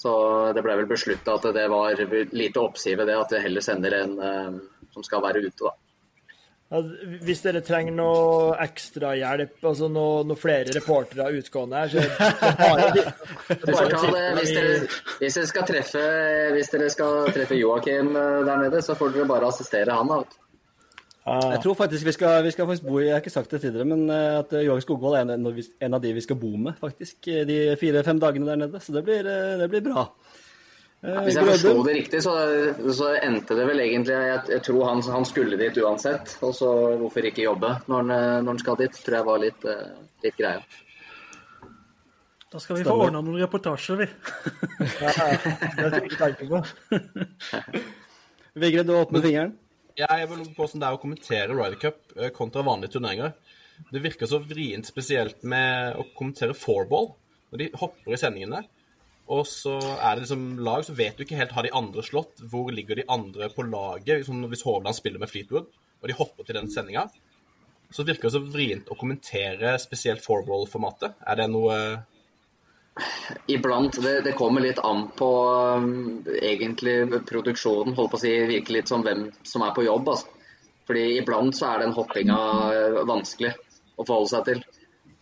Så 0.00 0.12
det 0.56 0.62
ble 0.64 0.76
vel 0.80 0.88
beslutta 0.88 1.36
at 1.36 1.46
det 1.54 1.64
var 1.72 2.00
lite 2.32 2.60
oppsiv 2.60 2.98
ved 3.00 3.08
det, 3.08 3.18
at 3.20 3.32
vi 3.32 3.42
heller 3.44 3.64
sender 3.64 3.96
en 4.00 4.14
eh, 4.20 4.56
som 4.92 5.04
skal 5.06 5.22
være 5.24 5.44
ute, 5.44 5.60
da. 5.60 5.72
Altså, 6.74 7.18
hvis 7.22 7.42
dere 7.44 7.60
trenger 7.62 7.94
noe 7.94 8.54
ekstrahjelp, 8.64 9.60
altså 9.62 9.86
noe, 9.92 10.22
noe 10.26 10.38
flere 10.38 10.74
reportere 10.74 11.28
utgående 11.38 11.82
her, 11.82 11.92
så 11.92 12.02
det 12.02 12.08
bare, 12.58 12.88
Du 13.54 13.68
får 13.70 13.92
det, 13.92 14.22
hvis, 14.40 14.54
dere, 14.56 14.72
hvis, 15.20 15.36
dere 15.36 15.50
skal 15.52 15.68
treffe, 15.68 16.06
hvis 16.56 16.72
dere 16.72 16.88
skal 16.90 17.28
treffe 17.36 17.58
Joakim 17.60 18.10
eh, 18.18 18.40
der 18.48 18.64
nede, 18.64 18.82
så 18.82 18.96
får 18.98 19.14
dere 19.14 19.28
bare 19.30 19.52
assistere 19.52 19.94
han. 19.94 20.10
da. 20.10 20.40
Ah. 21.24 21.54
Jeg 21.54 21.62
tror 21.64 21.76
faktisk 21.78 22.04
vi 22.04 22.12
skal, 22.12 22.42
vi 22.44 22.50
skal 22.52 22.66
faktisk 22.68 22.84
bo 22.84 22.98
i 22.98 23.06
Jeg 23.06 23.14
har 23.14 23.22
ikke 23.22 23.30
sagt 23.32 23.54
det 23.54 23.62
tidligere, 23.62 23.88
men 23.88 24.10
eh, 24.10 24.38
at 24.42 24.50
Joakim 24.52 24.84
Skogvold 24.84 25.16
er 25.16 25.36
en, 25.38 25.46
en 25.80 25.94
av 25.96 26.02
de 26.02 26.12
vi 26.12 26.24
skal 26.26 26.36
bo 26.36 26.50
med, 26.56 26.74
faktisk, 26.80 27.28
eh, 27.28 27.46
de 27.48 27.60
fire-fem 27.80 28.20
dagene 28.20 28.50
der 28.50 28.60
nede. 28.60 28.80
Så 28.82 28.92
det 28.92 29.04
blir, 29.06 29.22
eh, 29.24 29.54
det 29.62 29.70
blir 29.72 29.84
bra. 29.86 30.08
Eh, 31.04 31.18
Hvis 31.26 31.36
jeg 31.36 31.44
forsto 31.50 31.72
det 31.84 31.94
riktig, 31.98 32.20
så, 32.24 32.32
så 32.96 33.10
endte 33.20 33.56
det 33.58 33.66
vel 33.68 33.82
egentlig 33.84 34.14
Jeg, 34.16 34.38
jeg 34.54 34.62
tror 34.64 34.86
han, 34.88 35.02
han 35.12 35.26
skulle 35.28 35.58
dit 35.60 35.76
uansett. 35.82 36.36
Og 36.46 36.54
så 36.56 36.70
hvorfor 37.02 37.28
ikke 37.28 37.44
jobbe 37.44 37.74
når 37.90 38.00
han, 38.00 38.12
eh, 38.14 38.38
når 38.44 38.54
han 38.54 38.62
skal 38.62 38.78
dit, 38.80 38.96
tror 39.04 39.18
jeg 39.18 39.26
var 39.28 39.42
litt, 39.42 39.66
eh, 39.68 39.90
litt 40.24 40.38
greia. 40.40 40.62
Da 42.54 42.60
skal 42.62 42.78
vi 42.78 42.84
få 42.86 42.92
Stemmer. 42.94 43.08
ordna 43.10 43.20
noen 43.26 43.40
reportasjer, 43.42 43.98
vi. 43.98 44.06
ja, 45.02 45.12
det 45.74 45.88
er 45.98 46.04
ikke 46.06 46.20
tanken 46.20 46.52
på. 46.52 46.60
Vigre, 48.64 48.84
du 48.86 48.92
åpner 48.94 49.24
fingeren. 49.24 49.56
Jeg 49.98 50.28
vil 50.30 50.44
på 50.54 50.62
hvordan 50.62 50.82
det 50.82 50.86
er 50.88 50.96
å 50.96 51.00
kommentere 51.02 51.54
Ryder 51.54 51.80
Cup 51.82 52.14
kontra 52.38 52.62
vanlige 52.66 52.94
turneringer. 52.96 53.34
Det 53.90 54.00
virker 54.04 54.30
så 54.30 54.38
vrient 54.42 54.86
spesielt 54.86 55.42
med 55.50 55.98
å 55.98 56.06
kommentere 56.14 56.54
fourball. 56.54 57.10
Når 57.50 57.60
de 57.64 57.68
hopper 57.78 58.14
i 58.14 58.18
sendingene, 58.22 58.62
og 59.32 59.46
så 59.48 59.78
er 59.80 60.16
det 60.16 60.24
liksom 60.24 60.46
lag, 60.64 60.84
så 60.84 60.94
vet 60.96 61.16
du 61.16 61.24
ikke 61.24 61.38
helt 61.38 61.54
har 61.56 61.64
de 61.64 61.72
andre 61.76 62.02
slått. 62.04 62.42
Hvor 62.50 62.68
ligger 62.74 62.98
de 63.00 63.06
andre 63.08 63.48
på 63.52 63.64
laget? 63.64 64.20
Liksom 64.20 64.44
hvis 64.52 64.64
Hovland 64.66 64.96
spiller 64.98 65.22
med 65.22 65.32
Fleetwood, 65.32 65.70
og 66.02 66.10
de 66.10 66.16
hopper 66.18 66.44
til 66.44 66.58
den 66.58 66.68
sendinga, 66.72 67.06
så 67.94 68.04
virker 68.04 68.28
det 68.28 68.34
så 68.34 68.42
vrient 68.44 68.90
å 68.92 68.98
kommentere 69.00 69.78
spesielt 69.80 70.24
fourball-formatet. 70.24 71.16
Er 71.24 71.40
det 71.40 71.48
noe 71.52 71.78
Iblant. 73.50 73.96
Det, 74.02 74.20
det 74.22 74.36
kommer 74.38 74.62
litt 74.62 74.78
an 74.78 75.08
på 75.18 75.28
um, 75.80 76.20
egentlig 76.38 77.24
produksjonen. 77.26 77.96
Holdt 77.96 78.12
på 78.12 78.20
å 78.20 78.22
si 78.22 78.34
virker 78.46 78.76
litt 78.76 78.90
som 78.90 79.02
hvem 79.02 79.26
som 79.42 79.64
er 79.66 79.72
på 79.74 79.82
jobb. 79.86 80.12
Altså. 80.12 80.30
Fordi 80.86 81.04
iblant 81.18 81.56
så 81.56 81.72
er 81.72 81.82
den 81.82 81.94
hoppinga 81.96 82.38
eh, 82.76 82.98
vanskelig 83.08 83.54
å 83.96 84.04
forholde 84.04 84.30
seg 84.30 84.48
til. 84.50 84.60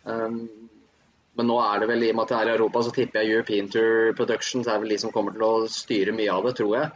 Um, 0.02 0.40
men 1.38 1.48
nå 1.48 1.56
er 1.64 1.80
det 1.80 1.88
vel, 1.88 2.04
i 2.04 2.10
og 2.12 2.18
med 2.18 2.26
at 2.26 2.32
det 2.32 2.38
er 2.38 2.50
i 2.50 2.54
Europa, 2.58 2.82
så 2.84 2.92
tipper 2.92 3.22
jeg 3.22 3.32
European 3.32 3.68
Tour 3.72 4.12
Productions 4.18 4.68
er 4.68 4.82
vel 4.82 4.92
de 4.92 4.98
som 5.00 5.12
kommer 5.14 5.32
til 5.36 5.44
å 5.46 5.68
styre 5.70 6.12
mye 6.16 6.32
av 6.32 6.48
det, 6.48 6.56
tror 6.58 6.74
jeg. 6.76 6.90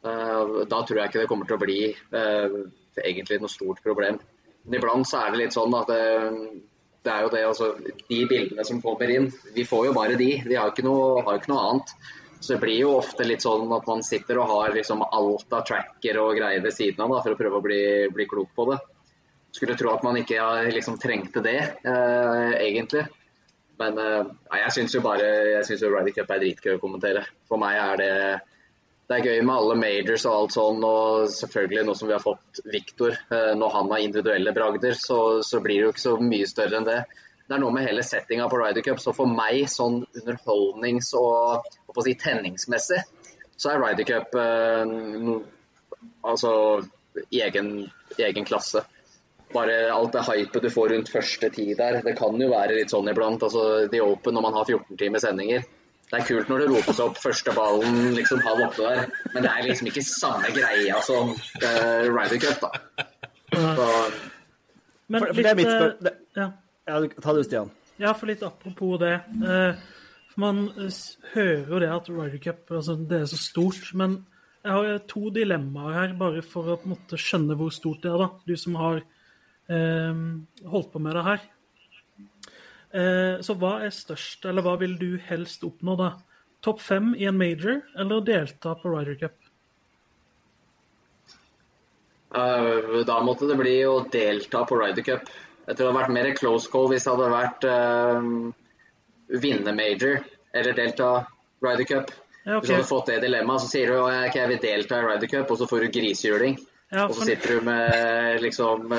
Uh, 0.00 0.60
da 0.70 0.82
tror 0.86 1.00
jeg 1.00 1.10
ikke 1.10 1.24
det 1.24 1.30
kommer 1.30 1.48
til 1.48 1.58
å 1.58 1.62
bli 1.64 1.80
uh, 2.14 2.60
egentlig 3.02 3.40
noe 3.42 3.52
stort 3.52 3.82
problem. 3.84 4.20
Men 4.62 4.78
iblant 4.78 5.08
så 5.08 5.24
er 5.24 5.32
det 5.32 5.42
litt 5.42 5.56
sånn 5.56 5.74
at 5.74 5.90
det, 5.90 6.04
det 7.02 7.12
er 7.12 7.24
jo 7.24 7.32
det, 7.32 7.42
altså, 7.48 7.72
De 8.06 8.20
bildene 8.30 8.64
som 8.68 8.80
kommer 8.84 9.10
inn, 9.12 9.28
vi 9.56 9.66
får 9.66 9.88
jo 9.88 9.96
bare 9.96 10.18
de. 10.20 10.30
Vi 10.46 10.56
har 10.56 10.68
jo 10.68 10.76
ikke 10.76 10.86
noe, 10.86 11.24
ikke 11.34 11.52
noe 11.52 11.66
annet. 11.66 11.94
Så 12.40 12.54
det 12.54 12.62
blir 12.62 12.78
jo 12.78 12.94
ofte 12.96 13.26
litt 13.26 13.42
sånn 13.44 13.68
at 13.76 13.88
man 13.88 14.02
sitter 14.04 14.38
og 14.40 14.48
har 14.48 14.72
liksom 14.72 15.02
alt 15.04 15.52
av 15.52 15.66
tracker 15.68 16.22
og 16.22 16.38
greier 16.38 16.62
ved 16.64 16.72
siden 16.72 17.02
av 17.04 17.12
da, 17.12 17.20
for 17.24 17.34
å 17.34 17.40
prøve 17.40 17.58
å 17.58 17.64
bli, 17.64 17.82
bli 18.14 18.26
klok 18.30 18.54
på 18.56 18.70
det. 18.70 18.78
Skulle 19.52 19.76
tro 19.76 19.90
at 19.92 20.04
man 20.06 20.16
ikke 20.16 20.40
liksom 20.72 20.96
trengte 21.02 21.42
det, 21.44 21.58
eh, 21.84 22.52
egentlig. 22.62 23.04
Men 23.80 23.98
eh, 23.98 24.30
nei, 24.50 24.62
jeg 24.66 24.76
syns 24.76 24.94
jo 24.96 25.02
bare 25.04 25.26
jeg 25.56 25.66
synes 25.68 25.84
jo 25.84 25.90
Ryder 25.94 26.16
Cup 26.18 26.32
er 26.34 26.42
dritgøy 26.44 26.76
å 26.76 26.82
kommentere. 26.82 27.24
For 27.48 27.60
meg 27.60 27.78
er 27.80 28.00
det 28.00 28.14
det 29.10 29.16
er 29.16 29.26
gøy 29.26 29.40
med 29.42 29.56
alle 29.56 29.74
majors 29.74 30.24
og 30.30 30.34
alt 30.36 30.52
sånn, 30.54 30.84
og 30.86 31.30
selvfølgelig 31.34 31.82
nå 31.88 31.94
som 31.98 32.06
vi 32.06 32.14
har 32.14 32.22
fått 32.22 32.60
Viktor, 32.70 33.16
eh, 33.34 33.48
når 33.58 33.72
han 33.74 33.88
har 33.90 34.04
individuelle 34.04 34.52
bragder, 34.54 34.94
så, 34.94 35.16
så, 35.42 35.58
blir 35.64 35.80
det 35.80 35.88
jo 35.88 35.94
ikke 35.96 36.02
så 36.04 36.12
mye 36.22 36.46
større 36.46 36.78
enn 36.78 36.86
det. 36.86 37.00
Det 37.42 37.56
er 37.56 37.62
noe 37.64 37.74
med 37.74 37.88
hele 37.88 38.04
settinga 38.06 38.46
på 38.46 38.60
Ryder 38.60 38.86
Cup, 38.86 39.02
så 39.02 39.10
for 39.16 39.26
meg 39.26 39.64
sånn 39.72 40.04
underholdnings- 40.20 41.10
og 41.18 41.66
si, 42.06 42.14
tenningsmessig, 42.22 43.00
så 43.58 43.72
er 43.72 43.82
Ryder 43.82 44.06
Cup 44.12 44.38
eh, 44.38 44.94
altså 46.30 46.54
egen, 47.34 47.74
egen 48.14 48.46
klasse 48.46 48.86
bare 49.52 49.76
alt 49.92 50.14
det 50.14 50.24
hypet 50.28 50.64
du 50.64 50.70
får 50.70 50.94
rundt 50.94 51.12
første 51.12 51.50
tid 51.54 51.76
der. 51.78 52.00
Det 52.04 52.16
kan 52.18 52.38
jo 52.38 52.48
være 52.52 52.78
litt 52.78 52.92
sånn 52.92 53.10
iblant. 53.10 53.42
altså 53.42 53.86
The 53.90 54.02
Open 54.04 54.36
når 54.36 54.46
man 54.48 54.58
har 54.58 54.68
14 54.68 54.98
timers 55.00 55.26
sendinger 55.26 55.66
det 56.10 56.18
er 56.18 56.26
kult 56.26 56.48
når 56.50 56.64
det 56.64 56.70
ropes 56.72 57.00
opp 57.04 57.18
første 57.22 57.52
ballen 57.54 57.98
liksom 58.16 58.40
halv 58.42 58.64
åtte 58.64 58.82
der, 58.82 59.04
men 59.30 59.44
det 59.44 59.50
er 59.52 59.66
liksom 59.68 59.90
ikke 59.92 60.02
samme 60.02 60.50
greia 60.56 60.98
som 61.06 61.30
uh, 61.36 62.08
Ryder 62.10 62.40
Cup, 62.42 62.64
da. 62.64 63.04
Så, 63.50 63.86
Men 65.06 65.22
for, 65.22 65.30
for 65.30 65.38
det 65.38 65.52
er 65.52 65.58
mitt 65.58 65.70
spørsmål. 65.70 66.16
Ja. 66.38 66.48
ja. 66.90 66.98
Ta 67.22 67.34
det, 67.36 67.44
Stian. 67.46 67.70
Ja, 68.02 68.14
for 68.16 68.30
litt 68.30 68.42
apropos 68.46 68.98
det. 69.02 69.12
Eh, 69.44 69.80
man 70.40 70.60
hører 71.34 71.70
jo 71.70 71.80
det 71.82 71.90
at 71.94 72.10
Ryder 72.10 72.42
Cup 72.42 72.70
altså, 72.74 72.96
det 73.10 73.22
er 73.22 73.30
så 73.30 73.38
stort. 73.38 73.90
Men 73.98 74.20
jeg 74.64 74.72
har 74.72 75.02
to 75.10 75.30
dilemmaer 75.34 75.98
her, 75.98 76.14
bare 76.18 76.42
for 76.46 76.74
å 76.74 76.78
på 76.80 76.88
en 76.88 76.94
måte 76.94 77.18
skjønne 77.20 77.58
hvor 77.58 77.74
stort 77.74 78.02
det 78.06 78.12
er. 78.12 78.22
da. 78.22 78.30
Du 78.46 78.54
som 78.58 78.78
har 78.80 79.02
eh, 79.02 79.08
holdt 79.70 80.88
på 80.92 81.02
med 81.02 81.14
det 81.14 81.22
her. 81.26 81.42
Eh, 82.90 83.40
så 83.44 83.54
hva 83.58 83.76
er 83.84 83.92
størst, 83.94 84.44
eller 84.50 84.66
hva 84.66 84.74
vil 84.80 84.96
du 84.98 85.14
helst 85.28 85.62
oppnå, 85.66 85.94
da? 85.98 86.10
Topp 86.64 86.82
fem 86.82 87.12
i 87.14 87.28
en 87.30 87.38
major, 87.38 87.84
eller 87.98 88.24
delta 88.26 88.74
på 88.76 88.90
Ryder 88.90 89.18
Cup? 89.20 89.36
Uh, 92.30 93.00
da 93.06 93.18
måtte 93.26 93.48
det 93.50 93.56
bli 93.58 93.76
å 93.86 94.00
delta 94.10 94.64
på 94.66 94.78
Ryder 94.78 95.06
Cup. 95.06 95.30
Jeg 95.66 95.76
tror 95.76 95.86
det 95.86 95.88
hadde 95.88 96.00
vært 96.00 96.16
mer 96.16 96.28
close 96.38 96.70
call 96.70 96.90
hvis 96.90 97.06
det 97.06 97.14
hadde 97.14 97.30
vært 97.32 97.66
uh, 97.66 99.38
vinne 99.42 99.74
major 99.74 100.20
eller 100.54 100.76
delta 100.76 101.10
Ryder 101.62 101.88
Cup. 101.88 102.12
Ja, 102.44 102.56
okay. 102.56 102.60
Hvis 102.60 102.68
du 102.68 102.74
hadde 102.74 102.90
fått 102.90 103.10
det 103.10 103.20
dilemmaet, 103.24 103.64
så 103.64 103.70
sier 103.70 103.90
du 103.90 104.02
at 104.02 104.36
jeg 104.36 104.50
vil 104.50 104.62
delta 104.62 104.98
i 104.98 105.06
Ryder 105.06 105.30
Cup, 105.30 105.50
og 105.50 105.60
så 105.60 105.70
får 105.70 105.86
du 105.86 105.94
grisehjuling. 105.98 106.58
Ja, 106.90 107.04
for... 107.04 107.12
Og 107.12 107.18
så 107.20 107.28
sitter 107.28 107.54
du 107.54 107.66
med 107.68 108.40
liksom 108.42 108.90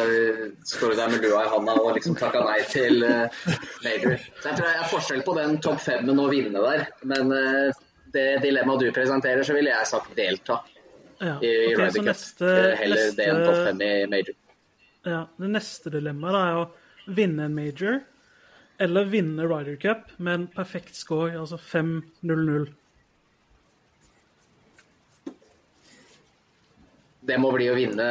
Står 0.64 0.94
du 0.94 0.96
der 0.96 1.10
med 1.12 1.26
lua 1.26 1.42
i 1.44 1.50
handa 1.52 1.74
og 1.76 1.96
liksom 1.98 2.16
takka 2.16 2.44
nei 2.46 2.60
til 2.72 3.04
uh, 3.04 3.48
major. 3.84 4.16
Så 4.40 4.52
jeg 4.52 4.60
tror 4.60 4.68
det 4.68 4.76
er 4.76 4.92
forskjell 4.94 5.24
på 5.28 5.36
den 5.36 5.58
topp 5.66 5.82
femmen 5.84 6.22
og 6.24 6.32
vinne 6.32 6.64
der. 6.64 6.86
Men 7.04 7.34
uh, 7.36 7.82
det 8.16 8.28
dilemmaet 8.46 8.86
du 8.86 8.94
presenterer, 8.96 9.44
så 9.44 9.56
ville 9.58 9.74
jeg 9.74 9.90
sagt 9.90 10.16
delta 10.16 10.62
ja. 11.20 11.36
i, 11.42 11.50
i 11.50 11.74
okay, 11.74 11.90
Ryder 11.90 12.08
Cup. 12.08 12.46
Heller 12.80 13.02
neste... 13.02 13.18
det 13.20 13.28
enn 13.28 13.44
topp 13.44 13.60
fem 13.68 13.84
i 13.86 13.92
major. 14.12 14.40
Ja, 15.02 15.22
Det 15.42 15.50
neste 15.50 15.94
dilemmaet 15.94 16.40
er 16.40 16.62
å 16.62 16.66
vinne 17.12 17.48
en 17.50 17.56
major 17.58 18.02
eller 18.82 19.10
vinne 19.10 19.46
Ryder 19.46 19.78
Cup 19.82 20.12
med 20.18 20.34
en 20.34 20.48
perfekt 20.56 20.96
score, 20.98 21.36
altså 21.38 21.60
5-0-0. 21.60 22.70
Det 27.22 27.38
må 27.38 27.52
bli 27.54 27.68
å 27.70 27.76
vinne, 27.78 28.08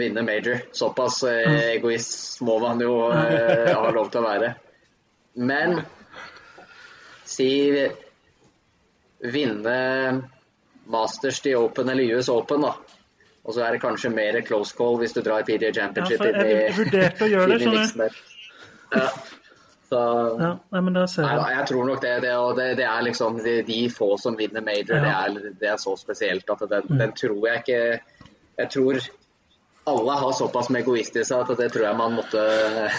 vinne 0.00 0.24
major. 0.24 0.60
Såpass 0.76 1.22
eh, 1.28 1.76
egoist 1.76 2.42
må 2.44 2.58
man 2.60 2.82
jo 2.82 3.08
eh, 3.08 3.70
ha 3.72 3.92
lov 3.94 4.10
til 4.12 4.20
å 4.20 4.26
være. 4.26 4.52
Men 5.40 5.80
si 7.24 7.50
vinne 9.20 9.76
Masters 10.90 11.40
til 11.44 11.56
Open 11.60 11.88
eller 11.92 12.18
US 12.18 12.28
Open, 12.32 12.66
da. 12.66 12.74
Og 13.40 13.56
så 13.56 13.64
er 13.64 13.74
det 13.74 13.82
kanskje 13.82 14.12
mer 14.12 14.36
close 14.44 14.76
call 14.76 14.98
hvis 15.00 15.14
du 15.16 15.22
drar 15.24 15.46
PDA 15.48 15.72
Championship 15.72 16.20
ja, 16.20 16.30
inn 16.30 16.40
i 16.44 16.56
Jeg 16.58 16.76
vurderte 16.76 17.24
å 17.26 17.30
gjøre 17.30 17.52
det, 17.54 17.60
skjønner 17.64 18.16
du. 18.16 18.24
Ja. 18.90 19.06
Så, 19.90 20.00
ja, 20.38 20.50
nei, 20.70 20.80
men 20.86 20.94
da 20.94 21.02
ser 21.10 21.24
jeg. 21.26 21.38
Nei, 21.40 21.54
jeg 21.56 21.66
tror 21.66 21.86
nok 21.88 22.02
det. 22.04 22.12
Det, 22.22 22.34
det, 22.58 22.66
det 22.78 22.84
er 22.86 23.00
liksom 23.08 23.40
de, 23.42 23.54
de, 23.66 23.78
få 23.90 24.12
som 24.22 24.36
vinner 24.38 24.62
major, 24.62 25.00
ja. 25.00 25.02
det, 25.02 25.14
er, 25.14 25.54
det, 25.62 25.70
er, 25.72 25.80
så 25.82 25.96
spesielt 25.98 26.52
at 26.52 26.62
den, 26.70 26.86
mm. 26.86 27.00
den 27.00 27.14
tror 27.18 27.48
jeg 27.48 27.64
ikke 27.64 28.28
jeg 28.60 28.70
tror 28.76 29.00
alle 29.90 30.16
har 30.22 30.32
såpass 30.36 30.68
med 30.70 30.82
egoist 30.84 31.16
i 31.16 31.24
seg 31.26 31.44
at 31.44 31.58
det 31.58 31.70
tror 31.72 31.86
jeg 31.88 31.98
man 31.98 32.16
måtte, 32.18 32.42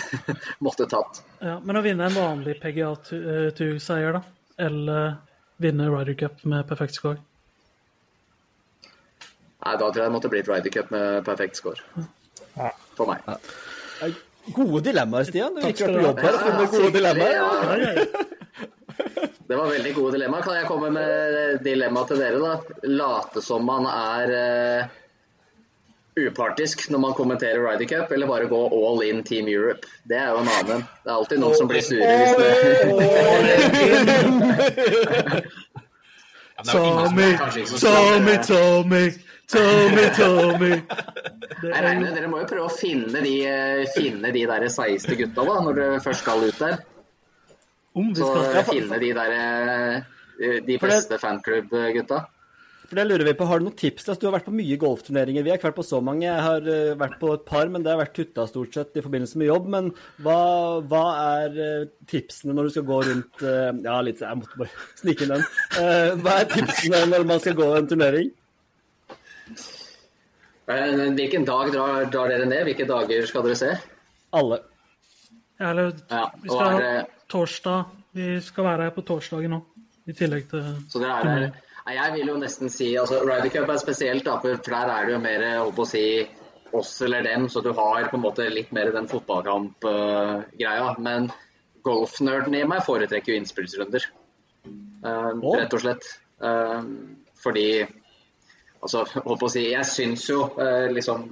måtte 0.66 0.88
tatt. 0.92 1.22
Ja, 1.40 1.60
Men 1.64 1.80
å 1.80 1.84
vinne 1.86 2.08
en 2.10 2.18
vanlig 2.18 2.58
PGA 2.62 2.94
2-seier, 3.06 4.18
da? 4.18 4.24
Eller 4.62 5.14
vinne 5.62 5.90
Ryder 5.92 6.18
Cup 6.20 6.42
med 6.50 6.66
perfekt 6.70 6.98
score? 6.98 7.22
Nei, 9.62 9.76
da 9.78 9.86
tror 9.86 10.02
jeg 10.02 10.10
det 10.10 10.16
måtte 10.16 10.32
blitt 10.34 10.50
Ryder 10.50 10.74
Cup 10.74 10.92
med 10.94 11.22
perfekt 11.28 11.62
score. 11.62 12.08
For 12.98 13.08
meg. 13.08 13.24
Ja. 13.30 14.10
Gode 14.52 14.82
dilemmaer, 14.90 15.28
Stian. 15.30 15.54
Du 15.54 15.62
har 15.62 15.74
ikke 15.76 15.88
vært 15.88 16.00
på 16.02 16.06
jobb 16.08 16.22
her 16.26 16.34
og 16.34 16.46
funnet 16.48 16.72
gode 16.74 16.94
dilemmaer. 16.98 18.32
Det 19.52 19.58
var 19.60 19.70
veldig 19.70 19.92
gode 19.94 20.16
dilemmaer. 20.16 20.46
Kan 20.48 20.58
jeg 20.58 20.68
komme 20.70 20.90
med 20.96 21.62
dilemma 21.66 22.04
til 22.10 22.22
dere, 22.24 22.42
da? 22.42 22.80
Late 22.90 23.44
som 23.46 23.66
man 23.68 23.86
er 23.92 24.34
eh, 24.34 24.98
upartisk 26.20 26.90
når 26.92 27.00
man 27.00 27.14
kommenterer 27.14 27.64
Ryder 27.64 27.88
Cup, 27.88 28.12
eller 28.12 28.28
bare 28.28 28.46
gå 28.52 28.62
all 28.68 29.04
in 29.08 29.24
Team 29.24 29.48
Europe. 29.48 29.88
Det 30.04 30.18
er 30.20 30.30
jo 30.34 30.38
en 30.42 30.50
annen. 30.58 30.82
Det 31.04 31.10
er 31.10 31.16
alltid 31.16 31.40
noen 31.40 31.56
som 31.58 31.68
blir 31.72 31.82
sure 31.86 32.06
hvis 32.20 32.34
det 32.40 32.50
Tommy, 36.62 37.32
Tommy, 37.82 38.36
Tommy, 38.46 39.06
Tommy, 39.50 40.04
Tommy. 40.14 40.74
Jeg 41.64 41.82
regner, 41.82 42.12
dere 42.14 42.28
må 42.30 42.38
jo 42.44 42.50
prøve 42.52 42.68
å 42.68 42.74
finne 42.76 43.24
de, 43.24 43.36
finne 43.96 44.30
de 44.36 44.44
der 44.46 44.68
16 44.70 45.18
gutta 45.18 45.46
da, 45.48 45.56
når 45.66 45.80
dere 45.80 46.04
først 46.06 46.22
skal 46.22 46.46
ut 46.46 46.62
der. 46.62 46.78
Så 48.20 48.30
finne 48.70 49.02
de 49.02 49.10
der 49.18 49.32
de 50.70 50.78
beste 50.82 51.18
fanklubb-gutta. 51.22 52.22
For 52.92 53.00
det 53.00 53.06
lurer 53.08 53.24
vi 53.24 53.34
på, 53.40 53.46
Har 53.48 53.62
du 53.62 53.70
noen 53.70 53.76
tips? 53.80 54.04
Altså, 54.10 54.20
du 54.20 54.26
har 54.28 54.34
vært 54.36 54.48
på 54.50 54.52
mye 54.52 54.76
golfturneringer. 54.76 55.46
Vi 55.46 55.52
har 55.54 55.60
ikke 55.62 55.70
vært 55.70 55.78
på 55.78 55.86
så 55.88 56.02
mange. 56.04 56.26
Jeg 56.26 56.44
har 56.44 56.66
uh, 56.66 56.98
vært 57.00 57.14
på 57.22 57.30
et 57.32 57.46
par, 57.48 57.70
men 57.72 57.86
det 57.86 57.94
har 57.94 58.02
vært 58.02 58.18
tutta 58.18 58.44
stort 58.50 58.76
sett 58.76 59.00
i 59.00 59.04
forbindelse 59.06 59.40
med 59.40 59.48
jobb. 59.48 59.70
Men 59.72 59.88
hva, 60.26 60.42
hva 60.92 61.04
er 61.38 61.56
uh, 61.56 61.86
tipsene 62.12 62.52
når 62.58 62.68
du 62.68 62.74
skal 62.76 62.86
gå 62.90 62.98
rundt 63.08 63.46
uh, 63.48 63.70
Ja, 63.86 63.96
litt 64.04 64.20
Jeg 64.20 64.42
måtte 64.42 64.60
bare 64.60 64.84
snike 65.00 65.24
inn 65.24 65.32
den. 65.38 65.48
hva 66.26 66.36
er 66.42 66.52
tipsene 66.52 67.02
når 67.14 67.26
man 67.32 67.46
skal 67.46 67.58
gå 67.62 67.70
en 67.78 67.90
turnering? 67.94 68.36
Hvilken 70.68 71.48
dag 71.48 71.72
drar, 71.72 72.12
drar, 72.12 72.36
dere 72.36 72.52
ned? 72.52 72.68
Hvilke 72.68 72.92
dager 72.92 73.32
skal 73.32 73.48
dere 73.48 73.60
se? 73.64 73.74
Alle. 74.36 74.60
Ja, 75.62 75.72
eller 75.72 75.96
ja, 75.96 76.28
vi 76.44 76.52
skal 76.52 76.76
ha 76.76 76.94
torsdag. 77.32 77.98
Vi 78.20 78.32
skal 78.44 78.68
være 78.74 78.90
her 78.90 78.96
på 79.00 79.08
torsdagen 79.08 79.56
nå. 79.56 79.66
I 80.12 80.16
tillegg 80.18 80.52
til 80.52 80.74
Så 80.92 81.00
dere 81.00 81.20
er 81.24 81.36
her 81.38 81.52
jeg 81.90 82.14
vil 82.14 82.30
jo 82.30 82.38
nesten 82.42 82.70
si 82.70 82.92
altså 83.00 83.24
Ryder 83.26 83.50
Cup 83.54 83.72
er 83.74 83.82
spesielt, 83.82 84.26
da, 84.28 84.38
for 84.42 84.62
der 84.68 84.92
er 84.94 85.08
det 85.08 85.16
jo 85.16 85.22
mer 85.24 85.46
å 85.66 85.86
si, 85.90 86.06
oss 86.78 87.02
eller 87.02 87.24
dem, 87.24 87.50
så 87.50 87.62
du 87.62 87.72
har 87.76 88.10
på 88.10 88.18
en 88.18 88.24
måte 88.24 88.48
litt 88.50 88.72
mer 88.76 88.92
den 88.96 89.10
fotballkamp-greia. 89.12 90.96
Men 91.04 91.30
golfnerden 91.84 92.56
i 92.56 92.64
meg 92.68 92.86
foretrekker 92.86 93.34
jo 93.34 93.40
innspillsrunder, 93.42 94.08
oh. 95.04 95.56
rett 95.58 95.76
og 95.76 95.84
slett. 95.84 96.08
Uh, 96.42 96.82
fordi 97.42 97.84
altså, 98.82 99.04
holdt 99.18 99.42
på 99.42 99.50
å 99.50 99.54
si, 99.54 99.68
jeg 99.74 99.90
syns 99.90 100.28
jo 100.30 100.46
uh, 100.58 100.88
liksom 100.94 101.30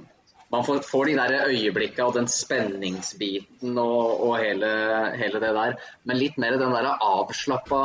man 0.50 0.64
får, 0.66 0.80
får, 0.82 1.06
de 1.06 1.14
der 1.14 1.46
øyeblikka 1.46 2.08
og 2.08 2.16
den 2.16 2.26
spenningsbiten 2.30 3.76
og, 3.78 4.24
og 4.26 4.32
hele, 4.42 4.70
hele, 5.14 5.38
det 5.38 5.52
der. 5.54 5.76
Men 6.10 6.18
litt 6.18 6.40
mer 6.42 6.58
den 6.58 6.74
der 6.74 6.88
avslappa 6.96 7.84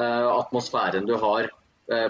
atmosfæren 0.00 1.06
du 1.06 1.12
har 1.20 1.50
Eh, 1.50 1.59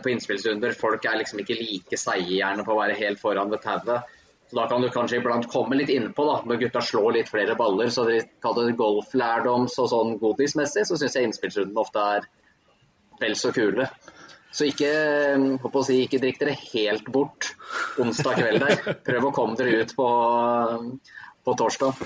på 0.04 0.10
innspillsrunder. 0.12 0.74
Folk 0.76 1.04
er 1.08 1.20
liksom 1.22 1.40
ikke 1.42 1.56
like 1.58 1.98
seige 2.00 2.50
på 2.66 2.74
å 2.74 2.80
være 2.80 2.98
helt 3.00 3.20
foran 3.22 3.50
ved 3.52 3.62
tauet. 3.64 4.16
Så 4.50 4.56
Da 4.58 4.64
kan 4.66 4.82
du 4.82 4.88
kanskje 4.90 5.20
iblant 5.20 5.46
komme 5.48 5.76
litt 5.78 5.92
innpå 5.94 6.24
da, 6.26 6.40
når 6.44 6.58
gutta 6.64 6.80
slår 6.82 7.12
litt 7.20 7.28
flere 7.30 7.54
baller. 7.56 7.86
Så 7.94 8.04
de 8.08 8.20
kaller 8.42 8.66
det 8.70 8.78
golflærdoms 8.80 9.76
og 9.78 9.90
sånn 9.92 10.16
godismessig, 10.18 10.82
så 10.88 10.98
syns 10.98 11.14
jeg 11.14 11.28
innspillsrunden 11.28 11.78
ofte 11.78 12.02
er 12.16 12.26
vel 13.20 13.36
så 13.38 13.52
kule. 13.54 13.86
Så 14.50 14.66
ikke, 14.66 14.88
håper 15.62 15.78
å 15.78 15.84
si, 15.86 16.00
ikke 16.02 16.18
drikk 16.18 16.40
dere 16.40 16.56
helt 16.72 17.06
bort 17.14 17.52
onsdag 18.02 18.40
kveld 18.40 18.64
der. 18.64 18.80
Prøv 19.06 19.28
å 19.28 19.34
komme 19.36 19.54
dere 19.60 19.84
ut 19.84 19.94
på, 19.94 20.08
på 21.46 21.54
torsdag. 21.60 22.02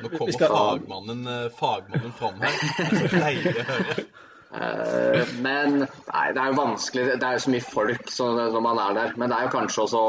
Nå 0.00 0.10
kommer 0.16 0.34
skal- 0.34 0.56
fagmannen, 0.56 1.22
eh, 1.30 1.46
fagmannen 1.54 2.12
fram 2.18 2.42
her. 2.42 2.58
Det 2.58 2.98
er 2.98 3.14
så 3.14 3.22
deilig 3.22 3.54
å 3.54 3.68
høre. 3.70 4.04
Eh, 4.54 5.26
Men 5.40 5.78
nei, 5.84 6.26
det 6.34 6.42
er 6.42 6.50
jo 6.50 6.58
vanskelig. 6.58 7.06
Det 7.20 7.26
er 7.26 7.38
jo 7.38 7.44
så 7.44 7.54
mye 7.54 7.66
folk 7.66 8.14
når 8.18 8.62
man 8.64 8.80
er 8.82 8.96
der. 8.98 9.16
Men 9.20 9.30
det 9.30 9.38
er 9.38 9.46
jo 9.46 9.54
kanskje 9.54 9.84
også 9.84 10.04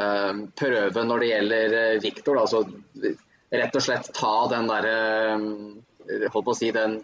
uh, 0.00 0.34
prøve 0.62 1.04
når 1.04 1.24
det 1.24 1.32
gjelder 1.32 1.78
Viktor. 2.04 2.40
Victor. 2.40 3.16
Rett 3.48 3.78
og 3.78 3.84
slett 3.84 4.10
ta 4.16 4.34
den 4.52 4.68
derre 4.68 4.96
Holdt 6.08 6.44
på 6.44 6.52
å 6.52 6.56
si 6.56 6.68
den 6.72 6.98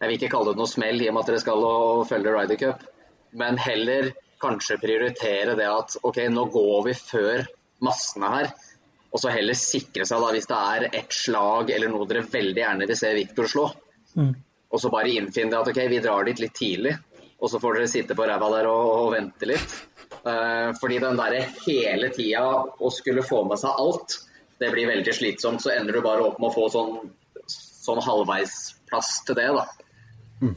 Jeg 0.00 0.08
vil 0.08 0.16
ikke 0.16 0.30
kalle 0.32 0.52
det 0.54 0.58
noe 0.58 0.70
smell 0.70 1.02
i 1.02 1.06
og 1.10 1.14
med 1.14 1.22
at 1.22 1.30
dere 1.30 1.42
skal 1.42 1.66
og 1.66 2.04
følge 2.10 2.32
Ryder 2.34 2.58
Cup, 2.58 2.82
men 3.38 3.58
heller 3.62 4.10
kanskje 4.42 4.76
prioritere 4.82 5.54
det 5.58 5.68
at 5.70 5.94
OK, 6.02 6.18
nå 6.30 6.44
går 6.52 6.80
vi 6.88 6.94
før 6.98 7.44
massene 7.86 8.30
her. 8.32 8.50
Og 9.14 9.22
så 9.22 9.30
heller 9.32 9.56
sikre 9.56 10.04
seg, 10.06 10.20
da, 10.20 10.32
hvis 10.34 10.50
det 10.50 10.58
er 10.58 10.86
ett 11.00 11.14
slag 11.14 11.70
eller 11.70 11.92
noe 11.92 12.08
dere 12.10 12.26
veldig 12.26 12.60
gjerne 12.60 12.88
vil 12.90 12.98
se 12.98 13.12
Victor 13.16 13.50
slå, 13.50 13.68
og 14.74 14.82
så 14.82 14.90
bare 14.90 15.12
innfinn 15.14 15.52
det 15.52 15.60
at 15.60 15.70
OK, 15.70 15.80
vi 15.90 16.02
drar 16.02 16.26
dit 16.26 16.40
litt 16.42 16.54
tidlig, 16.58 16.96
og 17.38 17.50
så 17.50 17.60
får 17.62 17.78
dere 17.78 17.90
sitte 17.90 18.16
på 18.18 18.26
ræva 18.26 18.50
der 18.56 18.68
og, 18.70 18.92
og 19.04 19.12
vente 19.14 19.48
litt. 19.48 19.74
Eh, 20.24 20.70
fordi 20.80 20.98
den 21.02 21.18
derre 21.20 21.44
hele 21.66 22.10
tida 22.14 22.44
å 22.64 22.90
skulle 22.90 23.22
få 23.26 23.44
med 23.46 23.60
seg 23.60 23.78
alt, 23.84 24.18
det 24.58 24.70
blir 24.72 24.88
veldig 24.90 25.14
slitsomt. 25.14 25.62
Så 25.62 25.74
ender 25.74 25.94
du 25.94 26.02
bare 26.04 26.24
opp 26.26 26.40
med 26.42 26.50
å 26.50 26.54
få 26.54 26.66
sånn, 26.72 26.96
sånn 27.46 28.02
halvveisplass 28.02 29.18
til 29.28 29.38
det, 29.38 29.50
da. 29.58 29.66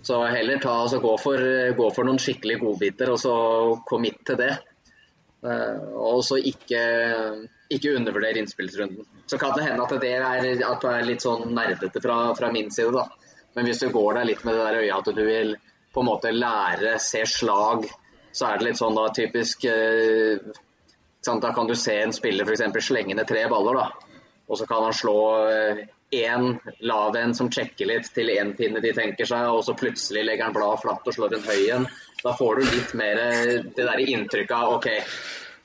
Så 0.03 0.17
heller 0.25 0.57
ta, 0.59 0.73
altså, 0.83 0.99
gå, 0.99 1.13
for, 1.21 1.43
gå 1.77 1.89
for 1.95 2.07
noen 2.07 2.19
skikkelig 2.19 2.57
godbiter, 2.63 3.11
og 3.13 3.21
så 3.21 3.35
commit 3.87 4.19
til 4.27 4.39
det. 4.39 4.55
Uh, 5.45 5.93
og 6.01 6.23
så 6.25 6.39
ikke, 6.41 6.81
ikke 7.71 7.93
undervurdere 7.95 8.41
innspillsrunden. 8.41 9.05
Så 9.29 9.37
kan 9.39 9.53
det 9.55 9.67
hende 9.67 9.85
at 9.85 9.93
det 10.01 10.09
er, 10.17 10.25
at 10.25 10.81
det 10.81 10.93
er 10.93 11.05
litt 11.07 11.23
sånn 11.23 11.53
nerdete 11.55 12.01
fra, 12.03 12.17
fra 12.35 12.49
min 12.51 12.71
side, 12.73 12.95
da. 12.95 13.05
Men 13.57 13.65
hvis 13.65 13.81
du 13.81 13.89
går 13.89 14.19
deg 14.19 14.29
litt 14.29 14.45
med 14.45 14.53
det 14.53 14.65
der 14.67 14.79
øyet 14.83 14.95
at 15.09 15.17
du 15.17 15.23
vil 15.25 15.55
på 15.93 16.03
en 16.03 16.09
måte 16.11 16.31
lære, 16.31 16.95
se 17.01 17.23
slag, 17.25 17.87
så 18.29 18.51
er 18.51 18.59
det 18.59 18.69
litt 18.69 18.79
sånn 18.79 18.97
da 18.97 19.07
typisk 19.15 19.65
eh, 19.65 20.37
Da 21.25 21.51
kan 21.55 21.67
du 21.67 21.73
se 21.75 21.95
en 21.99 22.13
spiller 22.13 22.45
f.eks. 22.45 22.85
slenge 22.85 23.17
ned 23.17 23.27
tre 23.27 23.47
baller, 23.49 23.81
da. 23.81 24.13
Og 24.47 24.59
så 24.59 24.67
kan 24.69 24.85
han 24.85 24.93
slå 24.95 25.17
én 26.11 26.59
lav 26.79 27.15
en 27.19 27.33
som 27.35 27.49
sjekker 27.51 27.89
litt 27.89 28.11
til 28.15 28.29
én 28.31 28.53
pinne 28.55 28.79
de 28.83 28.93
tenker 28.95 29.27
seg, 29.27 29.49
og 29.51 29.63
så 29.65 29.75
plutselig 29.75 30.23
legger 30.23 30.47
han 30.47 30.55
bladet 30.55 30.83
flatt 30.85 31.09
og 31.09 31.15
slår 31.17 31.35
en 31.35 31.47
høy 31.49 31.63
en. 31.75 31.87
Da 32.23 32.33
får 32.37 32.55
du 32.61 32.69
litt 32.69 32.93
mer 32.99 33.19
det 33.75 33.83
der 33.83 34.03
inntrykket 34.05 34.55
av 34.55 34.77
OK, 34.77 34.87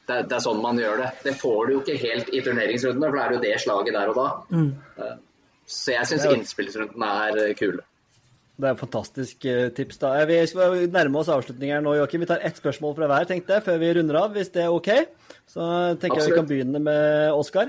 det, 0.08 0.16
det 0.28 0.36
er 0.36 0.42
sånn 0.42 0.62
man 0.62 0.80
gjør 0.82 1.04
det. 1.04 1.10
Det 1.28 1.36
får 1.38 1.60
du 1.66 1.74
jo 1.76 1.82
ikke 1.84 2.00
helt 2.02 2.32
i 2.32 2.42
turneringsrundene, 2.42 3.10
for 3.10 3.18
da 3.20 3.24
er 3.24 3.30
det 3.30 3.38
jo 3.38 3.44
det 3.46 3.60
slaget 3.62 3.98
der 3.98 4.12
og 4.12 4.18
da. 4.18 4.26
Eh, 4.58 5.14
Så 5.72 5.94
jeg 5.96 6.04
syns 6.10 6.26
innspillsrunden 6.28 7.02
er 7.06 7.40
eh, 7.46 7.54
kule. 7.58 7.82
Det 8.62 8.68
er 8.68 8.74
et 8.76 8.82
fantastisk 8.82 9.44
eh, 9.48 9.70
tips. 9.74 9.96
da. 10.02 10.08
Vi 10.28 10.36
skal 10.46 10.90
nærme 10.92 11.18
oss 11.22 11.30
avslutninger 11.32 11.80
nå, 11.82 11.90
Joakim. 11.98 12.22
Vi 12.22 12.28
tar 12.30 12.44
ett 12.44 12.60
spørsmål 12.60 12.92
fra 12.98 13.08
hver, 13.10 13.24
tenkte 13.30 13.56
jeg, 13.56 13.64
før 13.66 13.76
vi 13.80 13.94
runder 13.96 14.16
av, 14.20 14.28
hvis 14.36 14.52
det 14.54 14.62
er 14.66 14.74
OK. 14.74 14.90
Så 15.50 15.60
tenker 16.02 16.18
jeg 16.20 16.28
vi 16.30 16.36
kan 16.36 16.50
begynne 16.50 16.80
med 16.82 17.02
Oskar. 17.32 17.68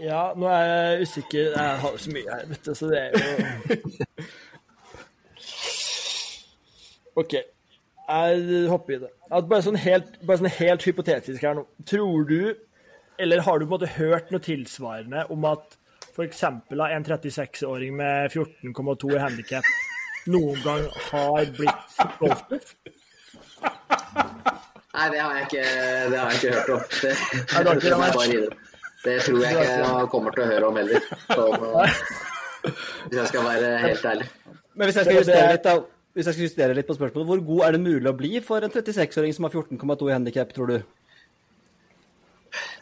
Ja, 0.00 0.22
nå 0.38 0.46
er 0.48 0.62
jeg 0.64 1.08
usikker. 1.08 1.44
Jeg 1.52 1.80
har 1.82 1.92
så 2.00 2.10
mye 2.14 2.28
her, 2.38 2.44
vet 2.48 2.62
du, 2.64 2.72
så 2.78 2.84
det 2.88 2.98
er 3.02 3.08
jo 3.12 3.18
OK. 7.20 7.34
Jeg 8.10 8.68
hopper 8.70 8.96
i 8.96 9.00
det. 9.02 9.10
Bare, 9.30 9.62
sånn 9.62 9.78
helt, 9.78 10.16
bare 10.26 10.40
sånn 10.40 10.50
helt 10.56 10.82
hypotetisk 10.88 11.44
her 11.44 11.54
nå. 11.58 11.62
Tror 11.86 12.24
du, 12.26 12.40
eller 13.20 13.44
har 13.46 13.58
du 13.60 13.66
på 13.66 13.68
en 13.68 13.76
måte 13.76 13.92
hørt 13.98 14.32
noe 14.32 14.42
tilsvarende 14.44 15.26
om 15.32 15.46
at 15.50 15.76
f.eks. 16.10 16.42
en 16.44 17.06
36-åring 17.06 17.94
med 17.96 18.32
14,2 18.32 19.14
i 19.14 19.22
handikap 19.22 19.68
noen 20.30 20.58
gang 20.64 20.86
har 21.10 21.52
blitt 21.56 22.00
golfproff? 22.20 22.74
Nei, 24.90 25.06
det 25.12 25.20
har 25.22 25.36
jeg 25.36 25.46
ikke, 25.46 25.64
det 26.10 26.18
har 26.18 26.32
jeg 26.32 26.40
ikke 26.40 26.54
hørt 26.56 26.72
om. 26.74 26.82
Det, 26.90 27.12
Nei, 27.52 27.62
det 27.62 27.74
det, 27.84 27.92
bare 27.94 28.26
det. 28.26 28.40
det 29.04 29.14
tror 29.24 29.38
jeg 29.44 29.54
ikke 29.54 29.68
jeg 29.70 30.10
kommer 30.12 30.34
til 30.36 30.44
å 30.44 30.50
høre 30.50 30.70
om 30.70 30.80
heller. 30.80 31.06
Hvis 33.06 33.16
jeg 33.20 33.30
skal 33.30 33.46
være 33.46 33.70
helt 33.86 34.06
ærlig. 34.12 34.28
Men 34.74 34.88
hvis 34.88 34.98
jeg 34.98 35.06
skal 35.06 35.20
justere 35.20 35.52
litt, 35.54 35.68
da, 35.68 35.76
hvis 36.16 36.26
jeg 36.26 36.36
skal 36.36 36.46
justere 36.48 36.76
litt 36.76 36.88
på 36.90 36.96
spørsmålet, 36.98 37.28
hvor 37.30 37.44
god 37.52 37.62
er 37.68 37.76
det 37.76 37.82
mulig 37.84 38.10
å 38.10 38.16
bli 38.18 38.32
for 38.44 38.66
en 38.66 38.74
36-åring 38.74 39.36
som 39.36 39.46
har 39.46 39.54
14,2 39.54 40.10
i 40.10 40.16
handikap, 40.16 40.52
tror 40.56 40.74
du? 40.74 40.76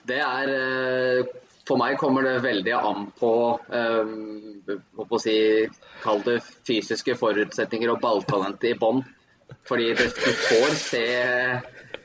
Det 0.08 0.18
er 0.24 0.54
eh, 0.54 1.36
For 1.68 1.80
meg 1.80 1.98
kommer 2.00 2.24
det 2.24 2.38
veldig 2.44 2.74
an 2.78 3.06
på 3.18 3.32
eh, 3.76 4.12
å 5.04 5.20
si, 5.20 5.36
Kall 6.02 6.24
det 6.26 6.40
fysiske 6.66 7.16
forutsetninger 7.18 7.92
og 7.92 8.02
balltalent 8.02 8.64
i 8.64 8.74
bånn. 8.78 9.02
Fordi 9.68 9.92
du 9.96 10.04
får 10.48 10.74
se 10.80 11.06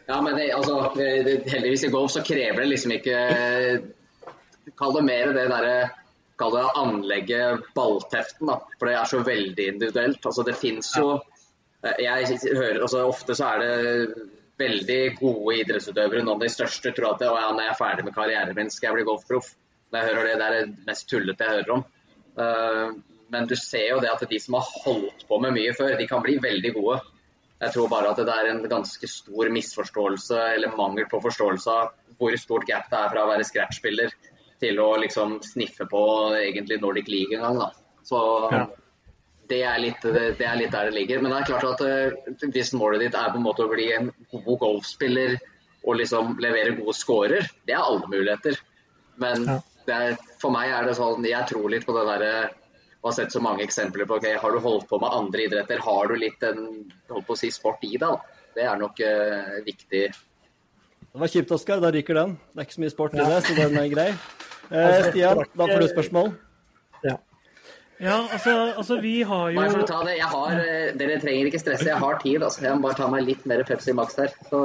Ja, 0.07 0.19
men 0.21 0.35
det, 0.35 0.49
altså, 0.55 0.79
heldigvis 0.95 1.87
i 1.87 1.91
golf 1.91 2.11
så 2.15 2.23
krever 2.23 2.63
det 2.63 2.71
liksom 2.71 2.95
ikke 2.97 3.19
Kall 4.79 4.95
det 4.95 5.03
mer 5.07 5.33
det 5.35 5.49
derre 5.51 5.77
Kall 6.39 6.55
det 6.55 6.63
anlegget 6.79 7.67
ballteften, 7.75 8.49
da. 8.49 8.57
For 8.79 8.89
det 8.89 8.95
er 8.97 9.09
så 9.11 9.19
veldig 9.23 9.67
individuelt. 9.75 10.23
Altså, 10.25 10.43
det 10.47 10.55
fins 10.57 10.89
jo 10.97 11.19
Jeg 11.99 12.39
hører 12.47 12.81
altså 12.81 13.03
Ofte 13.05 13.35
så 13.37 13.51
er 13.53 13.61
det 13.61 14.31
veldig 14.59 14.99
gode 15.17 15.55
idrettsutøvere. 15.61 16.21
Noen 16.23 16.37
av 16.37 16.45
de 16.45 16.51
største 16.51 16.93
tror 16.93 17.15
at 17.15 17.25
ja, 17.25 17.47
når 17.51 17.65
jeg 17.65 17.73
er 17.73 17.79
ferdig 17.79 18.05
med 18.07 18.15
karrieren 18.15 18.57
min, 18.57 18.71
skal 18.73 18.91
jeg 18.91 18.99
bli 18.99 19.07
golfproff. 19.07 19.53
Når 19.93 19.99
jeg 19.99 20.09
hører 20.11 20.27
det, 20.27 20.35
det 20.39 20.45
er 20.45 20.55
det 20.59 20.85
mest 20.89 21.09
tullete 21.09 21.47
jeg 21.47 21.57
hører 21.57 21.73
om. 21.77 21.83
Eh, 22.43 22.93
men 23.33 23.49
du 23.49 23.55
ser 23.57 23.87
jo 23.89 24.01
det 24.03 24.11
at 24.11 24.23
de 24.29 24.39
som 24.41 24.59
har 24.59 24.69
holdt 24.85 25.25
på 25.29 25.39
med 25.41 25.55
mye 25.55 25.73
før, 25.77 25.95
de 25.97 26.07
kan 26.09 26.21
bli 26.25 26.37
veldig 26.41 26.73
gode. 26.75 26.99
Jeg 27.63 27.73
tror 27.73 27.89
bare 27.89 28.11
at 28.11 28.19
det 28.19 28.33
er 28.33 28.51
en 28.51 28.61
ganske 28.69 29.07
stor 29.07 29.49
misforståelse 29.55 30.39
eller 30.57 30.75
mangel 30.77 31.07
på 31.09 31.21
forståelse 31.23 31.73
av 31.73 31.93
hvor 32.19 32.35
stort 32.37 32.67
gap 32.67 32.89
det 32.91 32.99
er 32.99 33.11
fra 33.13 33.23
å 33.23 33.29
være 33.29 33.45
scratch-spiller 33.47 34.13
til 34.61 34.79
å 34.83 34.89
liksom 35.01 35.39
sniffe 35.43 35.87
på 35.89 36.01
egentlig 36.39 36.79
Nordic 36.81 37.09
League 37.11 37.37
en 37.37 37.45
gang. 37.45 37.61
Da. 37.61 37.69
Så 38.03 38.19
det, 39.49 39.61
er 39.67 39.79
litt, 39.81 40.03
det 40.03 40.45
er 40.47 40.59
litt 40.59 40.73
der 40.73 40.89
det 40.89 40.97
ligger. 40.97 41.21
Men 41.21 41.33
det 41.33 41.41
er 41.41 41.49
klart 41.51 41.69
at 41.73 41.85
eh, 41.87 42.49
hvis 42.53 42.73
målet 42.77 43.05
ditt 43.05 43.17
er 43.19 43.31
på 43.33 43.39
en 43.39 43.45
måte 43.45 43.65
å 43.65 43.71
bli 43.71 43.89
en 43.95 44.11
god 44.31 44.59
golfspiller 44.61 45.37
og 45.83 45.99
liksom 45.99 46.37
levere 46.43 46.77
gode 46.77 46.95
scorer, 46.95 47.47
det 47.67 47.75
er 47.75 47.83
alle 47.83 48.07
muligheter. 48.07 48.59
Men 49.21 49.45
det 49.87 49.95
er, 49.95 50.19
for 50.41 50.53
meg 50.55 50.71
er 50.71 50.87
det 50.87 50.97
sånn, 50.97 51.25
jeg 51.27 51.49
tror 51.49 51.71
litt 51.71 51.87
på 51.87 51.95
det 51.97 52.05
derre 52.07 52.35
og 53.03 53.09
har 53.09 53.15
sett 53.17 53.33
så 53.35 53.41
mange 53.43 53.65
eksempler 53.65 54.07
på 54.07 54.15
ok, 54.15 54.29
har 54.39 54.53
du 54.55 54.61
holdt 54.63 54.85
på 54.87 54.95
med 55.03 55.11
andre 55.11 55.43
idretter, 55.43 55.81
har 55.83 56.07
du 56.07 56.15
litt 56.15 56.43
en 56.47 56.61
holdt 57.11 57.25
på 57.27 57.35
å 57.35 57.39
si, 57.41 57.49
sport 57.51 57.83
i 57.83 57.97
deg. 57.99 58.29
Det 58.55 58.63
er 58.63 58.79
nok 58.79 59.01
uh, 59.03 59.57
viktig. 59.65 60.05
Det 61.11 61.19
var 61.19 61.31
kjipt, 61.33 61.51
Oskar. 61.51 61.81
Da 61.83 61.91
ryker 61.91 62.15
den. 62.15 62.37
Det 62.53 62.63
er 62.63 62.69
ikke 62.69 62.77
så 62.77 62.83
mye 62.85 62.93
sport 62.93 63.17
i 63.17 63.19
det, 63.19 63.41
så 63.43 63.57
den 63.57 63.75
er 63.81 63.89
grei. 63.91 64.07
Eh, 64.71 65.09
Stian, 65.09 65.43
da 65.51 65.67
får 65.67 65.83
du 65.83 65.87
spørsmål. 65.91 66.31
Ja. 67.99 68.27
Altså, 68.31 68.73
altså 68.77 68.99
vi 69.01 69.21
har 69.21 69.49
jo 69.53 69.59
Bare 69.61 69.71
for 69.71 69.83
å 69.83 69.87
ta 69.87 69.99
det, 70.07 70.17
jeg 70.17 70.29
har, 70.31 70.51
eh, 70.59 70.93
Dere 70.99 71.19
trenger 71.21 71.49
ikke 71.49 71.59
stresse, 71.61 71.87
jeg 71.87 71.99
har 72.01 72.17
tid. 72.23 72.43
altså. 72.43 72.63
Jeg 72.65 72.75
må 72.75 72.87
bare 72.87 72.97
ta 72.99 73.07
meg 73.07 73.27
litt 73.27 73.45
mer 73.45 73.63
Pepsi 73.67 73.93
Max 73.93 74.15
her. 74.19 74.33
Så 74.49 74.61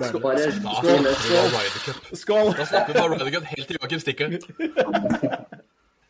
skal 0.00 0.20
bare 0.20 0.52
Skål. 0.52 1.06
Ryder 1.06 2.16
Skål! 2.16 2.52
Da 2.56 2.64
snakker 2.64 2.92
vi 2.92 2.98
bare 3.00 3.14
Ryder 3.16 3.30
Cup 3.34 3.44
helt 3.44 3.68
til 3.68 3.76
Joakim 3.80 4.00
stikker. 4.00 4.36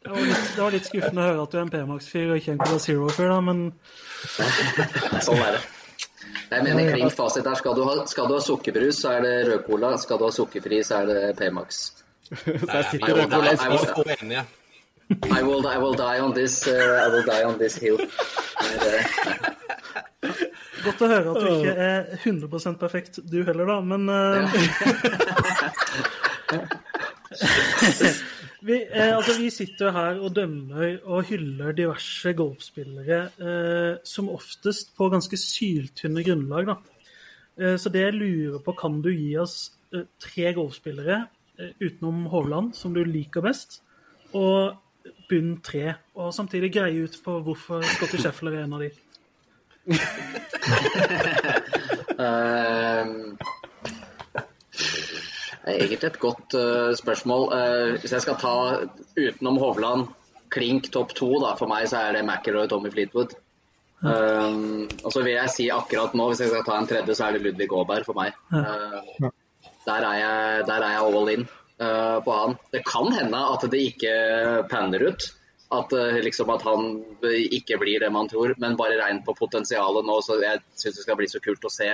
Det 0.02 0.10
var 0.10 0.18
litt, 0.26 0.48
det 0.56 0.62
var 0.62 0.74
litt 0.74 0.86
skuffende 0.88 1.22
å 1.22 1.28
høre 1.28 1.42
at 1.46 1.52
du 1.52 1.58
er 1.58 1.62
en 1.62 1.70
P-Max-fyr 1.70 2.32
og 2.32 2.40
ikke 2.40 2.56
en 2.56 2.58
Cola 2.62 2.78
Zero-fyr, 2.82 3.28
da, 3.30 3.38
men 3.46 3.60
Sånn 5.22 5.38
er 5.38 5.58
det. 5.58 5.62
Jeg 6.52 6.64
mener 6.66 6.90
kring 6.92 7.12
fasit 7.14 7.46
der. 7.46 7.54
Skal 7.56 7.76
du, 7.78 7.84
ha, 7.86 7.94
skal 8.10 8.26
du 8.28 8.34
ha 8.36 8.40
sukkerbrus, 8.44 8.98
så 9.02 9.14
er 9.16 9.22
det 9.24 9.34
rød 9.48 9.62
cola. 9.68 9.92
Skal 10.02 10.18
du 10.20 10.26
ha 10.26 10.32
sukkerfri, 10.34 10.82
så 10.84 11.00
er 11.00 11.06
det 11.08 11.20
P-Max. 11.38 11.84
Så 12.32 12.42
jeg 12.50 12.58
Vi 12.58 12.82
sitter 12.90 13.22
Nei, 13.22 13.24
og 13.24 14.26
nei, 14.28 14.42
I 15.32 15.42
will, 15.42 15.66
I 15.66 15.78
will 15.78 15.94
die 15.94 16.20
on 16.20 16.34
this, 16.34 16.66
uh, 16.66 17.04
I 17.04 17.08
will 17.12 17.24
die 17.24 17.44
on 17.44 17.58
this 17.58 17.76
hill. 17.76 17.98
Eh, 18.62 19.04
Godt 20.82 21.02
å 21.04 21.08
høre 21.10 21.32
at 21.32 21.40
du 21.42 21.46
ikke 21.52 21.74
er 21.78 22.00
100 22.24 22.78
perfekt 22.80 23.18
du 23.30 23.44
heller, 23.46 23.66
da, 23.70 23.76
men 23.86 24.02
uh... 24.10 24.52
vi, 28.66 28.76
eh, 28.82 29.12
altså, 29.14 29.32
vi 29.38 29.50
sitter 29.54 29.88
her 29.94 30.18
og 30.22 30.34
dømmer 30.36 30.98
og 31.04 31.24
hyller 31.30 31.72
diverse 31.76 32.32
golfspillere 32.38 33.20
eh, 33.38 33.92
som 34.06 34.30
oftest 34.32 34.96
på 34.98 35.08
ganske 35.12 35.36
syltynne 35.38 36.22
grunnlag. 36.26 36.66
Eh, 37.60 37.76
så 37.78 37.88
det 37.92 38.02
jeg 38.06 38.18
lurer 38.18 38.60
på, 38.64 38.72
kan 38.78 39.00
du 39.04 39.10
gi 39.12 39.32
oss 39.42 39.56
eh, 39.94 40.06
tre 40.22 40.46
golfspillere 40.56 41.18
eh, 41.58 41.72
utenom 41.82 42.26
Hovland 42.32 42.68
som 42.78 42.90
du 42.96 43.02
liker 43.06 43.40
best, 43.44 43.70
og 44.32 44.58
bunn 45.30 45.60
tre, 45.64 45.94
og 46.18 46.32
samtidig 46.34 46.72
greie 46.74 47.04
ut 47.06 47.16
på 47.24 47.38
hvorfor 47.46 47.84
Scotty 47.96 48.20
Sheffler 48.22 48.58
er 48.58 48.64
en 48.66 48.76
av 48.76 48.80
de? 48.84 48.90
Er 55.62 55.76
egentlig 55.78 56.08
et 56.08 56.18
godt 56.22 56.54
uh, 56.58 56.90
spørsmål. 56.98 57.42
Uh, 57.52 58.00
hvis 58.02 58.12
jeg 58.16 58.24
skal 58.24 58.38
ta 58.40 58.54
utenom 59.14 59.60
Hovland, 59.62 60.08
klink 60.52 60.90
topp 60.92 61.14
to, 61.16 61.30
da, 61.42 61.54
for 61.58 61.70
meg 61.70 61.88
så 61.90 61.96
er 62.08 62.18
det 62.18 62.26
McIlroy 62.26 62.66
og 62.66 62.72
Tommy 62.72 62.90
Fleetwood. 62.92 63.36
Um, 64.02 64.88
og 65.04 65.12
så 65.14 65.22
vil 65.22 65.36
jeg 65.36 65.50
si 65.54 65.68
akkurat 65.70 66.14
nå, 66.18 66.24
hvis 66.30 66.42
jeg 66.42 66.50
skal 66.50 66.66
ta 66.66 66.78
en 66.78 66.88
tredje, 66.90 67.14
så 67.14 67.28
er 67.28 67.36
det 67.36 67.44
Ludvig 67.44 67.70
Aaberg 67.70 68.04
for 68.08 68.18
meg. 68.18 68.34
Uh, 68.50 69.30
der, 69.86 70.08
er 70.08 70.16
jeg, 70.18 70.64
der 70.66 70.78
er 70.82 70.96
jeg 70.96 71.02
all 71.06 71.30
in 71.36 71.46
på 72.24 72.34
han. 72.36 72.56
Det 72.74 72.82
kan 72.86 73.12
hende 73.14 73.44
at 73.54 73.66
det 73.72 73.80
ikke 73.92 74.16
panner 74.70 75.08
ut. 75.10 75.28
At, 75.72 75.92
liksom, 76.20 76.50
at 76.52 76.64
han 76.68 76.88
ikke 77.24 77.78
blir 77.80 78.02
det 78.02 78.10
man 78.12 78.28
tror, 78.28 78.52
men 78.60 78.74
bare 78.76 78.98
regn 79.00 79.22
på 79.24 79.32
potensialet 79.38 80.04
nå. 80.04 80.18
så 80.20 80.36
Jeg 80.42 80.60
syns 80.76 80.98
det 80.98 81.04
skal 81.06 81.16
bli 81.16 81.30
så 81.32 81.40
kult 81.40 81.64
å 81.64 81.72
se 81.72 81.88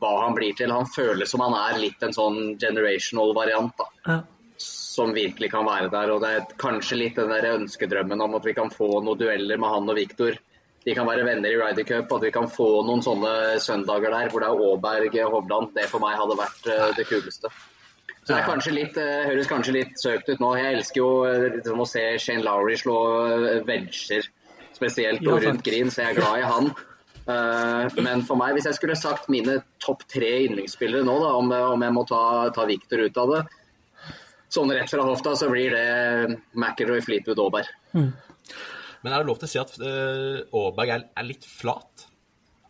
hva 0.00 0.10
han 0.24 0.34
blir 0.34 0.56
til. 0.56 0.72
Han 0.74 0.88
føles 0.90 1.30
som 1.30 1.42
han 1.44 1.56
er 1.58 1.80
litt 1.82 2.02
en 2.04 2.14
sånn 2.14 2.58
generational 2.60 3.34
variant. 3.36 3.74
da. 3.78 3.88
Ja. 4.06 4.18
Som 4.58 5.14
virkelig 5.14 5.50
kan 5.52 5.66
være 5.66 5.90
der. 5.92 6.12
Og 6.14 6.22
det 6.22 6.34
er 6.34 6.52
kanskje 6.58 7.00
litt 7.02 7.18
den 7.18 7.32
der 7.32 7.52
ønskedrømmen 7.54 8.22
om 8.24 8.36
at 8.38 8.46
vi 8.46 8.54
kan 8.56 8.70
få 8.74 8.98
noen 8.98 9.18
dueller 9.20 9.60
med 9.60 9.74
han 9.74 9.90
og 9.90 9.98
Viktor. 9.98 10.38
De 10.84 10.94
kan 10.94 11.08
være 11.08 11.26
venner 11.26 11.52
i 11.52 11.58
Ryder 11.58 11.84
Cup, 11.84 12.12
at 12.16 12.22
vi 12.24 12.30
kan 12.32 12.46
få 12.50 12.68
noen 12.86 13.02
sånne 13.04 13.58
søndager 13.60 14.14
der 14.14 14.30
hvor 14.32 14.44
det 14.44 14.48
er 14.48 14.62
Aaberg 14.68 15.18
Hovland. 15.34 15.74
Det 15.74 15.88
for 15.90 16.02
meg 16.02 16.16
hadde 16.16 16.38
vært 16.38 16.70
uh, 16.70 16.86
det 16.96 17.04
kuleste. 17.10 17.50
Så 18.28 18.34
det 18.34 18.42
er 18.42 18.50
kanskje 18.50 18.74
litt, 18.76 18.98
uh, 19.00 19.22
høres 19.24 19.48
kanskje 19.48 19.72
litt 19.78 19.94
søkt 19.96 20.28
ut 20.28 20.42
nå. 20.42 20.50
Jeg 20.60 20.76
elsker 20.76 21.00
jo 21.00 21.12
uh, 21.24 21.46
liksom, 21.54 21.80
å 21.80 21.86
se 21.88 22.02
Shane 22.20 22.44
Lowry 22.44 22.76
slå 22.76 22.98
venger, 23.64 24.28
spesielt 24.76 25.24
ja, 25.24 25.38
rundt 25.46 25.64
green, 25.64 25.88
så 25.88 26.04
jeg 26.04 26.12
er 26.12 26.20
glad 26.20 26.42
i 26.42 26.50
han. 26.52 26.68
Uh, 27.28 27.88
men 28.04 28.22
for 28.24 28.40
meg, 28.40 28.54
hvis 28.56 28.68
jeg 28.68 28.76
skulle 28.76 28.96
sagt 28.96 29.30
mine 29.32 29.58
topp 29.84 30.04
tre 30.08 30.30
yndlingsspillere 30.46 31.04
nå, 31.08 31.16
da, 31.24 31.32
om, 31.40 31.50
om, 31.52 31.84
jeg 31.84 31.96
må 31.96 32.04
ta, 32.08 32.20
ta 32.56 32.68
Victor 32.68 33.00
ut 33.04 33.20
av 33.20 33.32
det, 33.32 33.40
sånn 34.52 34.72
rett 34.76 34.92
fra 34.92 35.08
hofta, 35.08 35.34
så 35.36 35.48
blir 35.52 35.72
det 35.76 36.38
McIlroy, 36.56 37.00
Fleetwood, 37.04 37.40
Aaberg. 37.44 37.72
Mm. 37.96 38.12
Men 39.04 39.12
er 39.12 39.22
det 39.22 39.28
lov 39.28 39.40
til 39.40 39.48
å 39.48 39.52
si 39.54 39.60
at 39.60 39.74
uh, 39.80 40.44
Aaberg 40.56 40.94
er, 40.98 41.08
er, 41.16 41.28
litt 41.28 41.48
flat? 41.48 42.08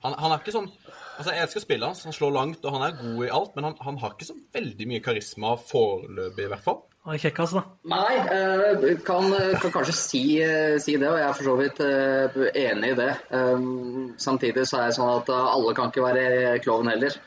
Han, 0.05 0.15
han, 0.15 0.31
er 0.31 0.39
ikke 0.39 0.55
sånn 0.55 0.71
Altså, 1.19 1.33
Jeg 1.35 1.43
elsker 1.43 1.63
spillet 1.65 1.89
hans, 1.91 2.05
han 2.07 2.15
slår 2.15 2.35
langt 2.37 2.67
og 2.67 2.77
han 2.77 2.85
er 2.87 2.99
god 3.01 3.25
i 3.27 3.33
alt, 3.35 3.57
men 3.57 3.67
han, 3.67 3.75
han 3.83 3.97
har 3.99 4.13
ikke 4.15 4.29
så 4.29 4.37
veldig 4.55 4.87
mye 4.87 5.03
karisma 5.03 5.57
foreløpig, 5.59 6.45
i 6.47 6.53
hvert 6.53 6.63
fall. 6.63 6.79
Han 7.09 7.17
er 7.17 7.23
kjekkas, 7.25 7.55
da. 7.57 7.63
Nei, 7.91 8.19
uh, 8.29 8.85
kan, 9.07 9.27
kan, 9.59 9.73
kanskje 9.75 9.97
si, 9.99 10.23
uh, 10.45 10.77
si, 10.83 10.95
det, 11.01 11.09
og 11.11 11.19
jeg 11.19 11.27
er 11.27 11.35
for 11.41 11.49
så 11.49 11.57
vidt 11.59 11.83
uh, 11.83 12.47
enig 12.63 12.93
i 12.95 12.99
det. 13.01 13.09
Um, 13.35 14.15
samtidig 14.21 14.69
så 14.71 14.79
er 14.79 14.93
det 14.93 14.99
sånn 15.01 15.11
at 15.17 15.33
alle 15.35 15.75
kan 15.75 15.91
ikke 15.91 16.07
være 16.07 16.55
klovn 16.63 16.93
heller, 16.93 17.19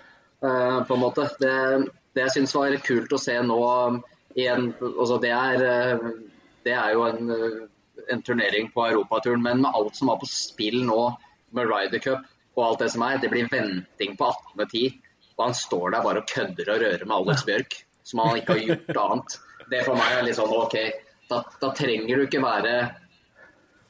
på 0.41 0.95
en 0.95 1.01
måte. 1.03 1.27
Det, 1.41 1.53
det 2.15 2.23
jeg 2.23 2.35
syns 2.37 2.55
var 2.57 2.79
kult 2.81 3.11
å 3.13 3.19
se 3.21 3.35
nå 3.45 3.59
igjen, 4.33 4.71
altså 4.87 5.19
det 5.21 5.35
er, 5.35 5.99
det 6.65 6.73
er 6.73 6.95
jo 6.95 7.03
en, 7.05 7.35
en 8.09 8.23
turnering 8.25 8.71
på 8.73 8.87
europaturen, 8.87 9.43
men 9.43 9.61
med 9.61 9.75
alt 9.77 9.99
som 9.99 10.09
var 10.09 10.17
på 10.23 10.31
spill 10.31 10.79
nå, 10.87 11.01
med 11.53 11.67
Ryder 11.67 12.01
Cup 12.01 12.30
og 12.57 12.65
alt 12.65 12.83
det 12.83 12.89
som 12.93 13.05
er, 13.07 13.21
det 13.21 13.29
blir 13.31 13.47
venting 13.51 14.17
på 14.19 14.27
18.10. 14.57 14.97
Og 15.37 15.45
han 15.45 15.55
står 15.55 15.93
der 15.95 16.03
bare 16.03 16.21
og 16.21 16.27
kødder 16.29 16.73
og 16.73 16.83
rører 16.83 17.05
med 17.07 17.15
Alex 17.15 17.45
Bjørk, 17.47 17.77
som 18.03 18.21
han 18.21 18.41
ikke 18.41 18.57
har 18.57 18.67
gjort 18.67 19.01
annet 19.05 19.39
det 19.71 19.85
for 19.87 19.97
meg 19.97 20.17
er 20.17 20.25
litt 20.27 20.37
sånn 20.37 20.51
OK, 20.51 20.75
da, 21.31 21.39
da 21.61 21.71
trenger 21.75 22.19
du 22.19 22.25
ikke 22.25 22.43
være 22.43 22.75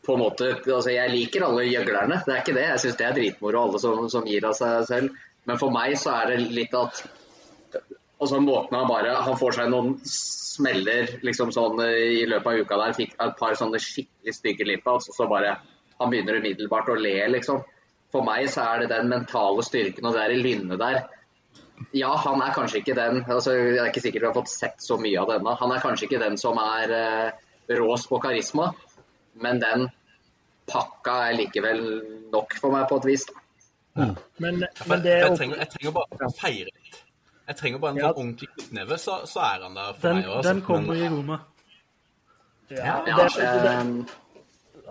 på 0.06 0.16
en 0.16 0.22
måte, 0.24 0.52
altså 0.66 0.94
Jeg 0.94 1.14
liker 1.14 1.46
alle 1.46 1.68
gjøglerne, 1.68 2.22
det 2.26 2.34
er 2.34 2.40
ikke 2.42 2.56
det. 2.58 2.68
Jeg 2.72 2.82
syns 2.84 2.96
det 2.98 3.06
er 3.06 3.18
dritmoro, 3.18 3.66
alle 3.68 3.82
som, 3.82 4.08
som, 4.10 4.26
gir 4.26 4.48
av 4.50 4.56
seg 4.58 4.88
selv. 4.90 5.20
Men 5.50 5.60
for 5.62 5.74
meg 5.74 5.94
så 6.02 6.16
er 6.16 6.32
det 6.32 6.54
litt 6.54 6.74
at 6.78 7.04
altså 8.22 8.40
måten 8.42 8.78
Han 8.78 8.90
bare, 8.90 9.14
han 9.26 9.38
får 9.38 9.58
seg 9.58 9.70
noen 9.74 9.94
smeller 10.06 11.16
liksom 11.26 11.54
sånn 11.54 11.82
i 11.86 12.26
løpet 12.30 12.50
av 12.50 12.66
uka 12.66 12.80
der. 12.82 12.98
Fikk 12.98 13.14
et 13.14 13.38
par 13.38 13.58
sånne 13.58 13.82
skikkelig 13.82 14.36
stygge 14.38 14.68
limpa, 14.70 14.98
og 14.98 15.06
så 15.06 15.30
bare 15.30 15.60
Han 16.02 16.10
begynner 16.10 16.42
umiddelbart 16.42 16.90
å 16.90 16.98
le, 16.98 17.16
liksom. 17.38 17.62
For 18.12 18.28
meg 18.28 18.50
så 18.52 18.66
er 18.68 18.84
det 18.84 18.92
den 18.92 19.10
mentale 19.12 19.64
styrken 19.64 20.08
og 20.08 20.16
det 20.16 20.24
der 20.26 20.36
i 20.36 20.42
lynnet 20.42 20.80
der 20.82 21.04
ja, 21.98 22.12
han 22.18 22.42
er 22.42 22.54
kanskje 22.54 22.82
ikke 22.82 22.96
den 22.96 23.24
altså, 23.26 23.54
Jeg 23.56 23.80
er 23.82 23.90
ikke 23.90 24.04
sikker 24.04 24.22
vi 24.22 24.28
har 24.30 24.36
fått 24.36 24.52
sett 24.52 24.84
så 24.84 24.98
mye 25.02 25.18
av 25.20 25.32
det 25.32 25.40
ennå. 25.40 25.56
Han 25.60 25.74
er 25.74 25.84
kanskje 25.84 26.08
ikke 26.08 26.22
den 26.22 26.38
som 26.38 26.60
er 26.62 26.94
eh, 26.94 27.32
rås 27.80 28.06
på 28.08 28.20
karisma, 28.22 28.72
men 29.42 29.62
den 29.62 29.88
pakka 30.72 31.18
er 31.30 31.38
likevel 31.40 31.82
nok 32.32 32.56
for 32.62 32.76
meg 32.76 32.88
på 32.90 33.02
et 33.02 33.08
vis. 33.12 33.26
Mm. 33.98 34.16
Men, 34.38 34.64
men 34.88 35.04
det, 35.04 35.18
jeg, 35.20 35.38
trenger, 35.38 35.64
jeg, 35.64 35.72
trenger, 35.74 35.96
bare 35.98 36.28
å 36.30 36.34
feire 36.38 36.70
litt. 36.70 37.00
Jeg 37.50 37.60
trenger 37.60 37.82
bare 37.84 37.98
en 37.98 38.02
ja. 38.04 38.12
ordentlig 38.14 38.48
knyttneve, 38.54 38.98
så, 39.02 39.18
så, 39.28 39.44
er 39.44 39.66
han 39.66 39.76
der 39.76 39.96
for 39.98 40.08
den, 40.08 40.22
meg 40.22 40.30
òg. 40.32 40.44
Den 40.48 40.62
kommer 40.68 40.94
men, 40.94 41.02
i 41.02 41.10
rommet. 41.12 41.48
Ja, 42.72 43.02
ja, 43.04 43.18
det, 43.20 43.50
det, 43.66 43.74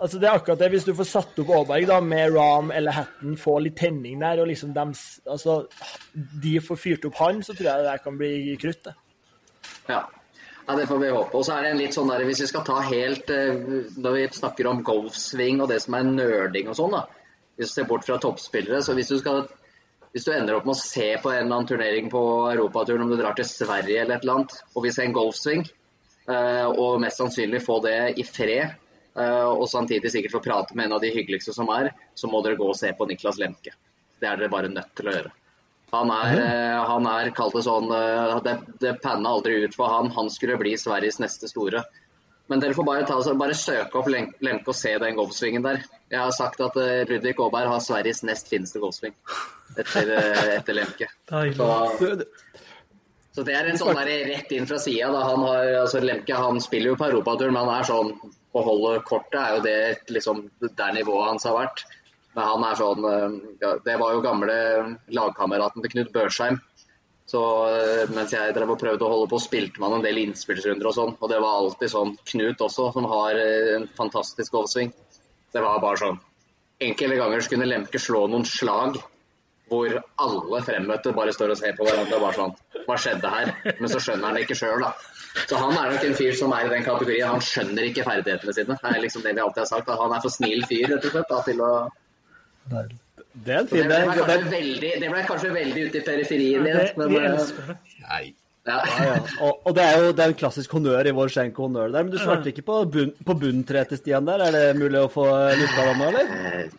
altså 0.01 0.19
det 0.21 0.27
er 0.27 0.37
akkurat 0.37 0.61
det. 0.61 0.71
Hvis 0.73 0.87
du 0.87 0.93
får 0.97 1.09
satt 1.09 1.39
opp 1.43 1.51
Aaberg 1.55 1.91
med 2.05 2.33
Ram 2.35 2.71
eller 2.75 2.95
Hatton, 2.95 3.37
få 3.39 3.59
litt 3.63 3.77
tenning 3.79 4.19
der, 4.23 4.41
og 4.41 4.49
liksom 4.49 4.73
dem, 4.75 4.95
altså, 5.29 5.61
de 6.43 6.55
får 6.63 6.81
fyrt 6.81 7.05
opp 7.09 7.21
han, 7.21 7.43
så 7.45 7.55
tror 7.55 7.69
jeg 7.69 7.85
det 7.87 7.95
kan 8.03 8.17
bli 8.19 8.33
krutt. 8.61 8.91
Ja. 9.87 10.01
ja. 10.67 10.75
det 10.75 10.89
får 10.89 11.01
vi 11.05 11.13
håpe. 11.13 11.37
Og 11.37 11.45
så 11.45 11.55
er 11.55 11.65
det 11.65 11.73
en 11.73 11.81
litt 11.83 11.97
sånn 11.97 12.11
der, 12.11 12.25
Hvis 12.27 12.43
vi 12.43 12.49
skal 12.49 12.65
ta 12.65 12.79
helt 12.85 13.29
eh, 13.33 13.57
Når 14.01 14.15
vi 14.15 14.21
snakker 14.33 14.69
om 14.69 14.81
golfsving 14.85 15.61
og 15.61 15.69
det 15.69 15.81
som 15.83 15.97
er 15.97 16.07
nerding 16.09 16.71
og 16.71 16.77
sånn, 16.79 16.97
da. 16.97 17.05
Hvis 17.59 17.73
du 17.73 17.79
ser 17.79 17.89
bort 17.89 18.07
fra 18.07 18.17
toppspillere, 18.21 18.81
så 18.81 18.95
hvis 18.97 19.11
du 19.11 19.19
skal 19.21 19.45
hvis 20.11 20.25
du 20.27 20.33
ender 20.35 20.57
opp 20.57 20.65
med 20.67 20.75
å 20.75 20.81
se 20.81 21.05
på 21.23 21.29
en 21.31 21.45
eller 21.45 21.55
annen 21.55 21.67
turnering 21.69 22.09
på 22.11 22.21
europaturen, 22.51 23.05
om 23.05 23.13
du 23.13 23.15
drar 23.15 23.35
til 23.37 23.47
Sverige 23.47 24.01
eller 24.01 24.17
et 24.17 24.25
eller 24.25 24.41
annet, 24.41 24.57
og 24.75 24.83
vil 24.83 24.91
se 24.91 25.05
en 25.05 25.13
golfsving, 25.15 25.61
eh, 26.27 26.67
og 26.67 26.99
mest 26.99 27.21
sannsynlig 27.21 27.61
få 27.63 27.77
det 27.85 27.95
i 28.19 28.25
fred, 28.27 28.73
og 29.11 29.65
samtidig 29.67 30.07
sikkert 30.13 30.37
få 30.37 30.39
prate 30.45 30.75
med 30.77 30.87
en 30.87 30.95
av 30.95 31.01
de 31.03 31.09
hyggeligste 31.11 31.51
som 31.51 31.67
er, 31.75 31.89
så 32.15 32.29
må 32.31 32.39
dere 32.45 32.55
gå 32.59 32.69
og 32.71 32.77
se 32.79 32.93
på 32.95 33.07
Niklas 33.09 33.41
Lemke. 33.41 33.73
Det 34.21 34.29
er 34.29 34.39
dere 34.39 34.53
bare 34.53 34.69
nødt 34.71 34.93
til 34.95 35.09
å 35.09 35.15
gjøre. 35.17 35.33
Han 35.91 36.11
er, 36.15 36.39
mm. 36.39 36.85
han 36.87 37.07
er 37.11 37.33
kalt 37.35 37.57
det 37.57 37.65
sånn 37.65 37.89
eh, 37.91 38.37
Det, 38.45 38.53
det 38.79 38.93
panna 39.03 39.33
aldri 39.35 39.57
ut 39.65 39.75
for 39.75 39.91
han. 39.91 40.11
Han 40.15 40.29
skulle 40.31 40.55
bli 40.61 40.77
Sveriges 40.79 41.19
neste 41.19 41.49
store. 41.51 41.83
Men 42.51 42.59
dere 42.63 42.75
får 42.75 42.87
bare, 42.87 43.03
ta, 43.07 43.17
bare 43.39 43.55
søke 43.55 43.99
opp 43.99 44.07
Lemke 44.11 44.71
og 44.71 44.75
se 44.75 44.93
den 44.99 45.17
golfsvingen 45.19 45.63
der. 45.63 45.83
Jeg 46.11 46.19
har 46.19 46.31
sagt 46.35 46.63
at 46.63 46.75
Ludvig 47.07 47.37
Aaberg 47.39 47.69
har 47.71 47.83
Sveriges 47.83 48.23
nest 48.27 48.51
fineste 48.51 48.81
golfsving 48.83 49.13
etter, 49.79 50.11
etter 50.57 50.75
Lemke. 50.75 51.07
Så, 51.55 51.69
så, 53.31 53.45
det 53.47 53.55
er 53.55 53.71
en 53.71 53.79
sånn 53.79 53.95
der 53.95 54.11
rett 54.27 54.51
inn 54.55 54.67
fra 54.67 54.79
sida. 54.83 55.11
Altså, 55.15 56.03
Lemke 56.03 56.35
han 56.35 56.59
spiller 56.63 56.91
jo 56.91 56.99
på 56.99 57.07
europaturen, 57.07 57.55
men 57.55 57.67
han 57.67 57.79
er 57.79 57.87
sånn 57.87 58.11
å 58.51 58.63
holde 58.65 59.01
kortet, 59.07 59.39
er 59.39 59.55
jo 59.55 59.65
det 59.65 60.13
liksom, 60.15 60.45
der 60.61 60.95
nivået 60.95 61.29
hans 61.29 61.47
har 61.47 61.57
vært. 61.57 61.85
Men 62.31 62.47
han 62.47 62.63
er 62.63 62.79
sånn 62.79 63.07
eh, 63.07 63.71
Det 63.85 63.95
var 63.99 64.13
jo 64.15 64.23
gamle 64.23 64.57
lagkameraten 65.11 65.83
til 65.83 65.93
Knut 65.95 66.11
Børsheim. 66.15 66.59
Så 67.31 67.41
eh, 67.71 68.09
mens 68.11 68.33
jeg 68.35 68.55
drev 68.55 68.73
og 68.73 68.79
prøvde 68.81 69.07
å 69.07 69.11
holde 69.13 69.29
på, 69.31 69.39
spilte 69.43 69.83
man 69.83 69.97
en 69.97 70.03
del 70.05 70.19
innspillsrunder 70.23 70.89
og 70.89 70.97
sånn. 70.97 71.15
Og 71.19 71.31
det 71.31 71.39
var 71.43 71.59
alltid 71.59 71.93
sånn 71.93 72.15
Knut 72.33 72.65
også, 72.67 72.89
som 72.95 73.07
har 73.11 73.39
eh, 73.39 73.75
en 73.77 73.87
fantastisk 73.97 74.59
oversving. 74.59 74.91
Det 75.51 75.63
var 75.63 75.83
bare 75.83 76.03
sånn 76.05 76.21
Enkelte 76.81 77.17
ganger 77.19 77.43
skulle 77.45 77.67
Lemke 77.69 77.99
slå 78.01 78.23
noen 78.31 78.45
slag 78.47 78.95
hvor 79.71 79.93
alle 80.25 80.61
fremmøtte 80.67 81.13
bare 81.15 81.33
står 81.35 81.53
og 81.53 81.59
ser 81.59 81.75
på 81.77 81.87
hverandre 81.87 82.17
og 82.17 82.25
bare 82.25 82.37
sånn 82.37 82.55
Hva 82.87 82.97
skjedde 82.99 83.29
her? 83.31 83.51
Men 83.79 83.91
så 83.91 84.01
skjønner 84.03 84.27
han 84.27 84.35
det 84.37 84.45
ikke 84.47 84.57
sjøl, 84.59 84.83
da. 84.83 84.89
Så 85.47 85.59
han 85.61 85.77
er 85.77 85.93
nok 85.93 86.07
en 86.07 86.17
fyr 86.17 86.35
som 86.35 86.55
er 86.57 86.67
i 86.67 86.73
den 86.73 86.83
kategorien. 86.83 87.29
Han 87.37 87.45
skjønner 87.45 87.87
ikke 87.87 88.03
ferdighetene 88.07 88.55
sine. 88.57 88.77
Det 88.81 88.91
er 88.91 89.05
liksom 89.05 89.23
det 89.23 89.35
vi 89.37 89.43
alltid 89.45 89.63
har 89.63 89.69
sagt. 89.69 89.91
At 89.93 90.01
han 90.01 90.15
er 90.17 90.25
for 90.25 90.33
snill 90.33 90.65
fyr, 90.67 90.89
rett 90.91 91.07
og 91.07 91.15
slett, 91.15 91.31
da, 91.31 91.39
til 91.47 91.63
å 91.63 91.71
det 93.31 93.53
er 93.53 93.61
en 93.61 93.67
fin 93.69 93.87
det 93.87 93.87
ble, 93.87 94.11
kanskje 94.11 94.51
veldig, 94.51 94.91
det 95.01 95.09
ble 95.09 95.23
kanskje 95.27 95.49
veldig 95.55 95.83
ute 95.87 95.99
i 95.99 96.03
periferien 96.05 96.67
igjen. 96.67 96.89
Men, 96.99 97.13
vi 97.13 97.21
elsker 97.29 97.71
det. 97.71 97.77
Nei. 98.03 98.23
Ja. 98.67 98.77
Ja, 98.77 99.05
ja. 99.07 99.13
Og, 99.41 99.63
og, 99.65 99.71
det 99.73 99.85
er 99.87 99.95
jo 99.97 100.11
det 100.13 100.21
er 100.21 100.33
en 100.33 100.37
klassisk 100.37 100.75
honnør 100.75 101.07
i 101.09 101.13
vår 101.17 101.31
skjenk 101.33 101.57
honnør 101.57 101.89
der. 101.95 102.03
Men 102.05 102.13
du 102.13 102.19
svarte 102.21 102.51
ikke 102.51 102.65
på, 102.67 102.83
bunn, 102.93 103.15
på 103.25 103.35
bunntreet 103.41 103.89
til 103.89 104.01
Stian 104.01 104.27
der. 104.27 104.43
Er 104.45 104.57
det 104.57 104.65
mulig 104.77 105.01
å 105.01 105.09
få 105.09 105.25
lufta 105.57 105.87
den 105.87 106.01
nå, 106.01 106.11
eller? 106.11 106.75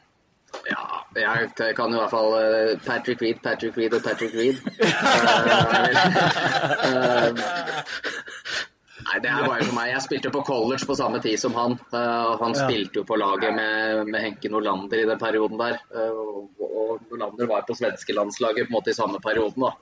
Eh, 0.53 1.23
ja, 1.23 1.33
jeg 1.57 1.75
kan 1.77 1.93
i 1.93 1.97
hvert 1.99 2.11
fall 2.13 2.35
eh, 2.39 2.79
Patrick 2.87 3.23
Reed, 3.23 3.37
Patrick 3.45 3.77
Reed 3.77 3.95
og 3.97 4.03
Patrick 4.05 4.35
Reed. 4.37 4.57
uh, 4.63 4.65
nei, 9.07 9.19
det 9.23 9.31
er 9.31 9.47
bare 9.47 9.67
for 9.67 9.77
meg. 9.77 9.93
Jeg 9.93 10.05
spilte 10.07 10.33
på 10.35 10.43
college 10.47 10.87
på 10.89 10.97
samme 10.99 11.21
tid 11.25 11.41
som 11.41 11.55
han. 11.59 11.73
Uh, 11.93 12.33
han 12.43 12.57
spilte 12.57 13.03
jo 13.03 13.09
på 13.09 13.19
laget 13.21 13.55
med, 13.57 14.09
med, 14.09 14.21
Henke 14.29 14.53
Nordlander 14.53 15.03
i 15.03 15.09
den 15.09 15.21
perioden 15.21 15.61
der. 15.61 15.81
Og 16.03 17.01
Nordlander 17.11 17.51
var 17.51 17.67
på 17.69 17.79
svenskelandslaget 17.79 18.69
på 18.69 18.73
en 18.73 18.79
måte 18.79 18.95
i 18.95 18.99
samme 18.99 19.19
perioden. 19.25 19.67
da. 19.67 19.73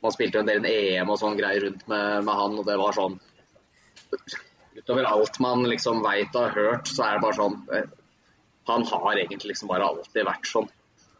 Man 0.00 0.14
spilte 0.14 0.40
jo 0.40 0.46
en 0.46 0.52
del 0.52 0.66
EM 0.66 1.12
og 1.12 1.20
sånn 1.20 1.38
greier 1.38 1.66
rundt 1.66 1.84
med, 1.90 2.06
med, 2.24 2.34
han, 2.34 2.56
og 2.56 2.66
det 2.66 2.78
var 2.80 2.96
sånn 2.96 3.20
Utover 4.80 5.04
alt 5.04 5.36
man 5.42 5.66
liksom 5.68 5.98
veit 6.00 6.36
og 6.38 6.46
har 6.46 6.54
hørt, 6.56 6.88
så 6.88 7.04
er 7.04 7.18
det 7.18 7.24
bare 7.26 7.36
sånn 7.36 7.58
han 8.68 8.84
har 8.86 9.16
egentlig 9.16 9.54
liksom 9.54 9.70
bare 9.70 9.86
alltid 9.86 10.26
vært 10.26 10.48
sånn. 10.50 10.68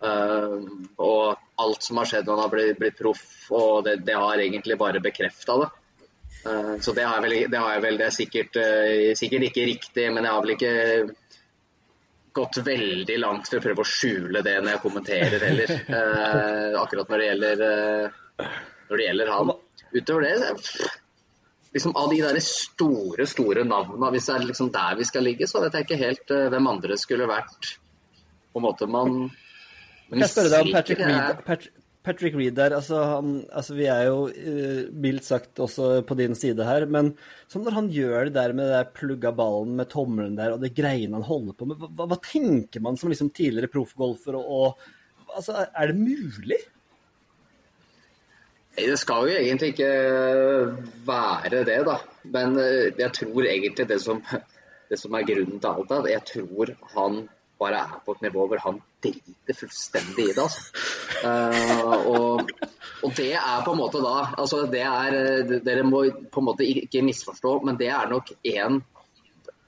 Uh, 0.01 0.65
og 0.97 1.37
alt 1.61 1.85
som 1.85 1.99
har 2.01 2.09
skjedd 2.09 2.25
når 2.25 2.37
han 2.39 2.47
har 2.47 2.53
blitt, 2.55 2.79
blitt 2.81 2.97
proff, 2.97 3.25
og 3.53 3.85
det, 3.85 3.99
det, 4.07 4.17
har 4.17 4.41
egentlig 4.41 4.79
bare 4.81 5.03
bekrefta 5.05 5.59
det. 5.61 5.71
Uh, 6.47 6.77
så 6.81 6.95
det 6.97 7.05
har 7.05 7.21
vel, 7.25 7.37
det 7.53 7.61
har 7.61 7.75
jeg 7.75 7.85
vel, 7.85 7.99
det 8.01 8.07
er 8.07 8.17
sikkert, 8.17 8.61
uh, 8.61 9.11
sikkert 9.19 9.51
ikke 9.51 9.67
riktig, 9.69 10.07
men 10.15 10.25
jeg 10.25 10.37
har 10.37 10.47
vel 10.47 10.55
ikke 10.57 10.73
gått 12.41 12.61
veldig 12.65 13.19
langt 13.21 13.51
for 13.51 13.59
å 13.59 13.65
prøve 13.65 13.85
å 13.85 13.91
skjule 13.91 14.41
det 14.47 14.57
når 14.61 14.77
jeg 14.77 14.83
kommenterer 14.85 15.45
heller. 15.49 15.73
Akkurat 16.79 17.11
når 17.11 17.19
det 17.19 17.27
gjelder, 17.27 17.65
når 18.39 19.01
det 19.01 19.09
gjelder 19.09 19.33
han. 19.35 19.51
Utover 19.91 20.29
det 20.29 20.37
liksom 21.75 21.97
Av 21.97 22.11
de 22.11 22.21
der 22.23 22.41
store, 22.45 23.27
store 23.31 23.65
navnene, 23.67 24.13
hvis 24.15 24.31
det 24.31 24.37
er 24.37 24.49
liksom 24.49 24.73
der 24.75 24.97
vi 24.99 25.07
skal 25.09 25.27
ligge, 25.27 25.49
så 25.51 25.63
vet 25.65 25.77
jeg 25.77 25.87
ikke 25.87 26.01
helt 26.01 26.33
uh, 26.35 26.49
hvem 26.53 26.71
andre 26.71 26.99
skulle 27.01 27.29
vært 27.31 27.75
på 28.51 28.59
en 28.59 28.67
måte 28.67 28.89
man 28.91 29.29
Kan 30.11 30.25
jeg 30.25 30.33
spørre 30.33 30.51
deg 30.51 30.67
om 30.67 30.75
Patrick. 30.75 31.05
Reed, 31.07 31.45
Patrick, 31.47 31.77
Patrick 32.03 32.35
Reed 32.35 32.57
der, 32.57 32.75
altså, 32.75 33.03
han, 33.13 33.35
altså 33.55 33.77
Vi 33.79 33.87
er 33.93 34.09
jo 34.09 34.25
uh, 34.33 34.81
mildt 35.05 35.29
sagt 35.29 35.63
også 35.63 35.93
på 36.09 36.17
din 36.19 36.35
side 36.39 36.67
her, 36.67 36.89
men 36.91 37.13
som 37.51 37.63
når 37.67 37.79
han 37.79 37.93
gjør 37.95 38.31
det 38.31 38.37
der 38.39 38.57
med 38.57 38.67
det 38.67 38.79
der 38.79 38.95
plugga 38.97 39.35
ballen 39.37 39.77
med 39.79 39.91
tommelen 39.93 40.39
der, 40.41 40.57
og 40.57 40.65
det 40.65 40.75
greiene 40.75 41.21
han 41.21 41.29
holder 41.29 41.59
på 41.59 41.71
med, 41.71 41.87
hva, 41.87 42.09
hva 42.11 42.19
tenker 42.25 42.83
man 42.83 42.99
som 42.99 43.13
liksom 43.13 43.31
tidligere 43.37 43.71
proffgolfer? 43.71 44.39
Og, 44.41 44.51
og, 44.51 44.91
altså, 45.37 45.69
er 45.71 45.93
det 45.93 46.03
mulig? 46.03 46.59
Det 48.77 48.97
skal 48.99 49.29
jo 49.29 49.37
egentlig 49.37 49.73
ikke 49.75 49.91
være 51.07 51.65
det, 51.67 51.81
da. 51.89 51.99
Men 52.23 52.57
eh, 52.61 52.93
jeg 52.99 53.13
tror 53.17 53.49
egentlig 53.49 53.89
det 53.89 54.01
som, 54.03 54.23
det 54.91 54.99
som 55.01 55.15
er 55.15 55.27
grunnen 55.27 55.61
til 55.61 55.71
alt 55.71 55.95
at 55.99 56.11
jeg 56.13 56.27
tror 56.35 56.75
han 56.95 57.23
bare 57.61 57.83
er 57.85 57.99
på 58.05 58.15
et 58.17 58.23
nivå 58.25 58.47
hvor 58.49 58.63
han 58.65 58.79
driter 59.05 59.57
fullstendig 59.57 60.31
i 60.31 60.37
det. 60.37 60.45
altså. 60.45 60.61
Uh, 61.21 61.97
og, 62.09 62.53
og 63.05 63.11
det 63.17 63.35
er 63.37 63.65
på 63.65 63.75
en 63.75 63.81
måte 63.81 64.01
da 64.01 64.31
altså 64.41 64.63
det 64.73 64.81
er, 64.81 65.17
eh, 65.19 65.59
Dere 65.67 65.85
må 65.85 66.07
på 66.33 66.41
en 66.41 66.47
måte 66.47 66.65
ikke 66.65 67.03
misforstå, 67.05 67.59
men 67.67 67.77
det 67.81 67.91
er 67.93 68.09
nok 68.09 68.33
én 68.47 68.81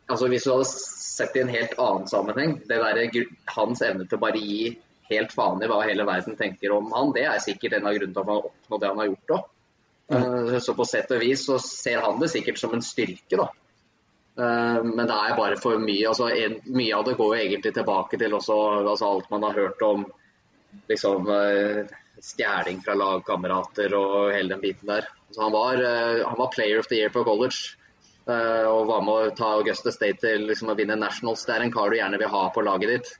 altså 0.08 0.28
Hvis 0.28 0.44
du 0.44 0.52
hadde 0.52 0.68
sett 0.68 1.36
i 1.36 1.40
en 1.40 1.52
helt 1.52 1.74
annen 1.80 2.08
sammenheng, 2.08 2.56
det 2.68 2.80
der, 2.80 3.26
hans 3.54 3.80
evne 3.84 4.04
til 4.04 4.18
å 4.18 4.24
bare 4.24 4.40
gi 4.40 4.72
helt 5.12 5.32
faen 5.36 5.62
i 5.62 5.68
hva 5.70 5.80
hele 5.86 6.04
verden 6.08 6.36
tenker 6.40 6.74
om 6.74 6.90
han, 6.92 7.12
det 7.14 7.26
er 7.28 7.40
sikkert 7.44 7.78
en 7.78 7.86
av 7.88 7.94
grunnene 7.96 8.14
til 8.16 8.22
at 8.22 8.28
han 8.28 8.36
har 8.38 8.48
oppnådd 8.50 8.80
det 8.82 8.90
han 8.92 9.02
har 9.02 9.10
gjort 9.12 9.34
òg. 9.38 9.48
Så 10.60 10.74
på 10.76 10.84
sett 10.84 11.12
og 11.14 11.20
vis 11.22 11.46
så 11.46 11.56
ser 11.62 12.02
han 12.04 12.18
det 12.20 12.28
sikkert 12.32 12.58
som 12.60 12.74
en 12.76 12.82
styrke, 12.84 13.38
da. 13.38 13.46
Eh, 14.36 14.82
Men 14.84 15.06
det 15.08 15.16
er 15.16 15.36
bare 15.38 15.56
for 15.60 15.78
mye. 15.80 16.08
altså 16.08 16.28
en, 16.32 16.58
Mye 16.66 16.96
av 16.96 17.04
det 17.06 17.16
går 17.16 17.36
jo 17.36 17.42
egentlig 17.42 17.72
tilbake 17.76 18.18
til 18.20 18.34
også, 18.34 18.56
altså 18.88 19.08
alt 19.08 19.30
man 19.30 19.42
har 19.46 19.52
hørt 19.56 19.82
om 19.88 20.04
liksom 20.88 21.28
eh, 21.30 21.86
stjeling 22.20 22.80
fra 22.84 22.94
lagkamerater 22.96 23.94
og 23.96 24.32
hele 24.32 24.54
den 24.54 24.60
biten 24.60 24.88
der. 24.88 25.08
Så 25.30 25.42
han, 25.46 25.52
var, 25.52 25.80
eh, 25.80 26.22
han 26.26 26.38
var 26.38 26.52
player 26.52 26.78
of 26.80 26.88
the 26.88 26.96
year 27.00 27.10
på 27.12 27.24
college. 27.24 27.76
eh, 28.28 28.66
Og 28.68 28.86
var 28.86 29.02
med 29.02 29.14
å 29.14 29.36
ta 29.36 29.54
Augusta 29.56 29.92
State 29.92 30.20
til 30.20 30.46
liksom, 30.48 30.68
å 30.72 30.76
vinne 30.76 30.96
nationals. 30.96 31.44
Det 31.44 31.56
er 31.56 31.66
en 31.66 31.72
kar 31.72 31.90
du 31.90 31.96
gjerne 31.96 32.18
vil 32.20 32.28
ha 32.32 32.48
på 32.52 32.64
laget 32.64 32.88
ditt. 32.96 33.12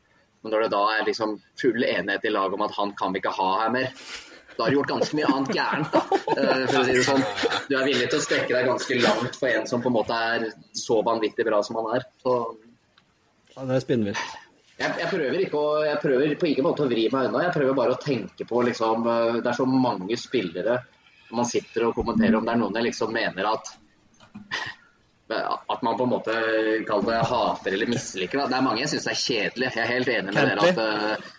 Men 0.43 0.55
når 0.55 0.65
det 0.65 0.75
da 0.75 0.83
er 0.97 1.07
liksom 1.07 1.37
full 1.61 1.85
enighet 1.87 2.25
i 2.27 2.35
laget 2.35 2.59
om 2.59 2.65
at 2.67 2.77
han 2.77 2.93
kan 2.99 3.15
vi 3.15 3.23
ikke 3.23 3.35
ha 3.37 3.49
her 3.63 3.73
mer, 3.75 3.91
da 4.57 4.65
har 4.65 4.71
du 4.71 4.77
gjort 4.77 4.91
ganske 4.91 5.17
mye 5.17 5.31
annet 5.33 5.53
gærent. 5.57 5.93
da, 5.93 6.03
eh, 6.37 6.65
si 6.69 6.93
det 6.93 7.05
sånn. 7.07 7.23
Du 7.69 7.77
er 7.79 7.87
villig 7.89 8.09
til 8.11 8.19
å 8.19 8.25
strekke 8.27 8.53
deg 8.53 8.69
ganske 8.69 8.99
langt 9.01 9.39
for 9.39 9.49
en 9.49 9.67
som 9.71 9.83
på 9.85 9.89
en 9.89 9.97
måte 9.97 10.19
er 10.35 10.49
så 10.77 10.99
vanvittig 11.07 11.47
bra 11.49 11.63
som 11.65 11.79
han 11.81 11.95
er. 11.99 12.09
Så 12.25 12.39
Ja, 13.57 13.65
det 13.69 13.77
er 13.77 13.85
spinnvilt. 13.85 14.35
jeg, 14.81 14.93
jeg 14.99 15.09
prøver 15.13 15.39
ikke 15.47 15.61
å, 15.61 15.73
jeg 15.85 16.03
prøver 16.03 16.35
på 16.41 16.51
ingen 16.51 16.67
måte 16.69 16.85
å 16.85 16.91
vri 16.91 17.07
meg 17.13 17.31
unna. 17.31 17.47
Jeg 17.47 17.57
prøver 17.57 17.79
bare 17.79 17.97
å 17.97 18.03
tenke 18.03 18.47
på 18.49 18.63
liksom, 18.69 19.07
eh, 19.09 19.41
Det 19.41 19.53
er 19.53 19.59
så 19.63 19.69
mange 19.69 20.19
spillere 20.21 20.79
man 21.33 21.49
sitter 21.49 21.89
og 21.89 21.95
kommenterer 21.97 22.37
om. 22.37 22.45
Det 22.45 22.53
er 22.53 22.61
noen 22.61 22.77
jeg 22.77 22.91
liksom 22.91 23.13
mener 23.15 23.49
at 23.55 23.73
at 25.35 25.85
man 25.85 25.99
på 25.99 26.07
en 26.07 26.13
måte 26.13 26.35
kaller 26.89 27.09
det 27.09 27.29
hater 27.31 27.77
eller 27.77 27.91
misliker. 27.91 28.43
Det 28.49 28.59
er 28.59 28.65
mange 28.65 28.85
jeg 28.85 28.93
syns 28.95 29.09
er 29.11 29.21
kjedelig. 29.21 29.71
Jeg 29.71 29.85
er 29.85 29.95
helt 29.95 30.13
enig 30.13 30.35
med 30.35 30.51
dere 30.53 30.69
at 30.71 30.83
eh, 30.83 31.31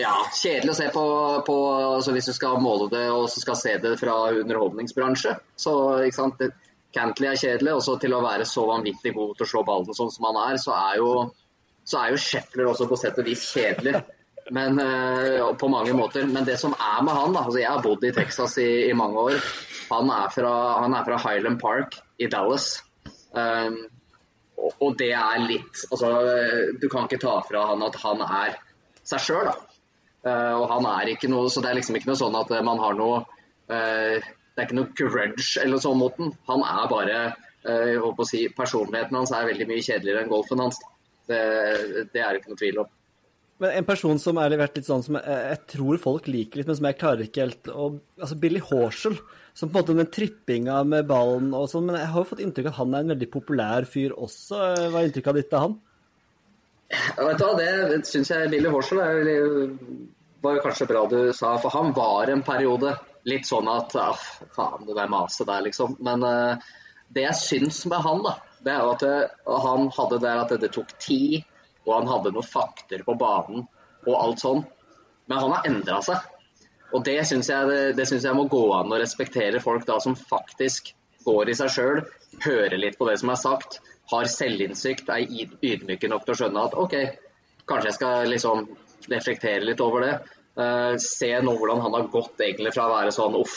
ja, 0.00 0.14
kjedelig 0.34 0.72
å 0.72 0.78
se 0.78 0.88
på, 0.94 1.04
på 1.46 1.56
altså 1.76 2.14
hvis 2.16 2.30
du 2.30 2.34
skal 2.36 2.60
måle 2.62 2.88
det 2.92 3.04
og 3.12 3.28
så 3.30 3.42
skal 3.44 3.58
se 3.60 3.76
det 3.82 3.96
fra 4.00 4.16
underholdningsbransje. 4.40 5.36
Så 5.60 5.74
ikke 6.06 6.18
sant, 6.18 6.46
Cantley 6.92 7.32
er 7.32 7.40
kjedelig, 7.40 7.76
og 7.76 7.84
så 7.84 7.96
til 8.00 8.14
å 8.16 8.22
være 8.24 8.46
så 8.48 8.66
vanvittig 8.68 9.14
god 9.16 9.36
til 9.36 9.46
å 9.46 9.52
slå 9.52 9.62
ballen 9.68 9.96
sånn 9.96 10.12
som 10.12 10.28
han 10.28 10.40
er, 10.46 10.58
så 10.60 10.74
er 10.76 10.98
jo, 11.00 11.12
så 11.88 12.02
er 12.02 12.12
jo 12.12 12.20
Shepler 12.20 12.72
også 12.72 12.88
på 12.90 12.98
sett 13.00 13.20
og 13.20 13.28
vis 13.28 13.46
kjedelig. 13.54 14.02
Men 14.52 14.80
øh, 14.82 15.52
på 15.56 15.68
mange 15.70 15.92
måter. 15.96 16.26
Men 16.26 16.44
det 16.44 16.58
som 16.60 16.74
er 16.74 17.02
med 17.06 17.14
han, 17.14 17.34
da 17.34 17.44
altså 17.46 17.60
Jeg 17.60 17.70
har 17.70 17.82
bodd 17.84 18.04
i 18.04 18.12
Texas 18.12 18.56
i, 18.58 18.88
i 18.90 18.96
mange 18.96 19.20
år. 19.20 19.36
Han 19.92 20.10
er, 20.10 20.32
fra, 20.34 20.54
han 20.82 20.96
er 20.98 21.04
fra 21.06 21.20
Highland 21.22 21.60
Park 21.60 22.00
i 22.18 22.26
Dallas. 22.26 22.82
Um, 23.32 23.76
og, 24.60 24.92
det 25.00 25.12
er 25.16 25.38
litt 25.40 25.78
Altså, 25.88 26.10
du 26.76 26.84
kan 26.92 27.06
ikke 27.08 27.22
ta 27.22 27.38
fra 27.48 27.62
han 27.70 27.84
at 27.86 27.96
han 28.02 28.20
er 28.26 28.58
seg 29.08 29.24
sjøl, 29.24 29.48
da. 29.48 29.54
Uh, 30.22 30.54
og 30.60 30.66
han 30.70 30.86
er 30.86 31.14
ikke 31.14 31.30
noe 31.32 31.48
Så 31.50 31.62
det 31.64 31.72
er 31.72 31.78
liksom 31.80 31.96
ikke 31.98 32.12
noe 32.12 32.20
sånn 32.20 32.36
at 32.38 32.52
man 32.62 32.78
har 32.78 32.94
noe 32.94 33.22
uh, 33.24 34.18
Det 34.20 34.60
er 34.60 34.68
ikke 34.68 34.76
noe 34.78 34.92
grudge 34.94 35.48
eller 35.64 35.82
sånn 35.82 35.98
mot 35.98 36.14
den. 36.20 36.30
Han 36.50 36.62
er 36.62 36.90
bare 36.92 37.20
uh, 37.32 37.86
jeg 37.88 38.02
å 38.04 38.28
si, 38.28 38.44
Personligheten 38.54 39.18
hans 39.18 39.34
er 39.34 39.48
veldig 39.48 39.68
mye 39.70 39.82
kjedeligere 39.82 40.24
enn 40.24 40.32
golfen 40.32 40.62
hans. 40.62 40.78
Det, 41.26 41.40
det 42.12 42.20
er 42.20 42.34
det 42.34 42.42
ikke 42.42 42.52
noe 42.52 42.60
tvil 42.60 42.82
om. 42.82 42.90
Men 43.62 43.76
en 43.78 43.86
person 43.86 44.18
som 44.18 44.38
er 44.42 44.56
vært 44.58 44.78
litt 44.78 44.88
sånn 44.88 45.04
som 45.06 45.16
jeg, 45.18 45.42
jeg 45.52 45.60
tror 45.70 46.00
folk 46.02 46.28
liker 46.30 46.60
litt, 46.60 46.68
men 46.70 46.78
som 46.78 46.88
jeg 46.88 46.98
klarer 46.98 47.26
ikke 47.26 47.44
helt 47.44 47.70
å 47.70 47.92
Altså 48.18 48.38
Billy 48.42 48.62
Horshall, 48.62 49.18
som 49.54 49.68
på 49.68 49.78
en 49.78 49.82
måte 49.82 49.96
den 49.96 50.10
trippinga 50.12 50.78
med 50.88 51.08
ballen 51.08 51.52
og 51.56 51.68
sånn, 51.70 51.86
men 51.88 51.98
jeg 52.00 52.10
har 52.12 52.22
jo 52.22 52.28
fått 52.30 52.42
inntrykk 52.44 52.70
av 52.70 52.72
at 52.72 52.80
han 52.80 52.94
er 52.94 53.04
en 53.04 53.14
veldig 53.14 53.30
populær 53.32 53.88
fyr 53.88 54.14
også. 54.16 54.60
Hva 54.88 55.02
er 55.02 55.08
inntrykket 55.08 55.38
ditt 55.40 55.56
av 55.56 55.66
han? 55.66 55.78
Ja, 56.92 57.26
vet 57.26 57.40
du 57.40 57.44
hva, 57.46 57.52
Det 57.58 58.00
syns 58.08 58.32
jeg 58.32 58.50
Billy 58.52 58.72
Horshall 58.72 59.02
er, 59.04 59.72
var 60.44 60.56
jo 60.56 60.64
kanskje 60.64 60.88
bra 60.90 61.04
du 61.08 61.18
sa, 61.36 61.54
for 61.60 61.72
han 61.72 61.92
var 61.96 62.32
en 62.32 62.44
periode 62.44 62.96
litt 63.28 63.46
sånn 63.46 63.68
at 63.70 63.94
ah, 64.00 64.18
faen, 64.56 64.86
det 64.88 64.96
der 64.98 65.10
maset 65.12 65.46
der, 65.46 65.62
liksom. 65.68 65.94
Men 66.02 66.24
uh, 66.26 66.72
det 67.14 67.26
jeg 67.28 67.38
syns 67.38 67.84
med 67.90 68.02
han, 68.02 68.24
da, 68.24 68.36
det 68.64 68.74
er 68.74 68.82
jo 68.82 68.92
at 68.96 69.04
det, 69.04 69.16
han 69.66 69.88
hadde 69.94 70.20
det 70.24 70.34
at 70.42 70.54
det 70.64 70.72
tok 70.74 70.92
tid, 71.02 71.42
og 71.86 71.96
han 71.98 72.10
hadde 72.10 72.32
noen 72.34 72.46
fakter 72.46 73.04
på 73.06 73.16
banen 73.18 73.66
og 74.06 74.14
alt 74.16 74.42
sånn. 74.42 74.62
Men 75.30 75.38
han 75.44 75.54
har 75.54 75.68
endra 75.68 76.00
seg. 76.04 76.28
Og 76.92 77.04
det 77.06 77.18
syns 77.28 77.48
jeg, 77.48 77.94
det, 77.96 78.06
synes 78.08 78.26
jeg 78.28 78.36
må 78.36 78.44
gå 78.52 78.62
an 78.76 78.92
å 78.92 79.00
respektere 79.00 79.62
folk 79.64 79.86
da 79.88 79.98
som 80.02 80.16
faktisk 80.18 80.92
går 81.24 81.52
i 81.52 81.56
seg 81.56 81.72
sjøl, 81.72 82.00
hører 82.44 82.78
litt 82.80 82.98
på 82.98 83.08
det 83.08 83.18
som 83.20 83.30
er 83.32 83.40
sagt, 83.40 83.78
har 84.12 84.28
selvinnsikt, 84.28 85.08
er 85.08 85.24
yd- 85.24 85.58
ydmyke 85.64 86.10
nok 86.10 86.26
til 86.26 86.34
å 86.34 86.38
skjønne 86.40 86.64
at 86.66 86.76
OK, 86.78 86.96
kanskje 87.70 87.92
jeg 87.92 87.98
skal 87.98 88.28
liksom 88.28 88.66
reflektere 89.12 89.64
litt 89.64 89.80
over 89.84 90.04
det. 90.06 90.14
Uh, 90.58 90.98
se 91.00 91.30
nå 91.40 91.54
hvordan 91.56 91.80
han 91.80 91.94
har 91.96 92.10
gått 92.12 92.42
egentlig 92.44 92.74
fra 92.74 92.88
å 92.88 92.92
være 92.92 93.14
sånn 93.14 93.38
uff, 93.38 93.56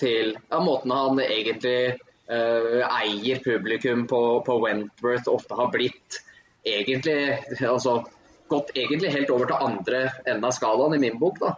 til 0.00 0.34
ja, 0.34 0.58
måten 0.60 0.92
han 0.92 1.20
egentlig 1.22 1.94
uh, 1.94 2.82
eier 2.88 3.38
publikum 3.44 4.08
på, 4.10 4.22
på 4.46 4.58
Wentworth 4.64 5.30
ofte 5.30 5.60
har 5.60 5.70
blitt. 5.72 6.18
Egentlig 6.66 7.36
altså 7.62 8.00
gått 8.50 8.72
egentlig 8.74 9.12
helt 9.14 9.30
over 9.30 9.50
til 9.50 9.68
andre 9.68 10.02
enden 10.24 10.48
av 10.48 10.54
skalaen 10.56 10.96
i 10.96 11.02
min 11.06 11.20
bok. 11.20 11.38
da. 11.44 11.54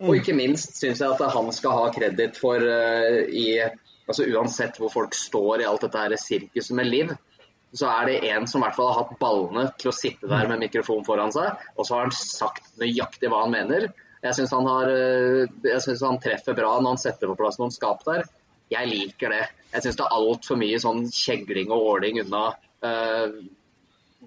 Og 0.00 0.16
ikke 0.16 0.34
minst 0.36 0.78
syns 0.80 1.02
jeg 1.02 1.12
at 1.12 1.34
han 1.34 1.50
skal 1.52 1.76
ha 1.76 1.88
kreditt 1.92 2.38
for 2.40 2.62
uh, 2.62 3.20
i 3.28 3.60
altså 3.60 4.26
Uansett 4.32 4.78
hvor 4.80 4.92
folk 4.92 5.14
står 5.14 5.62
i 5.62 5.66
alt 5.68 5.84
dette 5.84 6.00
her 6.00 6.16
sirkuset 6.18 6.74
med 6.76 6.88
liv, 6.88 7.12
så 7.76 7.86
er 7.92 8.08
det 8.08 8.30
en 8.32 8.48
som 8.50 8.62
i 8.62 8.66
hvert 8.66 8.74
fall 8.74 8.90
har 8.90 9.04
hatt 9.04 9.18
ballene 9.20 9.68
til 9.78 9.92
å 9.92 9.94
sitte 9.94 10.30
der 10.30 10.48
med 10.50 10.64
mikrofon 10.64 11.04
foran 11.06 11.30
seg, 11.34 11.60
og 11.76 11.86
så 11.86 11.96
har 11.96 12.08
han 12.08 12.16
sagt 12.16 12.72
nøyaktig 12.82 13.30
hva 13.30 13.44
han 13.44 13.54
mener. 13.54 13.86
Jeg 14.24 14.36
syns 14.36 14.52
han, 14.56 14.66
eh, 14.90 15.78
synes 15.78 16.02
han 16.04 16.18
treffer 16.20 16.56
bra 16.58 16.74
når 16.80 16.96
han 16.96 17.02
setter 17.04 17.30
på 17.30 17.38
plass 17.38 17.60
noen 17.60 17.72
skap 17.72 18.02
der. 18.08 18.26
Jeg 18.70 18.90
liker 18.90 19.32
det. 19.32 19.44
Jeg 19.72 19.84
syns 19.84 20.00
det 20.00 20.06
er 20.06 20.18
altfor 20.18 20.58
mye 20.58 20.82
sånn 20.82 21.06
kjegling 21.14 21.72
og 21.74 21.86
åling 21.94 22.20
unna 22.24 22.42
uh, 22.86 23.38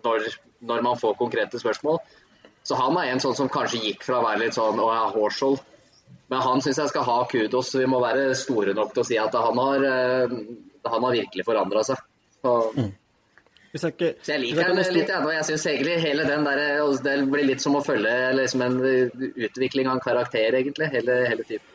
når, 0.03 0.25
når 0.67 0.83
man 0.87 0.99
får 0.99 1.15
konkrete 1.19 1.61
spørsmål. 1.61 1.99
Så 2.63 2.79
han 2.79 2.97
er 2.97 3.11
en 3.11 3.21
sånn 3.23 3.35
som 3.35 3.51
kanskje 3.51 3.81
gikk 3.83 4.05
fra 4.07 4.21
å 4.21 4.25
være 4.25 4.45
litt 4.45 4.57
sånn 4.57 4.79
å 4.79 4.89
ja, 4.93 5.05
Horshall. 5.13 5.57
Men 6.31 6.43
han 6.45 6.63
syns 6.63 6.79
jeg 6.79 6.91
skal 6.93 7.05
ha 7.07 7.17
kudos. 7.29 7.73
Vi 7.75 7.87
må 7.89 7.99
være 8.03 8.31
store 8.39 8.75
nok 8.77 8.93
til 8.95 9.03
å 9.03 9.07
si 9.07 9.19
at 9.19 9.35
han 9.35 9.59
har, 9.59 9.87
eh, 9.87 10.35
han 10.87 11.07
har 11.07 11.17
virkelig 11.19 11.45
forandra 11.45 11.83
seg. 11.85 11.99
Så, 12.43 12.53
Vi 13.73 13.79
jeg 13.81 13.93
ikke, 13.95 14.09
så 14.21 14.33
jeg 14.35 14.41
liker 14.41 14.67
ham 14.69 14.77
litt, 14.77 15.09
jeg. 15.09 15.19
og 15.19 15.31
jeg 15.33 15.45
syns 15.47 15.63
egentlig 15.71 15.93
hele 16.03 16.25
den 16.29 16.43
der 16.45 16.59
Det 17.03 17.13
blir 17.31 17.47
litt 17.47 17.61
som 17.63 17.75
å 17.75 17.81
følge 17.81 18.11
liksom 18.37 18.61
en 18.61 18.75
utvikling 18.83 19.87
av 19.87 19.97
en 19.97 20.03
karakter, 20.03 20.59
egentlig. 20.59 20.91
Hele, 20.93 21.23
hele 21.27 21.43
typen. 21.47 21.73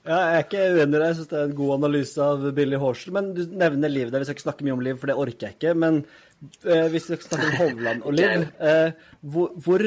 Ja, 0.00 0.16
jeg 0.16 0.36
er 0.36 0.44
ikke 0.46 0.60
uenig 0.72 0.96
i 0.96 1.00
deg. 1.00 1.06
Jeg 1.06 1.16
syns 1.18 1.30
det 1.30 1.38
er 1.38 1.46
en 1.46 1.56
god 1.58 1.72
analyse 1.74 2.24
av 2.24 2.44
Billy 2.56 2.78
Horshall. 2.80 3.14
Men 3.18 3.32
du 3.36 3.42
nevner 3.52 3.92
livet 3.92 4.14
der. 4.14 4.22
Vi 4.22 4.28
skal 4.28 4.38
ikke 4.38 4.46
snakke 4.46 4.66
mye 4.66 4.76
om 4.76 4.84
Liv, 4.84 5.00
for 5.00 5.12
det 5.12 5.16
orker 5.20 5.46
jeg 5.48 5.58
ikke. 5.58 5.74
Men 5.82 5.98
eh, 6.64 6.86
hvis 6.92 7.10
vi 7.10 7.18
skal 7.18 7.26
snakke 7.26 7.50
om 7.50 7.58
Hovland 7.60 8.06
og 8.08 8.16
Liv, 8.20 8.46
eh, 8.64 9.10
hvor, 9.20 9.52
hvor 9.60 9.84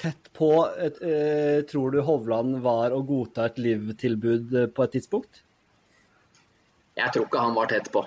tett 0.00 0.30
på 0.36 0.50
eh, 0.78 1.60
tror 1.68 1.92
du 1.92 2.00
Hovland 2.04 2.60
var 2.64 2.94
å 2.96 3.02
godta 3.06 3.50
et 3.50 3.60
Liv-tilbud 3.60 4.56
eh, 4.56 4.70
på 4.72 4.86
et 4.86 4.96
tidspunkt? 4.96 5.42
Jeg 6.96 7.12
tror 7.12 7.28
ikke 7.28 7.44
han 7.44 7.54
var 7.56 7.70
tett 7.70 7.90
på. 7.92 8.02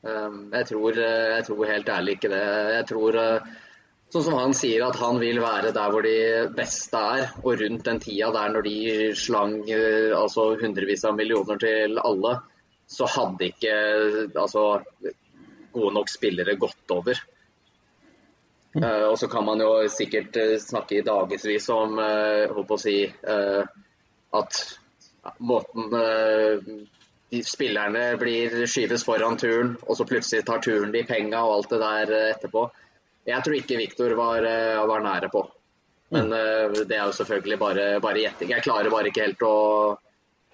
Um, 0.00 0.46
jeg 0.54 0.68
tror, 0.70 1.00
eh, 1.00 1.32
jeg 1.36 1.48
tror 1.48 1.66
helt 1.70 1.90
ærlig 1.96 2.18
ikke 2.18 2.32
det. 2.32 2.44
Jeg 2.76 2.86
tror, 2.90 3.18
sånn 4.12 4.26
som 4.28 4.38
han 4.38 4.54
sier, 4.56 4.84
at 4.86 5.00
han 5.00 5.20
vil 5.22 5.40
være 5.42 5.72
der 5.76 5.94
hvor 5.94 6.06
de 6.06 6.16
beste 6.56 7.02
er. 7.16 7.26
Og 7.42 7.58
rundt 7.64 7.88
den 7.88 8.04
tida 8.04 8.30
der 8.36 8.54
når 8.54 8.68
de 8.68 8.76
slang 9.18 9.58
altså 9.70 10.52
hundrevis 10.60 11.04
av 11.08 11.16
millioner 11.18 11.60
til 11.60 12.00
alle, 12.04 12.36
så 12.90 13.06
hadde 13.06 13.52
ikke 13.52 13.74
altså, 14.34 14.64
gode 15.72 15.92
nok 15.96 16.10
spillere 16.10 16.58
gått 16.60 16.96
over. 16.96 17.20
Uh, 18.76 19.10
og 19.10 19.16
så 19.18 19.26
kan 19.26 19.42
man 19.42 19.58
jo 19.58 19.70
sikkert 19.90 20.36
uh, 20.38 20.54
snakke 20.62 21.00
i 21.00 21.06
dagevis 21.06 21.66
om 21.74 21.98
håper 21.98 22.76
å 22.76 22.78
si, 22.78 22.98
at 24.30 24.60
måten 25.42 25.88
de 27.30 27.40
spillerne 27.46 28.04
blir 28.18 28.54
skyves 28.70 29.02
foran 29.06 29.38
turen, 29.38 29.72
og 29.82 29.98
så 29.98 30.06
plutselig 30.06 30.44
tar 30.46 30.62
turen 30.62 30.94
de 30.94 31.02
penga 31.06 31.42
og 31.46 31.56
alt 31.56 31.74
det 31.74 31.80
der 31.82 32.14
etterpå. 32.30 32.64
Jeg 33.26 33.44
tror 33.44 33.58
ikke 33.58 33.78
Viktor 33.78 34.14
var, 34.18 34.46
var, 34.86 35.02
nære 35.04 35.28
på. 35.34 35.42
Men 36.14 36.30
det 36.30 36.96
er 36.96 37.04
jo 37.04 37.14
selvfølgelig 37.14 37.58
bare, 37.58 37.84
bare 38.02 38.22
gjetting. 38.22 38.54
Jeg 38.54 38.64
klarer 38.66 38.90
bare 38.90 39.10
ikke 39.10 39.26
helt 39.28 39.44
å, 39.46 39.58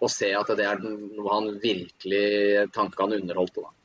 å 0.01 0.11
se 0.13 0.33
at 0.37 0.53
det 0.59 0.67
er 0.69 0.83
noe 0.83 1.31
han 1.31 1.53
virkelig 1.63 2.67
tankene 2.77 3.21
underholdte. 3.23 3.65
da. 3.65 3.77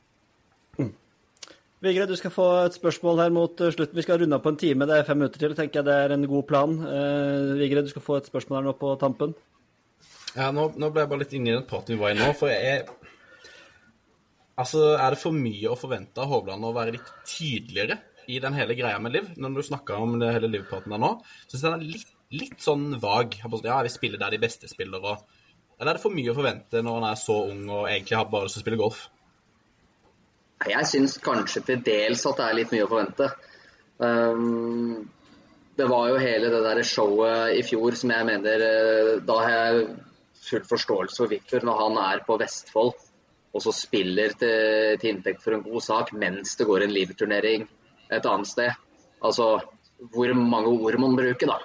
Vigre, 1.82 2.06
du 2.06 2.14
skal 2.14 2.30
få 2.30 2.48
et 2.62 2.76
spørsmål 2.78 3.24
her 3.24 3.32
mot 3.34 3.60
eh, 3.60 3.72
slutten. 3.74 3.98
Vi 3.98 4.04
skal 4.06 4.20
runde 4.22 4.36
av 4.38 4.42
på 4.44 4.52
en 4.52 4.58
time, 4.60 4.86
det 4.86 5.00
er 5.00 5.06
fem 5.08 5.18
minutter 5.18 5.42
til. 5.42 5.54
tenker 5.58 5.80
jeg 5.80 5.88
Det 5.88 5.96
er 5.98 6.14
en 6.14 6.26
god 6.30 6.44
plan. 6.46 6.76
Uh, 6.78 7.58
Vigre, 7.58 7.82
du 7.82 7.90
skal 7.90 8.04
få 8.04 8.20
et 8.20 8.28
spørsmål 8.30 8.60
her 8.60 8.68
nå 8.68 8.74
på 8.78 8.92
tampen. 9.00 9.32
Ja, 10.36 10.52
nå, 10.54 10.68
nå 10.78 10.90
ble 10.92 11.02
jeg 11.02 11.10
bare 11.10 11.22
litt 11.24 11.34
inne 11.34 11.50
i 11.50 11.56
den 11.56 11.66
praten 11.68 11.96
vi 11.96 12.00
var 12.00 12.14
i 12.14 12.20
nå. 12.20 12.30
For 12.38 12.52
jeg 12.52 12.86
Altså, 14.62 14.82
er 15.00 15.14
det 15.14 15.18
for 15.18 15.34
mye 15.34 15.70
å 15.72 15.78
forvente 15.80 16.20
av 16.22 16.28
Hovland 16.30 16.66
å 16.68 16.74
være 16.76 16.92
litt 16.94 17.08
tydeligere 17.26 17.96
i 18.30 18.36
den 18.42 18.54
hele 18.54 18.76
greia 18.78 18.98
med 19.02 19.14
Liv? 19.16 19.30
Når 19.40 19.56
du 19.56 19.62
snakker 19.66 19.98
om 19.98 20.18
det 20.20 20.28
hele 20.36 20.50
Liv-praten 20.52 20.92
der 20.92 21.00
nå, 21.00 21.14
syns 21.48 21.64
jeg 21.64 21.70
den 21.70 21.78
er 21.80 21.94
litt, 21.96 22.12
litt 22.36 22.60
sånn 22.62 22.92
vag. 23.02 23.38
Ja, 23.40 23.80
vi 23.82 23.90
spiller 23.90 24.20
der 24.20 24.36
de 24.36 24.42
beste 24.42 24.70
spiller, 24.70 25.02
og 25.02 25.40
Eller 25.80 25.96
er 25.96 25.98
det 25.98 26.04
for 26.04 26.14
mye 26.14 26.30
å 26.30 26.36
forvente 26.36 26.84
når 26.84 27.00
han 27.00 27.08
er 27.08 27.18
så 27.18 27.40
ung 27.48 27.64
og 27.66 27.88
egentlig 27.88 28.14
har 28.20 28.28
bare 28.30 28.46
lyst 28.46 28.60
til 28.60 28.62
å 28.62 28.66
spille 28.66 28.78
golf? 28.84 29.00
Jeg 30.70 30.88
syns 30.90 31.16
kanskje 31.22 31.64
til 31.66 31.82
dels 31.84 32.22
at 32.28 32.38
det 32.38 32.46
er 32.46 32.58
litt 32.58 32.72
mye 32.74 32.86
å 32.86 32.90
forvente. 32.90 33.28
Um, 34.02 35.08
det 35.76 35.88
var 35.88 36.10
jo 36.10 36.20
hele 36.20 36.50
det 36.52 36.62
der 36.64 36.82
showet 36.86 37.56
i 37.56 37.62
fjor 37.64 37.96
som 37.96 38.12
jeg 38.12 38.26
mener 38.28 38.64
eh, 38.66 39.10
Da 39.24 39.36
har 39.40 39.52
jeg 39.52 39.84
full 40.42 40.64
forståelse 40.68 41.22
for 41.22 41.30
Victor 41.30 41.64
når 41.64 41.78
han 41.80 41.98
er 42.02 42.24
på 42.26 42.36
Vestfold 42.40 42.92
og 43.52 43.62
så 43.62 43.72
spiller 43.76 44.34
til, 44.40 44.98
til 45.00 45.12
inntekt 45.12 45.42
for 45.44 45.56
en 45.56 45.64
god 45.64 45.84
sak 45.84 46.12
mens 46.16 46.56
det 46.58 46.66
går 46.68 46.84
en 46.84 46.94
livturnering 46.94 47.66
et 48.12 48.28
annet 48.28 48.48
sted. 48.48 48.72
Altså 49.24 49.54
hvor 50.12 50.32
mange 50.34 50.72
ord 50.72 50.98
man 51.00 51.16
bruker, 51.16 51.52
da. 51.52 51.58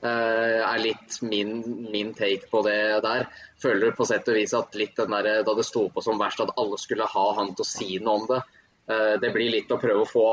Uh, 0.00 0.62
er 0.64 0.78
litt 0.80 1.18
min, 1.28 1.58
min, 1.92 2.14
take 2.16 2.48
på 2.48 2.62
det 2.64 3.02
der. 3.04 3.26
Føler 3.60 3.92
på 3.92 4.06
sett 4.08 4.28
og 4.32 4.38
vis 4.38 4.54
at 4.56 4.76
litt 4.80 4.96
den 4.96 5.12
der, 5.12 5.42
da 5.44 5.54
det 5.58 5.66
sto 5.68 5.82
på 5.92 6.00
som 6.00 6.20
verst 6.20 6.40
at 6.40 6.54
alle 6.56 6.78
skulle 6.80 7.08
ha 7.10 7.24
han 7.36 7.50
til 7.52 7.66
å 7.66 7.68
si 7.68 7.98
noe 8.00 8.22
om 8.22 8.24
det, 8.30 8.38
uh, 8.88 9.14
det 9.20 9.32
blir 9.34 9.52
litt 9.52 9.68
å 9.68 9.80
prøve 9.82 10.06
å 10.06 10.08
få 10.08 10.24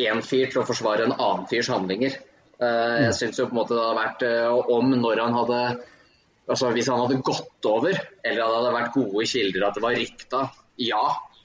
én 0.00 0.22
fyr 0.24 0.48
til 0.48 0.62
å 0.62 0.64
forsvare 0.64 1.04
en 1.04 1.18
annen 1.18 1.44
fyrs 1.50 1.68
handlinger. 1.68 2.16
Uh, 2.56 3.10
jeg 3.10 3.18
syns 3.18 3.42
jo 3.42 3.50
på 3.50 3.52
en 3.52 3.60
måte 3.60 3.76
det 3.76 3.84
hadde 3.84 4.04
vært 4.06 4.24
om 4.72 4.94
når 5.02 5.24
han 5.26 5.36
hadde 5.36 5.62
altså 6.50 6.72
Hvis 6.74 6.88
han 6.90 6.98
hadde 6.98 7.20
gått 7.22 7.66
over, 7.68 7.94
eller 8.26 8.40
det 8.40 8.54
hadde 8.56 8.70
vært 8.74 8.96
gode 8.96 9.26
kilder 9.30 9.66
at 9.68 9.76
det 9.76 9.82
var 9.84 9.94
rykta, 9.94 10.40
ja, 10.82 11.02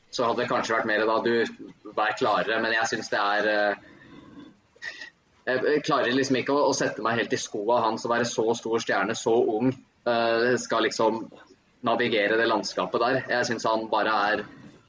så 0.10 0.26
hadde 0.26 0.41
det 0.41 0.48
kanskje 0.50 0.74
vært 0.80 0.88
mer 0.89 1.04
da 1.06 1.18
du 1.22 1.91
vær 1.93 2.16
klarere. 2.18 2.58
Men 2.64 2.74
jeg 2.74 2.89
syns 2.89 3.12
det 3.12 3.20
er 3.22 3.76
jeg 5.46 5.84
klarer 5.86 6.14
liksom 6.14 6.39
ikke 6.39 6.56
å, 6.58 6.74
sette 6.74 7.04
meg 7.06 7.20
helt 7.20 7.34
i 7.36 7.39
skoa 7.39 7.82
hans 7.84 8.06
å 8.08 8.12
være 8.12 8.26
så 8.28 8.48
stor 8.58 8.82
stjerne, 8.82 9.16
så 9.18 9.34
ung. 9.34 9.70
Uh, 10.06 10.54
skal 10.62 10.86
liksom 10.86 11.24
navigere 11.86 12.38
det 12.38 12.48
landskapet 12.50 13.02
der. 13.02 13.20
Jeg 13.30 13.50
syns 13.50 13.66
han 13.70 13.89
bare 13.89 14.20
er 14.30 14.46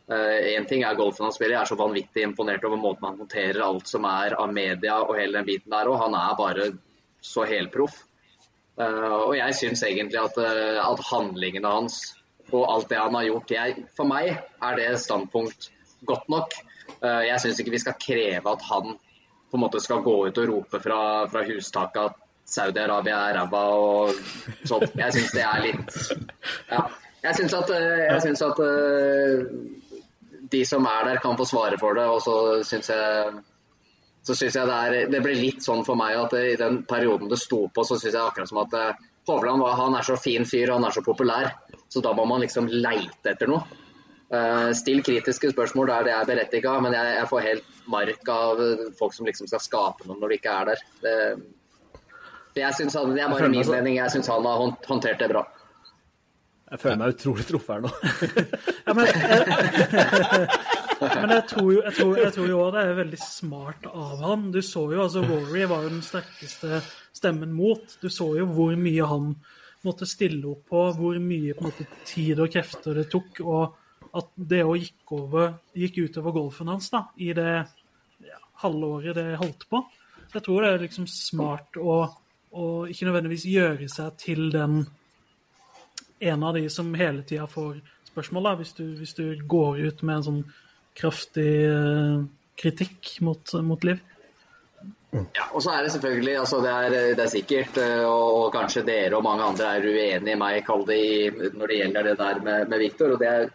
Én 0.07 0.63
uh, 0.63 0.67
ting 0.71 0.85
er 0.87 0.95
golfen 0.95 1.25
han 1.27 1.33
spiller, 1.35 1.57
jeg 1.57 1.65
er 1.65 1.69
så 1.73 1.77
vanvittig 1.81 2.23
imponert 2.23 2.63
over 2.69 2.79
måten 2.79 3.09
han 3.09 3.17
håndterer 3.19 3.65
alt 3.65 3.89
som 3.91 4.05
er 4.07 4.37
av 4.39 4.53
media 4.55 5.01
og 5.03 5.17
hele 5.19 5.41
den 5.41 5.49
biten 5.49 5.73
der. 5.75 5.89
Og 5.91 5.99
han 5.99 6.15
er 6.15 6.37
bare 6.39 6.69
så 7.19 7.43
helproff. 7.49 7.97
Uh, 8.79 9.27
og 9.27 9.35
jeg 9.35 9.57
syns 9.59 9.83
egentlig 9.89 10.21
at, 10.23 10.39
at, 10.39 11.03
handlingene 11.11 11.73
hans 11.75 11.99
og 12.53 12.69
alt 12.71 12.93
det 12.93 13.01
han 13.01 13.17
har 13.19 13.27
gjort 13.27 13.51
jeg, 13.51 13.83
For 13.97 14.07
meg 14.07 14.37
er 14.37 14.79
det 14.79 14.93
standpunkt 15.03 15.73
godt 16.07 16.29
nok. 16.31 16.53
jeg 17.03 17.41
syns 17.43 17.59
ikke 17.59 17.73
vi 17.75 17.81
skal 17.83 17.97
kreve 17.99 18.53
at 18.53 18.63
han 18.69 18.95
på 19.57 19.59
en 19.59 19.65
måte 19.65 19.81
skal 19.81 20.05
gå 20.05 20.15
ut 20.29 20.39
og 20.43 20.49
rope 20.51 20.81
fra, 20.85 21.01
fra 21.33 21.43
hustaket 21.49 22.03
at 22.03 22.23
Saudi-Arabia 22.47 23.17
er 23.31 23.39
ræva 23.41 23.63
og 23.75 24.19
sånt. 24.69 24.93
Jeg 24.95 25.15
syns 25.17 25.33
det 25.35 25.45
er 25.47 25.65
litt 25.65 25.97
Ja. 26.71 26.85
Jeg 27.25 27.35
syns 27.41 27.55
at, 27.59 27.71
eh, 27.75 28.03
jeg 28.05 28.23
synes 28.23 28.43
at 28.45 28.61
uh, 28.63 30.03
de 30.53 30.61
som 30.69 30.85
er 30.87 31.09
der, 31.09 31.19
kan 31.25 31.39
få 31.41 31.47
svare 31.49 31.79
for 31.81 31.97
det. 31.97 32.05
Og 32.07 32.21
så 32.23 32.63
syns 32.69 32.93
jeg 32.93 33.33
så 34.27 34.35
synes 34.35 34.59
jeg 34.59 34.69
det, 34.69 34.77
er, 34.77 35.09
det 35.11 35.23
ble 35.25 35.35
litt 35.39 35.65
sånn 35.65 35.83
for 35.87 35.99
meg 35.99 36.19
at 36.19 36.37
i 36.39 36.55
den 36.61 36.83
perioden 36.87 37.31
det 37.31 37.39
sto 37.41 37.65
på, 37.73 37.83
så 37.87 37.97
syns 37.97 38.13
jeg 38.13 38.23
akkurat 38.23 38.51
som 38.53 38.63
at 38.63 38.77
uh, 38.77 39.03
Hovland 39.27 39.65
han 39.81 39.97
er 39.99 40.07
så 40.07 40.15
fin 40.21 40.47
fyr 40.47 40.71
han 40.71 40.85
er 40.87 40.95
så 40.95 41.03
populær, 41.03 41.51
så 41.91 42.03
da 42.05 42.13
må 42.15 42.29
man 42.29 42.45
liksom 42.45 42.69
leite 42.71 43.33
etter 43.33 43.51
noe. 43.51 43.65
Uh, 44.27 44.73
still 44.75 45.05
kritiske 45.07 45.53
spørsmål 45.53 45.93
der 45.93 46.09
det 46.09 46.15
er 46.17 46.25
berettiga, 46.27 46.73
men 46.83 46.97
jeg, 46.97 47.13
jeg, 47.15 47.29
får 47.31 47.45
helt 47.45 47.69
mark 47.87 48.31
av 48.33 48.63
folk 48.99 49.15
som 49.15 49.29
liksom 49.29 49.47
skal 49.47 49.63
skape 49.63 50.09
noe 50.09 50.19
når 50.19 50.33
de 50.33 50.39
ikke 50.41 50.57
er 50.57 50.73
der. 50.73 50.83
Det, 51.05 51.15
jeg 52.57 52.75
synes 52.75 52.97
han, 52.97 53.13
det 53.15 53.23
er 53.23 53.31
bare 53.31 53.49
min 53.53 53.71
mening. 53.71 53.97
Jeg 54.01 54.11
syns 54.15 54.31
han 54.33 54.47
har 54.49 54.57
håndtert 54.89 55.21
det 55.21 55.29
bra. 55.31 55.45
Jeg 56.67 56.81
føler 56.83 56.99
meg 56.99 57.13
utrolig 57.15 57.45
truffet 57.47 57.77
her 57.77 57.83
nå. 57.85 57.91
ja, 58.89 58.93
men, 58.97 59.07
men 61.21 61.35
jeg 61.37 61.45
tror 61.53 61.69
jo 61.71 61.83
jeg 61.85 61.95
tror, 61.95 62.17
jeg 62.19 62.33
tror 62.35 62.49
jo 62.51 62.59
det 62.75 62.83
er 62.83 62.99
veldig 62.99 63.21
smart 63.23 63.87
av 63.93 64.25
han. 64.25 64.51
Du 64.55 64.59
så 64.67 64.83
jo, 64.91 64.99
altså 65.05 65.23
Rory 65.23 65.63
var 65.71 65.81
jo 65.87 65.93
den 65.93 66.03
sterkeste 66.03 66.81
stemmen 67.15 67.55
mot. 67.55 67.87
Du 68.03 68.09
så 68.11 68.35
jo 68.41 68.45
hvor 68.51 68.75
mye 68.81 69.05
han 69.07 69.37
måtte 69.87 70.07
stille 70.11 70.43
opp 70.51 70.67
på, 70.73 70.81
hvor 70.99 71.15
mye 71.23 71.55
på 71.55 71.63
måte, 71.69 71.87
tid 72.09 72.41
og 72.43 72.51
krefter 72.51 72.99
det 72.99 73.07
tok. 73.13 73.39
og 73.47 73.86
at 74.17 74.31
det 74.37 74.63
òg 74.65 74.81
gikk, 74.81 75.15
gikk 75.77 75.99
utover 76.07 76.35
golfen 76.37 76.71
hans 76.73 76.89
da, 76.93 77.07
i 77.21 77.33
det 77.37 77.51
ja, 78.27 78.39
halvåret 78.63 79.17
det 79.19 79.35
holdt 79.41 79.67
på. 79.71 79.83
Så 80.27 80.39
jeg 80.39 80.47
tror 80.47 80.65
det 80.65 80.71
er 80.73 80.87
liksom 80.87 81.09
smart 81.11 81.79
å, 81.79 81.99
å 82.57 82.65
ikke 82.91 83.09
nødvendigvis 83.09 83.47
gjøre 83.51 83.91
seg 83.93 84.17
til 84.23 84.49
den 84.55 84.87
en 86.19 86.43
av 86.49 86.57
de 86.57 86.65
som 86.73 86.95
hele 86.97 87.23
tida 87.29 87.47
får 87.51 87.83
spørsmål, 88.09 88.49
da, 88.49 88.55
hvis 88.57 88.73
du, 88.79 88.85
hvis 88.97 89.15
du, 89.19 89.25
går 89.45 89.83
ut 89.85 90.03
med 90.03 90.17
en 90.17 90.27
sånn 90.27 90.43
kraftig 90.97 91.51
uh, 91.69 92.23
kritikk 92.57 93.19
mot, 93.21 93.53
mot 93.61 93.85
Liv. 93.85 94.01
Ja, 95.13 95.47
og 95.53 95.63
så 95.65 95.73
er 95.73 95.85
det 95.85 95.93
selvfølgelig 95.95 96.39
altså 96.41 96.59
det, 96.65 96.73
er, 96.73 96.95
det 97.17 97.23
er 97.25 97.31
sikkert, 97.33 97.79
eh, 97.81 98.03
og, 98.05 98.51
kanskje 98.53 98.83
dere 98.85 99.17
og 99.17 99.25
mange 99.25 99.47
andre 99.47 99.71
er 99.77 99.87
uenig 99.87 100.35
i 100.35 100.41
meg, 100.41 100.67
når 100.67 101.71
det 101.71 101.79
gjelder 101.79 102.09
det 102.11 102.17
der 102.21 102.41
med, 102.45 102.67
med 102.69 102.83
Viktor. 102.83 103.15
og 103.15 103.23
det 103.23 103.31
er 103.31 103.47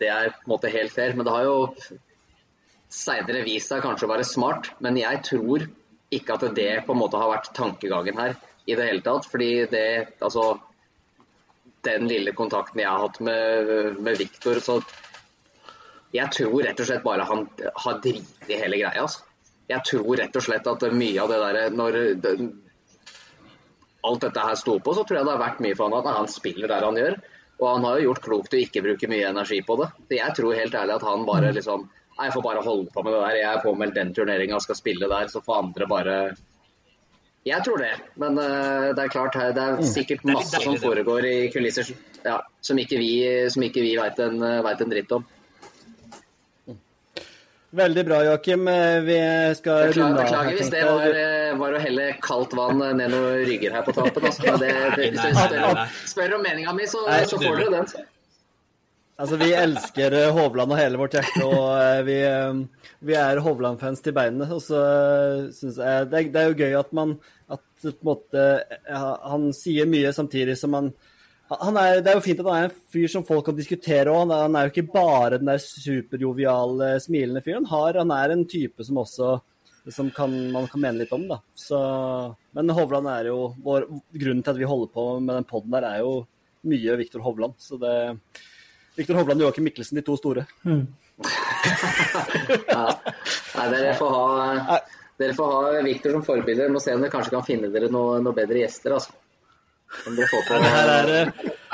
det 0.00 0.10
er 0.10 0.32
på 0.34 0.46
en 0.46 0.52
måte 0.54 0.72
helt 0.72 0.92
fair. 0.92 1.14
Men 1.16 1.26
det 1.26 1.34
har 1.34 1.46
jo 1.46 1.56
seinere 2.94 3.44
vist 3.46 3.72
seg 3.72 3.82
kanskje 3.84 4.08
å 4.08 4.12
være 4.14 4.26
smart. 4.28 4.70
Men 4.84 4.98
jeg 5.00 5.22
tror 5.26 5.66
ikke 6.14 6.36
at 6.36 6.46
det 6.56 6.70
på 6.86 6.94
en 6.94 7.00
måte 7.00 7.20
har 7.20 7.32
vært 7.32 7.52
tankegangen 7.56 8.20
her 8.20 8.36
i 8.66 8.76
det 8.76 8.88
hele 8.88 9.04
tatt. 9.04 9.28
Fordi 9.30 9.50
det, 9.70 9.88
altså 10.20 10.54
Den 11.84 12.06
lille 12.08 12.32
kontakten 12.32 12.80
jeg 12.80 12.88
har 12.88 13.02
hatt 13.02 13.18
med, 13.20 14.00
med 14.00 14.16
Viktor, 14.16 14.60
så 14.60 14.80
Jeg 16.14 16.30
tror 16.32 16.62
rett 16.62 16.80
og 16.80 16.86
slett 16.86 17.02
bare 17.04 17.26
han 17.26 17.48
har 17.58 18.00
driti 18.00 18.52
i 18.54 18.60
hele 18.60 18.78
greia. 18.78 19.02
Altså. 19.02 19.24
Jeg 19.68 19.80
tror 19.88 20.16
rett 20.20 20.36
og 20.36 20.44
slett 20.44 20.66
at 20.68 20.84
mye 20.92 21.20
av 21.22 21.32
det 21.32 21.40
derre 21.40 21.64
Når 21.72 21.98
det, 22.22 22.34
alt 24.04 24.20
dette 24.20 24.44
her 24.44 24.58
sto 24.60 24.78
på, 24.78 24.94
så 24.94 25.04
tror 25.04 25.18
jeg 25.18 25.26
det 25.26 25.32
har 25.32 25.40
vært 25.40 25.62
mye 25.64 25.76
for 25.78 25.88
han 25.88 25.98
at 26.00 26.18
han 26.18 26.28
spiller 26.28 26.68
der 26.70 26.84
han 26.84 26.98
gjør. 27.00 27.16
Og 27.60 27.68
han 27.68 27.84
har 27.86 27.98
jo 27.98 28.08
gjort 28.08 28.24
klokt 28.24 28.56
å 28.56 28.62
ikke 28.62 28.82
bruke 28.84 29.10
mye 29.10 29.28
energi 29.30 29.60
på 29.66 29.76
det. 29.80 29.90
Så 30.08 30.18
jeg 30.18 30.38
tror 30.38 30.58
helt 30.58 30.74
ærlig 30.80 30.96
at 30.96 31.06
han 31.06 31.28
bare 31.28 31.52
mm. 31.52 31.60
liksom 31.60 31.86
Nei, 32.14 32.28
jeg 32.28 32.34
får 32.36 32.42
bare 32.44 32.60
holde 32.62 32.92
på 32.94 33.02
med 33.02 33.10
det 33.10 33.20
der. 33.24 33.36
Jeg 33.40 33.46
er 33.50 33.62
påmeldt 33.64 33.96
den 33.98 34.10
turneringa 34.14 34.54
og 34.54 34.62
skal 34.62 34.76
spille 34.78 35.08
der, 35.10 35.24
så 35.26 35.40
får 35.42 35.56
andre 35.64 35.88
bare 35.90 36.18
Jeg 37.42 37.58
tror 37.66 37.82
det. 37.82 37.90
Men 38.22 38.38
uh, 38.38 38.92
det 38.94 39.02
er 39.02 39.10
klart, 39.10 39.34
det 39.34 39.64
er 39.64 39.80
mm. 39.80 39.88
sikkert 39.88 40.22
masse 40.28 40.60
som 40.62 40.76
foregår 40.78 41.26
i 41.26 41.34
kulisser 41.50 41.90
ja, 42.22 42.36
som 42.62 42.78
ikke 42.78 43.00
vi, 43.02 43.10
som 43.50 43.66
ikke 43.66 43.82
vi 43.82 43.96
veit 43.98 44.22
en, 44.22 44.38
en 44.46 44.94
dritt 44.94 45.16
om. 45.18 45.26
Veldig 47.74 48.04
bra, 48.06 48.20
Joakim. 48.28 48.68
Vi 49.06 49.18
skal 49.58 49.92
runde 49.92 50.08
av. 50.08 50.18
Beklager 50.20 50.58
hvis 50.60 50.70
det 50.70 50.82
var, 50.86 51.20
eh, 51.24 51.52
var, 51.58 51.74
å 51.74 51.82
helle 51.82 52.08
kaldt 52.22 52.54
vann 52.54 52.78
ned 52.82 53.10
noen 53.10 53.44
rygger 53.48 53.74
her 53.74 53.86
på 53.86 53.94
tappen. 53.96 54.28
Altså. 54.30 54.56
Det, 54.62 54.72
det, 54.94 55.08
hvis 55.10 55.22
dere 55.22 55.46
spør, 55.48 55.94
spør 56.14 56.36
om 56.38 56.44
meninga 56.46 56.74
mi, 56.76 56.86
så, 56.86 57.02
så, 57.26 57.40
får 57.42 57.64
dere 57.64 57.80
den. 57.80 58.04
Altså, 59.14 59.36
vi 59.38 59.52
elsker 59.54 60.14
eh, 60.18 60.32
Hovland 60.34 60.74
og 60.74 60.80
hele 60.80 60.98
vårt 60.98 61.14
hjerte, 61.14 61.44
og 61.46 61.68
eh, 61.78 62.00
vi, 62.06 62.16
eh, 62.26 62.88
vi 63.06 63.14
er 63.14 63.42
Hovland-fans 63.44 64.02
til 64.02 64.14
beinet. 64.16 64.50
Og 64.50 64.62
så 64.64 64.80
syns 65.54 65.78
jeg 65.78 66.08
det 66.10 66.18
er, 66.18 66.30
det 66.34 66.40
er 66.40 66.50
jo 66.50 66.58
gøy 66.58 66.78
at 66.80 66.90
man 66.98 67.14
at 67.54 67.62
på 67.84 67.92
en 67.92 68.08
måte 68.08 68.44
ja, 68.64 69.00
Han 69.28 69.50
sier 69.54 69.86
mye 69.86 70.10
samtidig 70.16 70.56
som 70.58 70.74
han 70.74 70.90
er, 71.54 72.00
det 72.02 72.10
er 72.10 72.18
jo 72.18 72.24
fint 72.24 72.40
at 72.42 72.48
han 72.48 72.56
er 72.58 72.68
en 72.68 72.76
fyr 72.94 73.10
som 73.10 73.24
folk 73.26 73.46
kan 73.48 73.56
diskutere 73.58 74.12
òg. 74.12 74.22
Han, 74.24 74.34
han, 74.44 74.56
er 74.58 74.68
jo 74.68 74.74
ikke 74.74 74.92
bare 74.94 75.38
den 75.38 75.50
der 75.50 75.60
superjoviale, 75.62 76.94
smilende 77.02 77.42
fyren. 77.44 77.68
Han, 77.70 78.00
han, 78.02 78.14
er 78.16 78.34
en 78.34 78.46
type 78.50 78.86
som 78.86 79.02
også 79.02 79.36
som 79.92 80.08
kan, 80.10 80.32
man 80.52 80.66
kan 80.72 80.80
mene 80.80 81.02
litt 81.02 81.12
om. 81.12 81.26
da. 81.28 81.40
Så, 81.54 81.78
men 82.56 82.72
Hovland 82.72 83.10
er 83.12 83.28
jo 83.28 83.52
vår, 83.64 83.88
Grunnen 84.16 84.42
til 84.44 84.54
at 84.54 84.60
vi 84.60 84.68
holder 84.68 84.92
på 84.94 85.06
med 85.20 85.34
den 85.36 85.48
poden 85.48 85.74
der, 85.76 85.88
er 85.88 86.04
jo 86.04 86.14
mye 86.64 86.96
Viktor 87.00 87.24
Hovland. 87.24 87.58
Så 87.60 87.76
det 87.80 87.94
Viktor 88.96 89.18
Hovland 89.18 89.42
og 89.42 89.48
Joakim 89.48 89.66
Mikkelsen, 89.68 89.98
de 89.98 90.06
to 90.06 90.16
store. 90.16 90.46
Mm. 90.64 90.86
ja. 92.74 92.86
Nei, 93.54 93.66
dere 93.74 93.94
får 93.98 94.14
ha 94.14 94.78
dere 95.18 95.34
får 95.36 95.52
ha 95.52 95.82
Viktor 95.86 96.16
som 96.16 96.24
forbilde. 96.26 96.70
Må 96.72 96.82
se 96.82 96.94
om 96.94 97.02
dere 97.02 97.12
kanskje 97.12 97.34
kan 97.34 97.46
finne 97.46 97.70
dere 97.74 97.90
noen 97.92 98.24
noe 98.24 98.36
bedre 98.36 98.62
gjester. 98.62 98.96
altså. 98.96 99.18
Som 100.02 100.16
dere 100.18 100.30
får 100.30 100.48
på. 100.48 100.58
Det 100.62 100.72
her, 100.74 100.90
er, 100.94 101.12
eh, 101.14 101.64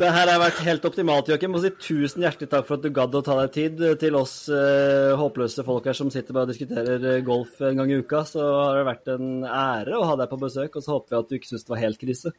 det 0.00 0.10
her 0.14 0.30
har 0.32 0.40
vært 0.40 0.60
helt 0.64 0.86
optimalt, 0.88 1.28
Joakim. 1.28 1.56
Si 1.60 1.70
tusen 1.82 2.24
hjertelig 2.24 2.48
takk 2.52 2.68
for 2.68 2.78
at 2.78 2.84
du 2.86 2.92
gadd 2.94 3.16
å 3.18 3.22
ta 3.26 3.36
deg 3.42 3.52
tid 3.56 3.82
til 4.00 4.16
oss 4.16 4.34
uh, 4.48 5.12
håpløse 5.20 5.64
folk 5.66 5.90
her 5.90 5.98
som 5.98 6.12
sitter 6.14 6.36
bare 6.36 6.48
og 6.48 6.54
diskuterer 6.54 7.04
eh, 7.16 7.24
golf 7.26 7.60
en 7.66 7.82
gang 7.82 7.92
i 7.92 7.98
uka. 8.00 8.22
Så 8.28 8.40
har 8.44 8.78
det 8.78 8.86
vært 8.88 9.12
en 9.16 9.44
ære 9.44 9.98
å 9.98 10.06
ha 10.08 10.16
deg 10.22 10.32
på 10.32 10.40
besøk, 10.40 10.78
og 10.78 10.86
så 10.86 10.96
håper 10.96 11.12
vi 11.12 11.20
at 11.20 11.28
du 11.28 11.36
ikke 11.40 11.52
syns 11.52 11.68
det 11.68 11.74
var 11.74 11.84
helt 11.84 12.00
krise. 12.00 12.32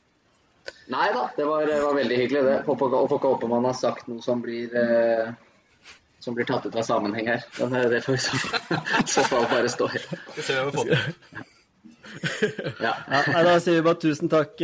Nei 0.91 1.07
da, 1.13 1.27
det 1.37 1.45
var, 1.47 1.69
var 1.85 1.95
veldig 1.97 2.19
hyggelig, 2.23 2.43
det. 2.49 2.57
Og 2.65 2.81
får 2.81 3.17
ikke 3.19 3.35
håpe 3.35 3.49
man 3.51 3.69
har 3.69 3.77
sagt 3.77 4.09
noe 4.09 4.25
som 4.25 4.41
blir 4.43 4.73
eh, 4.77 5.31
som 6.21 6.37
blir 6.37 6.45
tatt 6.45 6.65
ut 6.65 6.75
av 6.75 6.85
sammenheng 6.85 7.29
her. 7.33 7.45
Men 7.59 7.89
det 7.93 8.03
får 8.05 8.17
i 8.17 8.21
så 9.09 9.25
fall 9.31 9.47
bare 9.51 9.69
stå. 9.69 9.89
Vi 10.35 10.45
ser 10.45 10.61
hva 10.61 10.69
vi 10.69 10.77
får 10.77 10.93
til. 10.93 11.57
Ja. 12.81 12.93
ja, 13.07 13.43
da 13.45 13.57
sier 13.61 13.79
vi 13.79 13.83
bare 13.85 13.99
tusen 14.01 14.31
takk, 14.31 14.61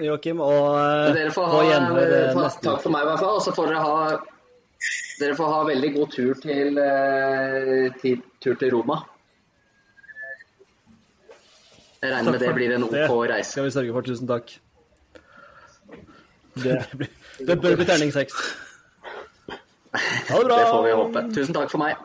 Joakim, 0.00 0.40
og 0.42 1.14
dere 1.16 1.30
får 1.34 1.46
på 1.46 1.60
ha, 1.60 1.62
gjenhør 1.68 2.10
takk, 2.10 2.40
neste 2.40 2.66
takk 2.66 2.82
for 2.84 2.94
meg, 2.94 3.06
i 3.06 3.10
hvert 3.10 3.22
fall. 3.22 3.38
Og 3.38 3.44
så 3.44 3.54
får 3.56 3.72
dere 3.72 3.84
ha 3.84 3.94
dere 5.20 5.36
får 5.36 5.52
ha 5.52 5.62
veldig 5.68 5.90
god 5.96 6.12
tur 6.14 6.38
til, 6.40 6.78
til, 8.00 8.22
tur 8.40 8.60
til 8.60 8.74
Roma. 8.74 9.00
Jeg 12.00 12.12
regner 12.14 12.32
med 12.32 12.40
det 12.40 12.54
blir 12.56 12.74
en 12.74 12.84
OK 12.86 12.94
reise. 13.28 13.50
skal 13.52 13.66
vi 13.66 13.70
sørge 13.74 13.92
for. 13.92 14.06
Tusen 14.08 14.28
takk. 14.28 14.54
Det, 16.60 16.78
det 17.46 17.56
bør 17.60 17.76
bli 17.76 17.88
terning 17.88 18.12
seks. 18.14 18.34
Ha 19.90 20.38
det 20.38 20.46
bra. 20.46 20.56
Det 20.56 20.66
får 20.70 20.84
vi 20.84 20.90
håpe. 20.94 21.20
Tusen 21.34 21.54
takk 21.54 21.70
for 21.72 21.82
meg. 21.82 21.96